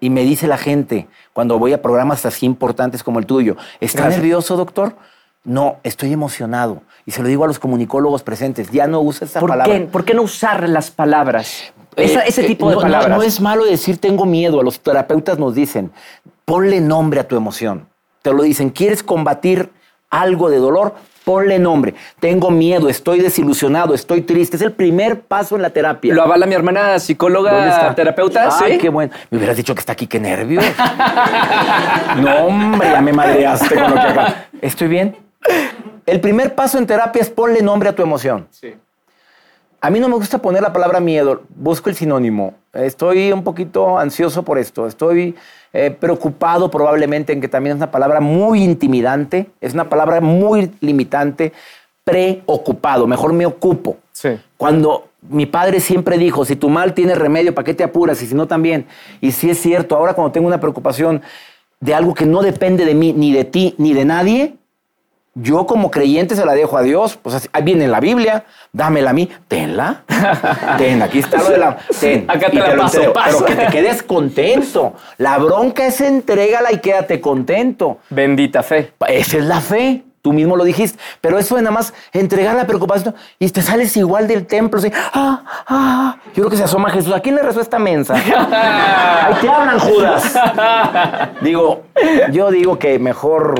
Y 0.00 0.08
me 0.08 0.22
dice 0.22 0.46
la 0.46 0.56
gente, 0.56 1.08
cuando 1.34 1.58
voy 1.58 1.74
a 1.74 1.82
programas 1.82 2.24
así 2.24 2.46
importantes 2.46 3.02
como 3.02 3.18
el 3.18 3.26
tuyo, 3.26 3.56
¿está 3.80 3.98
Gracias. 4.02 4.18
nervioso, 4.22 4.56
doctor? 4.56 4.94
No, 5.44 5.76
estoy 5.82 6.12
emocionado. 6.12 6.82
Y 7.04 7.10
se 7.10 7.22
lo 7.22 7.28
digo 7.28 7.44
a 7.44 7.46
los 7.46 7.58
comunicólogos 7.58 8.22
presentes, 8.22 8.70
ya 8.70 8.86
no 8.86 9.00
usa 9.02 9.26
esa 9.26 9.40
¿Por 9.40 9.50
palabra. 9.50 9.74
qué? 9.78 9.80
¿Por 9.86 10.04
qué 10.06 10.14
no 10.14 10.22
usar 10.22 10.66
las 10.70 10.90
palabras? 10.90 11.72
Eh, 11.96 12.18
ese 12.26 12.42
eh, 12.42 12.46
tipo 12.46 12.68
de 12.70 12.76
no, 12.76 12.80
no, 12.80 12.86
palabras. 12.86 13.18
No, 13.18 13.22
es 13.22 13.40
malo 13.42 13.64
decir 13.66 13.98
tengo 13.98 14.24
miedo. 14.24 14.60
A 14.60 14.62
los 14.64 14.80
terapeutas 14.80 15.38
nos 15.38 15.54
dicen, 15.54 15.92
ponle 16.46 16.80
nombre 16.80 17.20
a 17.20 17.28
tu 17.28 17.36
emoción. 17.36 17.86
Te 18.22 18.32
lo 18.32 18.42
dicen, 18.42 18.70
¿quieres 18.70 19.02
combatir 19.02 19.70
algo 20.10 20.50
de 20.50 20.58
dolor? 20.58 20.94
Ponle 21.24 21.58
nombre. 21.58 21.94
Tengo 22.18 22.50
miedo, 22.50 22.88
estoy 22.88 23.20
desilusionado, 23.20 23.94
estoy 23.94 24.22
triste. 24.22 24.56
Es 24.56 24.62
el 24.62 24.72
primer 24.72 25.20
paso 25.20 25.56
en 25.56 25.62
la 25.62 25.70
terapia. 25.70 26.14
Lo 26.14 26.22
avala 26.22 26.46
mi 26.46 26.54
hermana 26.54 26.98
psicóloga, 26.98 27.52
¿Dónde 27.52 27.70
está? 27.70 27.94
terapeuta. 27.94 28.48
Ay, 28.60 28.72
sí. 28.72 28.78
qué 28.78 28.88
bueno. 28.88 29.12
Me 29.30 29.38
hubieras 29.38 29.56
dicho 29.56 29.74
que 29.74 29.80
está 29.80 29.92
aquí, 29.92 30.06
qué 30.06 30.18
nervios. 30.18 30.64
no, 32.16 32.46
hombre, 32.46 32.90
ya 32.90 33.00
me 33.00 33.12
madreaste 33.12 33.74
con 33.74 33.90
lo 33.90 33.94
que 33.94 34.00
acá. 34.00 34.46
¿Estoy 34.60 34.88
bien? 34.88 35.16
El 36.06 36.20
primer 36.20 36.54
paso 36.54 36.78
en 36.78 36.86
terapia 36.86 37.22
es 37.22 37.30
ponle 37.30 37.62
nombre 37.62 37.88
a 37.90 37.94
tu 37.94 38.02
emoción. 38.02 38.48
Sí. 38.50 38.74
A 39.82 39.88
mí 39.88 39.98
no 39.98 40.08
me 40.08 40.16
gusta 40.16 40.38
poner 40.38 40.62
la 40.62 40.72
palabra 40.72 41.00
miedo, 41.00 41.42
busco 41.56 41.88
el 41.88 41.96
sinónimo. 41.96 42.54
Estoy 42.74 43.32
un 43.32 43.42
poquito 43.42 43.98
ansioso 43.98 44.42
por 44.42 44.58
esto, 44.58 44.86
estoy 44.86 45.34
eh, 45.72 45.90
preocupado 45.90 46.70
probablemente 46.70 47.32
en 47.32 47.40
que 47.40 47.48
también 47.48 47.76
es 47.76 47.78
una 47.78 47.90
palabra 47.90 48.20
muy 48.20 48.62
intimidante, 48.62 49.50
es 49.60 49.72
una 49.72 49.88
palabra 49.88 50.20
muy 50.20 50.70
limitante, 50.80 51.54
preocupado, 52.04 53.06
mejor 53.06 53.32
me 53.32 53.46
ocupo. 53.46 53.96
Sí. 54.12 54.38
Cuando 54.58 55.08
mi 55.28 55.46
padre 55.46 55.80
siempre 55.80 56.18
dijo, 56.18 56.44
si 56.44 56.56
tu 56.56 56.68
mal 56.68 56.92
tiene 56.92 57.14
remedio, 57.14 57.54
¿para 57.54 57.64
qué 57.64 57.74
te 57.74 57.84
apuras? 57.84 58.20
Y 58.22 58.26
si 58.26 58.34
no, 58.34 58.46
también. 58.46 58.86
Y 59.22 59.32
si 59.32 59.48
es 59.48 59.58
cierto, 59.60 59.96
ahora 59.96 60.12
cuando 60.12 60.32
tengo 60.32 60.46
una 60.46 60.60
preocupación 60.60 61.22
de 61.80 61.94
algo 61.94 62.12
que 62.12 62.26
no 62.26 62.42
depende 62.42 62.84
de 62.84 62.94
mí, 62.94 63.14
ni 63.14 63.32
de 63.32 63.44
ti, 63.44 63.74
ni 63.78 63.94
de 63.94 64.04
nadie, 64.04 64.56
yo 65.42 65.66
como 65.66 65.90
creyente 65.90 66.36
se 66.36 66.44
la 66.44 66.54
dejo 66.54 66.76
a 66.76 66.82
Dios. 66.82 67.16
Pues 67.20 67.34
así- 67.34 67.48
ahí 67.52 67.62
viene 67.62 67.84
en 67.84 67.92
la 67.92 68.00
Biblia, 68.00 68.44
dámela 68.72 69.10
a 69.10 69.12
mí, 69.12 69.28
tenla. 69.48 70.02
Ten, 70.78 71.02
aquí 71.02 71.20
está 71.20 71.38
lo 71.38 71.50
de 71.50 71.58
la. 71.58 71.76
Ten. 72.00 72.24
Acá 72.28 72.50
te 72.50 72.56
y 72.56 72.58
la 72.58 72.74
lo 72.74 72.82
paso, 72.82 72.96
entrego. 72.96 73.12
paso. 73.12 73.44
Pero 73.46 73.58
que 73.58 73.66
te 73.66 73.72
quedes 73.72 74.02
contento. 74.02 74.94
La 75.18 75.38
bronca 75.38 75.86
es 75.86 76.00
entrégala 76.00 76.72
y 76.72 76.78
quédate 76.78 77.20
contento. 77.20 77.98
Bendita 78.10 78.62
fe. 78.62 78.92
Esa 79.08 79.38
es 79.38 79.44
la 79.44 79.60
fe. 79.60 80.04
Tú 80.22 80.34
mismo 80.34 80.54
lo 80.54 80.64
dijiste. 80.64 80.98
Pero 81.22 81.38
eso 81.38 81.56
de 81.56 81.62
nada 81.62 81.72
más 81.72 81.94
entregar 82.12 82.54
la 82.54 82.66
preocupación 82.66 83.14
y 83.38 83.48
te 83.48 83.62
sales 83.62 83.96
igual 83.96 84.28
del 84.28 84.46
templo. 84.46 84.78
Así, 84.78 84.92
ah, 85.14 85.42
ah. 85.66 86.16
Yo 86.34 86.42
creo 86.42 86.50
que 86.50 86.58
se 86.58 86.64
asoma 86.64 86.90
Jesús. 86.90 87.14
¿A 87.14 87.20
quién 87.20 87.36
le 87.36 87.42
rezó 87.42 87.62
esta 87.62 87.78
mensa? 87.78 88.14
Ahí 89.26 89.34
te 89.40 89.48
hablan, 89.48 89.78
Judas. 89.78 90.34
Digo, 91.40 91.84
yo 92.32 92.50
digo 92.50 92.78
que 92.78 92.98
mejor 92.98 93.54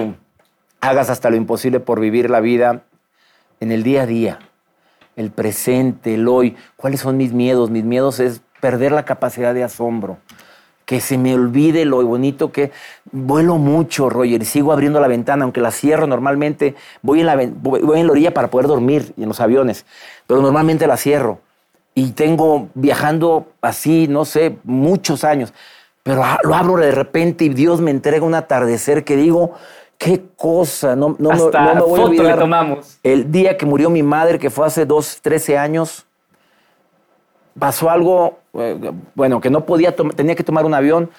hagas 0.81 1.11
hasta 1.11 1.31
lo 1.31 1.37
imposible 1.37 1.81
por 1.81 2.01
vivir 2.01 2.31
la 2.31 2.41
vida 2.41 2.83
en 3.61 3.73
el 3.73 3.83
día 3.83 4.03
a 4.03 4.07
día, 4.07 4.39
el 5.17 5.31
presente, 5.31 6.15
el 6.15 6.27
hoy. 6.29 6.57
¿Cuáles 6.77 7.01
son 7.01 7.17
mis 7.17 7.33
miedos? 7.33 7.71
Mis 7.71 7.85
miedos 7.85 8.21
es 8.21 8.43
perder 8.61 8.93
la 8.93 9.05
capacidad 9.05 9.55
de 9.55 9.65
asombro. 9.65 10.19
Que 10.87 11.01
se 11.01 11.19
me 11.19 11.35
olvide 11.35 11.85
lo 11.85 12.05
bonito 12.05 12.51
que 12.51 12.73
vuelo 13.13 13.59
mucho, 13.59 14.11
Roger, 14.11 14.43
y 14.43 14.45
sigo 14.45 14.73
abriendo 14.73 14.99
la 14.99 15.07
ventana, 15.07 15.45
aunque 15.45 15.61
la 15.61 15.71
cierro 15.71 16.07
normalmente. 16.07 16.75
Voy 17.03 17.21
en 17.21 17.27
la, 17.27 17.37
voy 17.37 18.01
en 18.01 18.07
la 18.07 18.13
orilla 18.13 18.35
para 18.35 18.51
poder 18.51 18.67
dormir 18.67 19.13
y 19.17 19.23
en 19.23 19.29
los 19.29 19.41
aviones, 19.41 19.87
pero 20.27 20.41
normalmente 20.41 20.87
la 20.87 20.97
cierro. 20.97 21.41
Y 21.95 22.13
tengo 22.13 22.69
viajando 22.75 23.53
así, 23.61 24.09
no 24.09 24.25
sé, 24.25 24.57
muchos 24.65 25.23
años. 25.23 25.53
Pero 26.03 26.25
ah, 26.25 26.39
lo 26.43 26.55
abro 26.55 26.77
de 26.77 26.93
repente 26.93 27.45
y 27.45 27.51
Dios 27.51 27.81
me 27.81 27.91
entrega 27.91 28.25
un 28.25 28.35
atardecer 28.35 29.05
que 29.05 29.17
digo, 29.17 29.55
qué 30.01 30.23
cosa, 30.35 30.97
no, 30.97 31.15
no, 31.19 31.29
me- 31.29 31.35
Hasta 31.35 31.61
no 31.63 31.75
me 31.75 31.81
voy 31.83 32.01
a 32.01 32.05
le 32.05 32.09
olvidar. 32.09 32.39
tomamos. 32.39 32.99
El 33.03 33.31
día 33.31 33.59
que 33.59 33.67
murió 33.67 33.91
mi 33.91 34.03
madre, 34.03 34.39
que 34.39 34.49
fue 34.49 34.67
hace 34.67 34.87
dos, 34.87 35.21
13 35.21 35.59
años, 35.59 36.07
pasó 37.59 37.91
algo, 37.91 38.39
eh, 38.55 38.93
bueno, 39.15 39.43
que 39.43 39.51
no 39.51 39.67
podía, 39.67 39.95
tenía 39.95 40.35
que 40.35 40.43
tomar 40.43 40.65
un 40.65 40.73
avión 40.73 41.11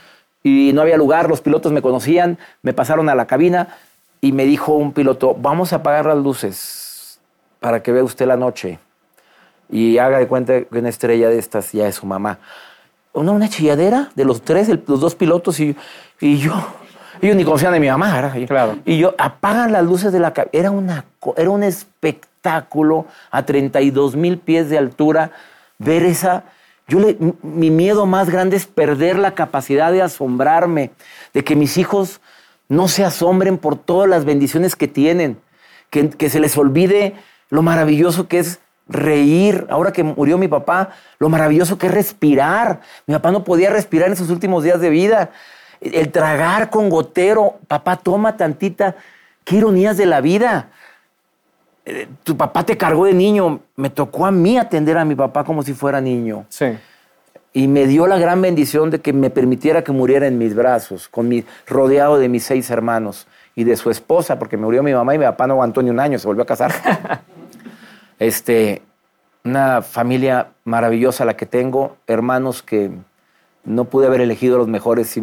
y 0.44 0.72
no 0.74 0.82
había 0.82 0.98
lugar, 0.98 1.30
los 1.30 1.42
pilotos 1.42 1.72
me 1.72 1.84
conocían, 1.84 2.40
me 2.64 2.74
pasaron 2.74 3.08
a 3.10 3.14
la 3.14 3.28
cabina 3.28 3.68
y 4.20 4.32
me 4.32 4.46
dijo 4.46 4.74
un 4.74 4.94
piloto, 4.94 5.36
vamos 5.38 5.74
a 5.74 5.78
apagar 5.78 6.08
las 6.08 6.18
luces 6.18 7.20
para 7.60 7.84
que 7.84 7.92
vea 7.92 8.04
usted 8.04 8.26
la 8.26 8.38
noche 8.38 8.80
y 9.70 10.00
haga 10.00 10.18
de 10.18 10.28
cuenta 10.28 10.64
que 10.64 10.80
una 10.80 10.90
estrella 10.90 11.30
de 11.30 11.38
estas 11.38 11.72
ya 11.72 11.88
es 11.88 11.96
su 11.96 12.08
mamá. 12.08 12.40
Una, 13.14 13.32
una 13.34 13.48
chilladera 13.48 14.10
de 14.16 14.26
los 14.26 14.42
tres, 14.42 14.70
el- 14.70 14.84
los 14.88 15.00
dos 15.02 15.14
pilotos 15.14 15.60
y, 15.60 15.76
y 16.20 16.38
yo. 16.40 16.54
Ellos 17.22 17.36
ni 17.36 17.44
confían 17.44 17.74
en 17.76 17.82
mi 17.82 17.88
mamá, 17.90 18.14
¿verdad? 18.14 18.36
Y- 18.36 18.48
Claro. 18.48 18.78
Y 18.86 18.98
yo, 18.98 19.14
apagan 19.18 19.72
las 19.72 19.84
luces 19.84 20.12
de 20.12 20.20
la. 20.20 20.34
Era, 20.52 20.72
una, 20.72 21.06
era 21.38 21.50
un 21.50 21.64
espectáculo 21.64 23.06
a 23.30 23.46
32 23.46 24.16
mil 24.16 24.38
pies 24.38 24.70
de 24.70 24.78
altura. 24.78 25.32
Ver 25.78 26.04
esa. 26.04 26.44
Yo 26.88 27.00
le- 27.00 27.18
mi 27.44 27.70
miedo 27.72 28.06
más 28.06 28.30
grande 28.30 28.58
es 28.58 28.66
perder 28.66 29.18
la 29.18 29.34
capacidad 29.36 29.92
de 29.92 30.02
asombrarme, 30.02 30.92
de 31.34 31.44
que 31.44 31.56
mis 31.56 31.78
hijos 31.78 32.22
no 32.70 32.88
se 32.88 33.04
asombren 33.06 33.58
por 33.58 33.76
todas 33.78 34.10
las 34.10 34.26
bendiciones 34.26 34.76
que 34.76 34.88
tienen, 34.88 35.38
que, 35.90 36.10
que 36.10 36.30
se 36.30 36.40
les 36.40 36.58
olvide 36.58 37.16
lo 37.50 37.62
maravilloso 37.62 38.28
que 38.28 38.40
es 38.40 38.60
reír. 38.88 39.68
Ahora 39.70 39.94
que 39.94 40.04
murió 40.04 40.38
mi 40.38 40.48
papá, 40.48 40.90
lo 41.20 41.30
maravilloso 41.30 41.78
que 41.78 41.88
es 41.88 41.94
respirar. 41.94 42.82
Mi 43.08 43.14
papá 43.14 43.32
no 43.32 43.44
podía 43.44 43.70
respirar 43.70 44.10
en 44.10 44.16
sus 44.18 44.30
últimos 44.30 44.64
días 44.64 44.82
de 44.82 44.90
vida. 44.90 45.30
El 45.82 46.12
tragar 46.12 46.70
con 46.70 46.90
gotero. 46.90 47.56
Papá, 47.68 47.98
toma 47.98 48.38
tantita. 48.38 48.96
Qué 49.44 49.58
ironías 49.58 49.98
de 49.98 50.06
la 50.06 50.22
vida. 50.22 50.70
Eh, 51.86 52.08
tu 52.24 52.38
papá 52.38 52.64
te 52.64 52.78
cargó 52.78 53.06
de 53.06 53.14
niño. 53.14 53.60
Me 53.76 53.90
tocó 53.90 54.26
a 54.26 54.32
mí 54.32 54.58
atender 54.58 54.98
a 54.98 55.06
mi 55.06 55.16
papá 55.16 55.44
como 55.44 55.64
si 55.64 55.74
fuera 55.74 56.00
niño. 56.00 56.46
Sí. 56.50 56.78
Y 57.54 57.68
me 57.68 57.86
dio 57.88 58.08
la 58.08 58.18
gran 58.18 58.42
bendición 58.42 58.92
de 58.92 59.02
que 59.02 59.12
me 59.12 59.30
permitiera 59.30 59.84
que 59.84 59.92
muriera 59.92 60.28
en 60.28 60.38
mis 60.38 60.56
brazos, 60.56 61.10
con 61.10 61.28
mi, 61.28 61.44
rodeado 61.68 62.18
de 62.18 62.30
mis 62.30 62.44
seis 62.44 62.70
hermanos 62.70 63.28
y 63.56 63.66
de 63.66 63.76
su 63.76 63.90
esposa, 63.90 64.40
porque 64.40 64.56
me 64.56 64.64
murió 64.64 64.84
mi 64.84 64.94
mamá 64.94 65.16
y 65.16 65.18
mi 65.18 65.26
papá 65.26 65.48
no 65.48 65.56
aguantó 65.56 65.82
ni 65.82 65.90
un 65.90 66.00
año, 66.00 66.18
se 66.18 66.28
volvió 66.28 66.44
a 66.44 66.46
casar. 66.46 66.72
este, 68.20 68.82
una 69.44 69.82
familia 69.82 70.52
maravillosa 70.64 71.26
la 71.26 71.36
que 71.36 71.46
tengo, 71.46 71.98
hermanos 72.08 72.64
que 72.64 72.92
no 73.64 73.86
pude 73.86 74.08
haber 74.08 74.22
elegido 74.22 74.58
los 74.58 74.68
mejores. 74.68 75.20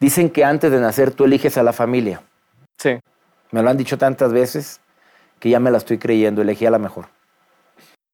Dicen 0.00 0.30
que 0.30 0.44
antes 0.44 0.72
de 0.72 0.80
nacer 0.80 1.10
tú 1.10 1.24
eliges 1.24 1.58
a 1.58 1.62
la 1.62 1.74
familia. 1.74 2.22
Sí. 2.78 2.98
Me 3.50 3.62
lo 3.62 3.68
han 3.68 3.76
dicho 3.76 3.98
tantas 3.98 4.32
veces 4.32 4.80
que 5.38 5.50
ya 5.50 5.60
me 5.60 5.70
la 5.70 5.76
estoy 5.76 5.98
creyendo, 5.98 6.40
elegí 6.40 6.64
a 6.64 6.70
la 6.70 6.78
mejor. 6.78 7.08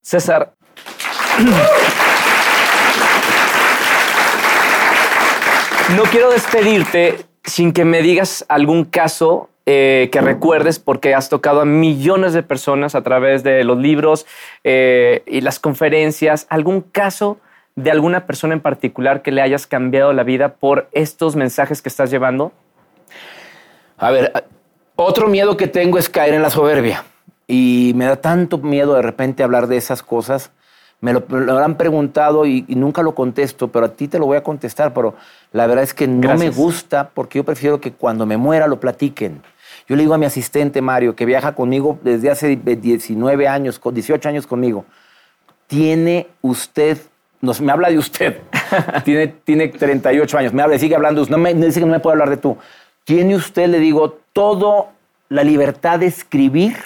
César. 0.03 0.53
No 5.97 6.03
quiero 6.11 6.31
despedirte 6.31 7.25
sin 7.45 7.73
que 7.73 7.85
me 7.85 8.03
digas 8.03 8.45
algún 8.49 8.85
caso 8.85 9.49
eh, 9.67 10.09
que 10.11 10.21
recuerdes 10.21 10.81
porque 10.81 11.15
has 11.15 11.29
tocado 11.29 11.61
a 11.61 11.65
millones 11.65 12.33
de 12.33 12.43
personas 12.43 12.97
a 12.97 13.03
través 13.03 13.45
de 13.45 13.63
los 13.63 13.79
libros 13.79 14.27
eh, 14.65 15.23
y 15.27 15.41
las 15.41 15.61
conferencias. 15.61 16.47
¿Algún 16.51 16.81
caso 16.81 17.39
de 17.77 17.91
alguna 17.91 18.27
persona 18.27 18.55
en 18.55 18.61
particular 18.61 19.23
que 19.23 19.31
le 19.31 19.43
hayas 19.43 19.67
cambiado 19.67 20.13
la 20.13 20.25
vida 20.25 20.55
por 20.55 20.89
estos 20.93 21.37
mensajes 21.37 21.81
que 21.81 21.89
estás 21.89 22.11
llevando? 22.11 22.53
A 23.99 24.11
ver, 24.11 24.33
otro 24.97 25.29
miedo 25.29 25.57
que 25.57 25.69
tengo 25.69 25.99
es 25.99 26.09
caer 26.09 26.35
en 26.35 26.43
la 26.43 26.51
soberbia. 26.51 27.05
Y 27.47 27.93
me 27.95 28.07
da 28.07 28.17
tanto 28.17 28.59
miedo 28.59 28.95
de 28.95 29.03
repente 29.03 29.45
hablar 29.45 29.69
de 29.69 29.77
esas 29.77 30.03
cosas 30.03 30.51
me 31.01 31.13
lo, 31.13 31.25
han 31.59 31.77
preguntado 31.77 32.47
y, 32.47 32.65
nunca 32.69 33.03
lo 33.03 33.15
contesto, 33.15 33.69
pero 33.69 33.87
a 33.87 33.89
ti 33.91 34.09
te 34.09 34.19
lo 34.19 34.27
voy 34.27 34.39
a 34.39 34.43
contestar, 34.43 34.95
pero 34.95 35.15
la 35.53 35.67
verdad 35.67 35.85
es 35.85 35.95
que 35.95 36.09
no 36.09 36.37
me 36.37 36.51
gusta 36.51 37.11
porque 37.13 37.39
yo 37.39 37.45
prefiero 37.45 37.81
que 37.81 37.93
cuando 37.93 38.27
me 38.27 38.37
muera 38.37 38.67
lo 38.67 38.81
platiquen. 38.81 39.43
Yo 39.89 39.95
le 39.95 40.03
digo 40.03 40.15
a 40.15 40.19
mi 40.19 40.27
asistente 40.27 40.81
Mario, 40.81 41.15
que 41.15 41.27
viaja 41.27 41.55
conmigo 41.55 41.99
desde 42.03 42.31
hace 42.31 42.57
19 42.57 43.47
años, 43.47 43.81
18 43.85 44.29
años 44.29 44.47
conmigo, 44.47 44.85
tiene 45.67 46.29
usted, 46.41 46.99
nos, 47.47 47.61
me 47.61 47.73
habla 47.73 47.89
de 47.89 47.99
usted, 47.99 48.41
tiene, 49.05 49.29
tiene 49.29 49.69
38 49.69 50.39
años, 50.39 50.53
me 50.53 50.63
habla, 50.63 50.79
sigue 50.79 50.95
hablando, 50.95 51.25
no 51.27 51.39
me, 51.39 51.55
dice 51.55 51.81
que 51.81 51.87
no 51.87 51.93
me 51.93 52.01
puede 52.01 52.15
hablar 52.15 52.31
de 52.31 52.37
tú. 52.37 52.59
Tiene 53.05 53.37
usted, 53.37 53.69
le 53.69 53.79
digo, 53.79 54.19
toda 54.33 54.91
la 55.29 55.45
libertad 55.45 56.01
de 56.01 56.07
escribir 56.07 56.77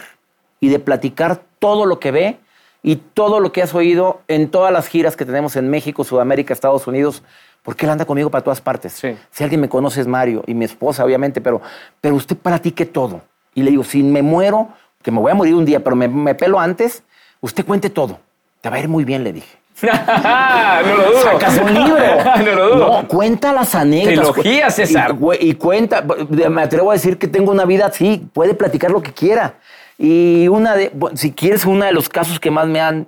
y 0.61 0.69
de 0.69 0.79
platicar 0.79 1.41
todo 1.59 1.87
lo 1.87 1.99
que 1.99 2.11
ve 2.11 2.39
y 2.83 2.97
todo 2.97 3.41
lo 3.41 3.53
que 3.53 3.63
has 3.63 3.75
oído 3.75 4.21
en 4.29 4.51
todas 4.51 4.73
las 4.73 4.87
giras 4.87 5.17
que 5.17 5.25
tenemos 5.25 5.57
en 5.57 5.69
México, 5.69 6.05
Sudamérica, 6.05 6.55
Estados 6.55 6.87
Unidos, 6.87 7.23
porque 7.63 7.87
él 7.87 7.91
anda 7.91 8.05
conmigo 8.05 8.31
para 8.31 8.45
todas 8.45 8.61
partes. 8.61 9.03
Si 9.31 9.43
alguien 9.43 9.61
me 9.61 9.69
conoce 9.69 10.01
es 10.01 10.07
Mario 10.07 10.43
y 10.47 10.55
mi 10.55 10.65
esposa, 10.65 11.05
obviamente, 11.05 11.41
pero, 11.41 11.61
pero 12.01 12.15
usted 12.15 12.37
platique 12.37 12.87
todo. 12.87 13.23
Y 13.55 13.63
le 13.63 13.71
digo, 13.71 13.85
si 13.85 14.03
me 14.03 14.23
muero, 14.23 14.69
que 15.03 15.11
me 15.11 15.19
voy 15.19 15.31
a 15.31 15.35
morir 15.35 15.55
un 15.55 15.65
día, 15.65 15.83
pero 15.83 15.97
me, 15.97 16.35
pelo 16.35 16.61
antes, 16.61 17.03
usted 17.41 17.65
cuente 17.65 17.91
todo. 17.91 18.21
Te 18.61 18.69
va 18.69 18.77
a 18.77 18.81
ir 18.81 18.89
muy 18.89 19.05
bien, 19.05 19.25
le 19.25 19.33
dije. 19.33 19.59
no 20.85 20.97
lo 20.97 21.11
dudo. 21.11 21.23
Sacas 21.23 21.59
un 21.59 21.75
libro. 21.75 22.05
no 22.45 22.53
lo 22.53 22.75
dudo. 22.75 23.03
No, 23.03 23.09
cuenta 23.09 23.53
las 23.53 23.75
anécdotas. 23.75 24.33
Trilogía, 24.35 24.71
César. 24.71 25.17
Y, 25.41 25.51
y, 25.51 25.55
cuenta, 25.55 26.05
me 26.29 26.63
atrevo 26.63 26.91
a 26.91 26.95
decir 26.95 27.19
que 27.19 27.29
tengo 27.29 27.53
una 27.53 27.65
vida 27.65 27.87
así, 27.87 28.27
puede 28.33 28.55
platicar 28.55 28.91
lo 28.91 29.03
que 29.03 29.13
quiera. 29.13 29.55
Y 29.99 30.49
una 30.49 30.75
de, 30.75 30.93
si 31.15 31.33
quieres, 31.33 31.67
uno 31.67 31.85
de 31.85 31.93
los 31.93 32.09
casos 32.09 32.41
que 32.41 32.51
más 32.51 32.67
me 32.67 32.81
han 32.81 33.07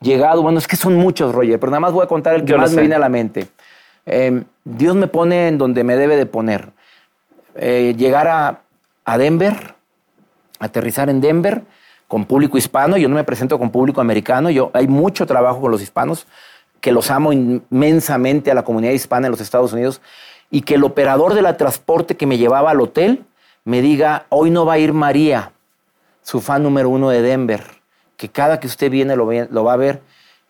llegado, 0.00 0.42
bueno, 0.42 0.58
es 0.58 0.66
que 0.66 0.76
son 0.76 0.96
muchos, 0.96 1.32
Roger, 1.32 1.60
pero 1.60 1.70
nada 1.70 1.80
más 1.80 1.92
voy 1.92 2.04
a 2.04 2.08
contar 2.08 2.34
el 2.34 2.44
que 2.44 2.56
más 2.56 2.72
me 2.72 2.82
viene 2.82 2.96
a 2.96 2.98
la 2.98 3.08
mente. 3.08 3.46
Em, 4.06 4.44
Dios 4.64 4.96
me 4.96 5.06
pone 5.06 5.48
en 5.48 5.58
donde 5.58 5.84
me 5.84 5.96
debe 5.96 6.16
de 6.16 6.26
poner. 6.26 6.70
Eh, 7.54 7.94
llegar 7.96 8.26
a, 8.26 8.62
a, 9.04 9.16
Denver, 9.18 9.74
aterrizar 10.58 11.08
en 11.08 11.20
Denver 11.20 11.62
con 12.14 12.26
público 12.26 12.56
hispano, 12.56 12.96
yo 12.96 13.08
no 13.08 13.16
me 13.16 13.24
presento 13.24 13.58
con 13.58 13.70
público 13.70 14.00
americano, 14.00 14.48
yo, 14.48 14.70
hay 14.72 14.86
mucho 14.86 15.26
trabajo 15.26 15.60
con 15.60 15.72
los 15.72 15.82
hispanos, 15.82 16.28
que 16.80 16.92
los 16.92 17.10
amo 17.10 17.32
inmensamente 17.32 18.52
a 18.52 18.54
la 18.54 18.62
comunidad 18.62 18.92
hispana 18.92 19.26
en 19.26 19.32
los 19.32 19.40
Estados 19.40 19.72
Unidos, 19.72 20.00
y 20.48 20.60
que 20.60 20.76
el 20.76 20.84
operador 20.84 21.34
de 21.34 21.42
la 21.42 21.56
transporte 21.56 22.16
que 22.16 22.24
me 22.28 22.38
llevaba 22.38 22.70
al 22.70 22.80
hotel 22.80 23.24
me 23.64 23.82
diga, 23.82 24.26
hoy 24.28 24.50
no 24.52 24.64
va 24.64 24.74
a 24.74 24.78
ir 24.78 24.92
María, 24.92 25.50
su 26.22 26.40
fan 26.40 26.62
número 26.62 26.88
uno 26.88 27.10
de 27.10 27.20
Denver, 27.20 27.64
que 28.16 28.28
cada 28.28 28.60
que 28.60 28.68
usted 28.68 28.92
viene 28.92 29.16
lo, 29.16 29.26
va 29.64 29.72
a 29.72 29.76
ver. 29.76 30.00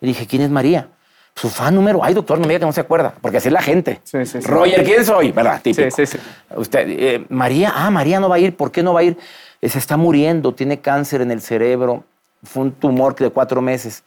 Y 0.03 0.07
dije, 0.09 0.27
¿quién 0.27 0.43
es 0.43 0.51
María? 0.51 0.89
Su 1.35 1.49
fan 1.49 1.75
número, 1.75 2.05
ay 2.05 2.13
doctor, 2.13 2.39
no 2.39 2.43
me 2.43 2.49
diga 2.49 2.61
que 2.61 2.67
no 2.67 2.73
se 2.75 2.83
acuerda, 2.83 3.15
porque 3.23 3.39
así 3.39 3.49
es 3.49 3.55
la 3.55 3.63
gente. 3.63 4.03
Sí, 4.05 4.27
sí, 4.27 4.41
Roger, 4.41 4.85
¿quién 4.85 5.03
soy? 5.03 5.33
¿Verdad? 5.33 5.63
Típico. 5.63 5.91
Sí, 5.91 6.05
sí, 6.05 6.19
Usted, 6.55 6.87
eh, 6.91 7.25
María, 7.31 7.73
ah, 7.75 7.91
María 7.91 8.21
no 8.21 8.29
va 8.29 8.37
a 8.37 8.39
ir, 8.39 8.55
¿por 8.55 8.71
qué 8.71 8.83
no 8.83 8.93
va 8.93 9.01
a 9.01 9.05
ir? 9.05 9.17
Eh, 9.65 9.71
se 9.71 9.79
está 9.79 9.97
muriendo, 9.97 10.53
tiene 10.53 10.79
cáncer 10.79 11.23
en 11.23 11.31
el 11.31 11.41
cerebro, 11.41 12.05
fue 12.43 12.65
un 12.65 12.73
tumor 12.73 13.15
de 13.15 13.31
cuatro 13.31 13.63
meses. 13.63 14.05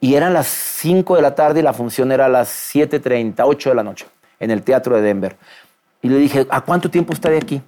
Y 0.00 0.16
eran 0.16 0.34
las 0.34 0.48
5 0.48 1.14
de 1.14 1.22
la 1.22 1.36
tarde 1.36 1.60
y 1.60 1.62
la 1.62 1.72
función 1.72 2.10
era 2.10 2.26
a 2.26 2.28
las 2.28 2.48
7.30, 2.74 3.44
8 3.44 3.68
de 3.68 3.74
la 3.76 3.84
noche, 3.84 4.06
en 4.40 4.50
el 4.50 4.62
teatro 4.62 4.96
de 4.96 5.02
Denver. 5.02 5.36
Y 6.02 6.08
le 6.08 6.16
dije, 6.16 6.44
¿a 6.50 6.62
cuánto 6.62 6.90
tiempo 6.90 7.12
está 7.12 7.30
de 7.30 7.36
aquí? 7.36 7.62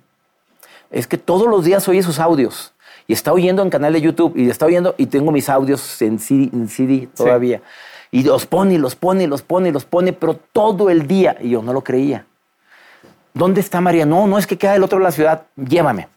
Es 0.91 1.07
que 1.07 1.17
todos 1.17 1.47
los 1.47 1.65
días 1.65 1.87
oye 1.87 2.03
sus 2.03 2.19
audios 2.19 2.73
y 3.07 3.13
está 3.13 3.33
oyendo 3.33 3.63
en 3.63 3.71
canal 3.71 3.93
de 3.93 4.01
YouTube 4.01 4.37
y 4.37 4.51
está 4.51 4.67
oyendo 4.67 4.97
y 4.99 5.07
tengo 5.07 5.31
mis 5.31 5.49
audios 5.49 6.03
en 6.03 6.19
CD, 6.19 7.09
todavía. 7.15 7.63
Y 8.11 8.25
los 8.25 8.47
pone, 8.47 8.81
los 8.81 8.97
pone, 8.97 9.29
los 9.29 9.43
pone, 9.43 9.71
los 9.71 9.85
pone, 9.85 10.13
pero 10.13 10.41
todo 10.53 10.91
el 10.91 11.07
día. 11.07 11.37
Y 11.41 11.51
yo 11.51 11.63
no 11.63 11.73
lo 11.73 11.85
creía. 11.85 12.27
¿Dónde 13.33 13.61
está 13.61 13.81
María? 13.81 14.07
No, 14.07 14.27
no 14.27 14.39
es 14.39 14.47
que 14.49 14.59
queda 14.59 14.73
del 14.73 14.83
otro 14.83 14.99
lado 14.99 15.05
de 15.05 15.11
la 15.11 15.13
ciudad. 15.13 15.43
Llévame. 15.55 16.09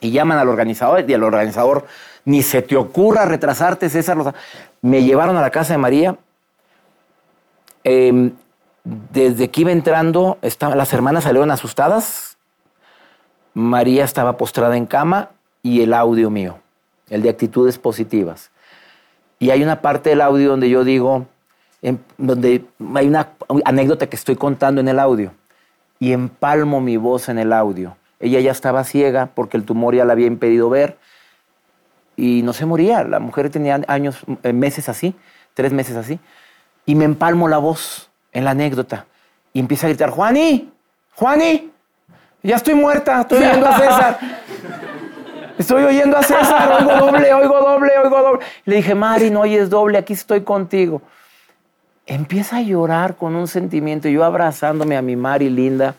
Y 0.00 0.10
llaman 0.10 0.38
al 0.38 0.48
organizador 0.48 1.04
y 1.08 1.12
el 1.12 1.22
organizador, 1.22 1.86
ni 2.24 2.42
se 2.42 2.62
te 2.62 2.76
ocurra 2.76 3.26
retrasarte, 3.26 3.88
César. 3.90 4.34
Me 4.80 5.02
llevaron 5.02 5.36
a 5.36 5.42
la 5.42 5.50
casa 5.50 5.74
de 5.74 5.78
María. 5.78 6.16
Em, 7.84 8.32
desde 8.84 9.50
que 9.50 9.60
iba 9.60 9.72
entrando, 9.72 10.38
las 10.42 10.92
hermanas 10.92 11.24
salieron 11.24 11.50
asustadas. 11.50 12.38
María 13.52 14.04
estaba 14.04 14.36
postrada 14.36 14.76
en 14.76 14.86
cama 14.86 15.30
y 15.62 15.82
el 15.82 15.92
audio 15.92 16.30
mío, 16.30 16.58
el 17.08 17.22
de 17.22 17.28
actitudes 17.28 17.78
positivas. 17.78 18.50
Y 19.38 19.50
hay 19.50 19.62
una 19.62 19.80
parte 19.80 20.10
del 20.10 20.20
audio 20.20 20.50
donde 20.50 20.70
yo 20.70 20.84
digo, 20.84 21.26
donde 22.18 22.64
hay 22.94 23.08
una 23.08 23.28
anécdota 23.64 24.06
que 24.06 24.16
estoy 24.16 24.36
contando 24.36 24.80
en 24.80 24.88
el 24.88 24.98
audio 24.98 25.32
y 25.98 26.12
empalmo 26.12 26.80
mi 26.80 26.96
voz 26.96 27.28
en 27.28 27.38
el 27.38 27.52
audio. 27.52 27.96
Ella 28.20 28.40
ya 28.40 28.52
estaba 28.52 28.84
ciega 28.84 29.30
porque 29.34 29.56
el 29.56 29.64
tumor 29.64 29.94
ya 29.94 30.04
la 30.04 30.12
había 30.12 30.26
impedido 30.26 30.68
ver 30.68 30.98
y 32.16 32.42
no 32.42 32.52
se 32.52 32.66
moría. 32.66 33.02
La 33.02 33.18
mujer 33.18 33.50
tenía 33.50 33.80
años, 33.88 34.20
eh, 34.42 34.52
meses 34.52 34.88
así, 34.88 35.14
tres 35.54 35.72
meses 35.72 35.96
así. 35.96 36.20
Y 36.86 36.94
me 36.94 37.04
empalmo 37.04 37.48
la 37.48 37.58
voz 37.58 38.10
en 38.32 38.44
la 38.44 38.52
anécdota 38.52 39.06
y 39.52 39.60
empieza 39.60 39.86
a 39.86 39.90
gritar, 39.90 40.10
Juani, 40.10 40.70
Juani, 41.14 41.70
ya 42.42 42.56
estoy 42.56 42.74
muerta, 42.74 43.22
estoy 43.22 43.40
viendo 43.40 43.66
a 43.66 43.78
César. 43.78 44.18
Estoy 45.58 45.82
oyendo 45.84 46.16
a 46.16 46.22
César, 46.22 46.72
oigo 46.80 47.06
doble, 47.06 47.34
oigo 47.34 47.60
doble, 47.60 47.92
oigo 48.02 48.22
doble. 48.22 48.46
Le 48.64 48.76
dije, 48.76 48.94
Mari, 48.94 49.30
no 49.30 49.40
oyes 49.40 49.68
doble, 49.68 49.98
aquí 49.98 50.14
estoy 50.14 50.42
contigo. 50.42 51.02
Empieza 52.06 52.56
a 52.56 52.62
llorar 52.62 53.16
con 53.16 53.36
un 53.36 53.46
sentimiento, 53.46 54.08
yo 54.08 54.24
abrazándome 54.24 54.96
a 54.96 55.02
mi 55.02 55.16
Mari 55.16 55.50
linda. 55.50 55.94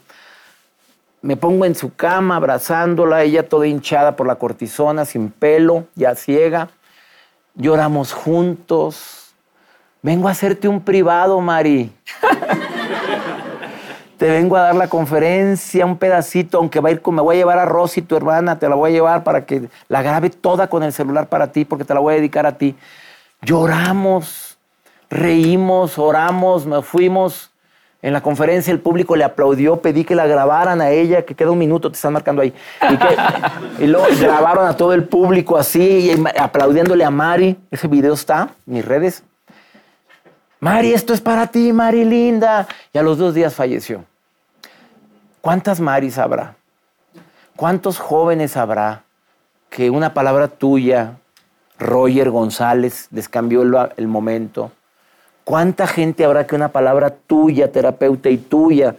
Me 1.21 1.37
pongo 1.37 1.65
en 1.65 1.75
su 1.75 1.93
cama 1.93 2.35
abrazándola, 2.37 3.23
ella 3.23 3.47
toda 3.47 3.67
hinchada 3.67 4.15
por 4.15 4.27
la 4.27 4.35
cortisona, 4.35 5.05
sin 5.05 5.29
pelo, 5.29 5.85
ya 5.95 6.15
ciega. 6.15 6.69
Lloramos 7.55 8.13
juntos. 8.13 9.33
Vengo 10.01 10.27
a 10.27 10.31
hacerte 10.31 10.67
un 10.67 10.81
privado, 10.81 11.39
Mari 11.41 11.91
te 14.21 14.29
vengo 14.29 14.55
a 14.55 14.61
dar 14.61 14.75
la 14.75 14.87
conferencia, 14.87 15.83
un 15.83 15.97
pedacito, 15.97 16.59
aunque 16.59 16.79
va 16.79 16.89
a 16.89 16.91
ir 16.91 17.01
con, 17.01 17.15
me 17.15 17.23
voy 17.23 17.37
a 17.37 17.39
llevar 17.39 17.57
a 17.57 17.65
Rosy, 17.65 18.03
tu 18.03 18.15
hermana, 18.15 18.59
te 18.59 18.69
la 18.69 18.75
voy 18.75 18.91
a 18.91 18.93
llevar 18.93 19.23
para 19.23 19.47
que 19.47 19.67
la 19.87 20.03
grabe 20.03 20.29
toda 20.29 20.67
con 20.67 20.83
el 20.83 20.93
celular 20.93 21.27
para 21.27 21.51
ti, 21.51 21.65
porque 21.65 21.85
te 21.85 21.95
la 21.95 22.01
voy 22.01 22.13
a 22.13 22.17
dedicar 22.17 22.45
a 22.45 22.55
ti. 22.55 22.75
Lloramos, 23.41 24.59
reímos, 25.09 25.97
oramos, 25.97 26.67
nos 26.67 26.85
fuimos. 26.85 27.50
En 28.03 28.13
la 28.13 28.21
conferencia 28.21 28.71
el 28.71 28.79
público 28.79 29.15
le 29.15 29.23
aplaudió, 29.23 29.77
pedí 29.81 30.03
que 30.03 30.15
la 30.15 30.25
grabaran 30.25 30.81
a 30.81 30.89
ella, 30.89 31.23
que 31.23 31.35
queda 31.35 31.51
un 31.51 31.59
minuto, 31.59 31.91
te 31.91 31.95
están 31.95 32.13
marcando 32.13 32.41
ahí. 32.41 32.51
Y, 32.89 32.97
que- 32.97 33.87
luego 33.87 34.07
grabaron 34.19 34.65
a 34.67 34.75
todo 34.75 34.93
el 34.93 35.03
público 35.03 35.55
así, 35.57 36.11
aplaudiéndole 36.39 37.05
a 37.05 37.11
Mari. 37.11 37.57
Ese 37.69 37.87
video 37.87 38.13
está 38.13 38.49
en 38.65 38.73
mis 38.73 38.85
redes. 38.85 39.23
Mari, 40.59 40.93
esto 40.93 41.13
es 41.13 41.21
para 41.21 41.47
ti, 41.47 41.71
Mari 41.73 42.03
linda. 42.03 42.67
Y 42.91 42.97
a 42.97 43.03
los 43.03 43.17
dos 43.19 43.33
días 43.35 43.53
falleció. 43.53 44.03
¿Cuántas 45.41 45.79
Maris 45.79 46.17
habrá? 46.17 46.55
¿Cuántos 47.55 47.99
jóvenes 47.99 48.57
habrá 48.57 49.03
que 49.69 49.89
una 49.89 50.13
palabra 50.13 50.47
tuya, 50.47 51.17
Roger 51.79 52.29
González, 52.31 53.07
les 53.11 53.29
cambió 53.29 53.61
el 53.95 54.07
momento? 54.07 54.71
¿Cuánta 55.43 55.87
gente 55.87 56.23
habrá 56.23 56.45
que 56.45 56.55
una 56.55 56.71
palabra 56.71 57.09
tuya, 57.09 57.71
terapeuta 57.71 58.29
y 58.29 58.37
tuya, 58.37 58.95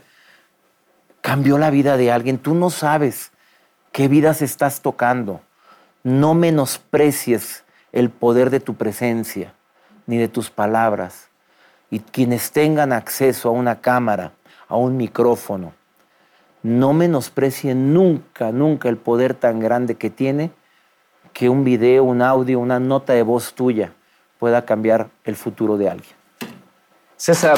cambió 1.20 1.56
la 1.56 1.70
vida 1.70 1.96
de 1.96 2.10
alguien? 2.10 2.38
Tú 2.38 2.54
no 2.54 2.70
sabes 2.70 3.32
qué 3.92 4.08
vidas 4.08 4.42
estás 4.42 4.80
tocando. 4.80 5.40
No 6.02 6.34
menosprecies 6.34 7.64
el 7.92 8.10
poder 8.10 8.50
de 8.50 8.60
tu 8.60 8.74
presencia 8.74 9.54
ni 10.06 10.18
de 10.18 10.28
tus 10.28 10.50
palabras. 10.50 11.28
Y 11.90 12.00
quienes 12.00 12.50
tengan 12.50 12.92
acceso 12.92 13.48
a 13.48 13.52
una 13.52 13.80
cámara, 13.80 14.32
a 14.68 14.76
un 14.76 14.96
micrófono, 14.96 15.72
no 16.62 16.92
menosprecien 16.92 17.92
nunca, 17.92 18.50
nunca 18.50 18.88
el 18.88 18.96
poder 18.96 19.34
tan 19.34 19.60
grande 19.60 19.96
que 19.96 20.10
tiene 20.10 20.50
que 21.32 21.48
un 21.48 21.64
video, 21.64 22.04
un 22.04 22.22
audio, 22.22 22.58
una 22.58 22.80
nota 22.80 23.12
de 23.12 23.22
voz 23.22 23.54
tuya 23.54 23.92
pueda 24.38 24.64
cambiar 24.64 25.08
el 25.24 25.36
futuro 25.36 25.76
de 25.76 25.88
alguien. 25.88 26.21
César, 27.22 27.54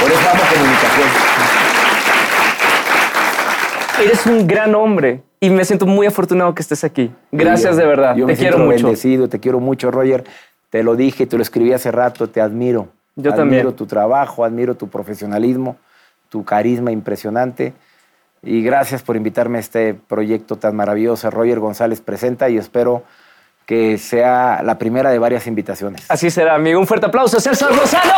Por 0.00 0.10
eso 0.10 0.30
amo 0.30 0.40
comunicación. 0.50 1.08
eres 4.02 4.24
un 4.24 4.46
gran 4.46 4.74
hombre 4.74 5.22
y 5.40 5.50
me 5.50 5.62
siento 5.66 5.84
muy 5.84 6.06
afortunado 6.06 6.54
que 6.54 6.62
estés 6.62 6.84
aquí. 6.84 7.12
Gracias 7.30 7.76
de 7.76 7.84
verdad. 7.84 8.16
Yo 8.16 8.24
te 8.24 8.32
me 8.32 8.38
quiero 8.38 8.56
siento 8.56 8.72
mucho. 8.72 8.86
bendecido, 8.86 9.28
te 9.28 9.40
quiero 9.40 9.60
mucho, 9.60 9.90
Roger. 9.90 10.24
Te 10.70 10.82
lo 10.82 10.96
dije, 10.96 11.26
te 11.26 11.36
lo 11.36 11.42
escribí 11.42 11.74
hace 11.74 11.90
rato, 11.90 12.30
te 12.30 12.40
admiro. 12.40 12.88
Yo 13.16 13.30
admiro 13.30 13.36
también. 13.36 13.76
tu 13.76 13.84
trabajo, 13.84 14.42
admiro 14.46 14.74
tu 14.74 14.88
profesionalismo, 14.88 15.76
tu 16.30 16.46
carisma 16.46 16.92
impresionante. 16.92 17.74
Y 18.42 18.62
gracias 18.62 19.02
por 19.02 19.16
invitarme 19.16 19.58
a 19.58 19.60
este 19.60 19.92
proyecto 19.92 20.56
tan 20.56 20.74
maravilloso. 20.74 21.28
Roger 21.30 21.60
González 21.60 22.00
presenta 22.00 22.48
y 22.48 22.56
espero 22.56 23.02
que 23.70 23.98
sea 23.98 24.62
la 24.64 24.76
primera 24.78 25.10
de 25.10 25.20
varias 25.20 25.46
invitaciones. 25.46 26.02
Así 26.08 26.28
será, 26.28 26.56
amigo. 26.56 26.80
Un 26.80 26.88
fuerte 26.88 27.06
aplauso, 27.06 27.38
César 27.38 27.72
Lozano. 27.72 28.14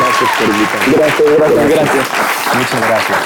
Gracias 0.00 0.30
por 0.36 0.48
invitarme. 0.48 0.94
Gracias, 0.96 1.28
gracias, 1.38 1.68
gracias. 1.68 2.06
Muchas 2.56 2.88
gracias. 2.88 3.18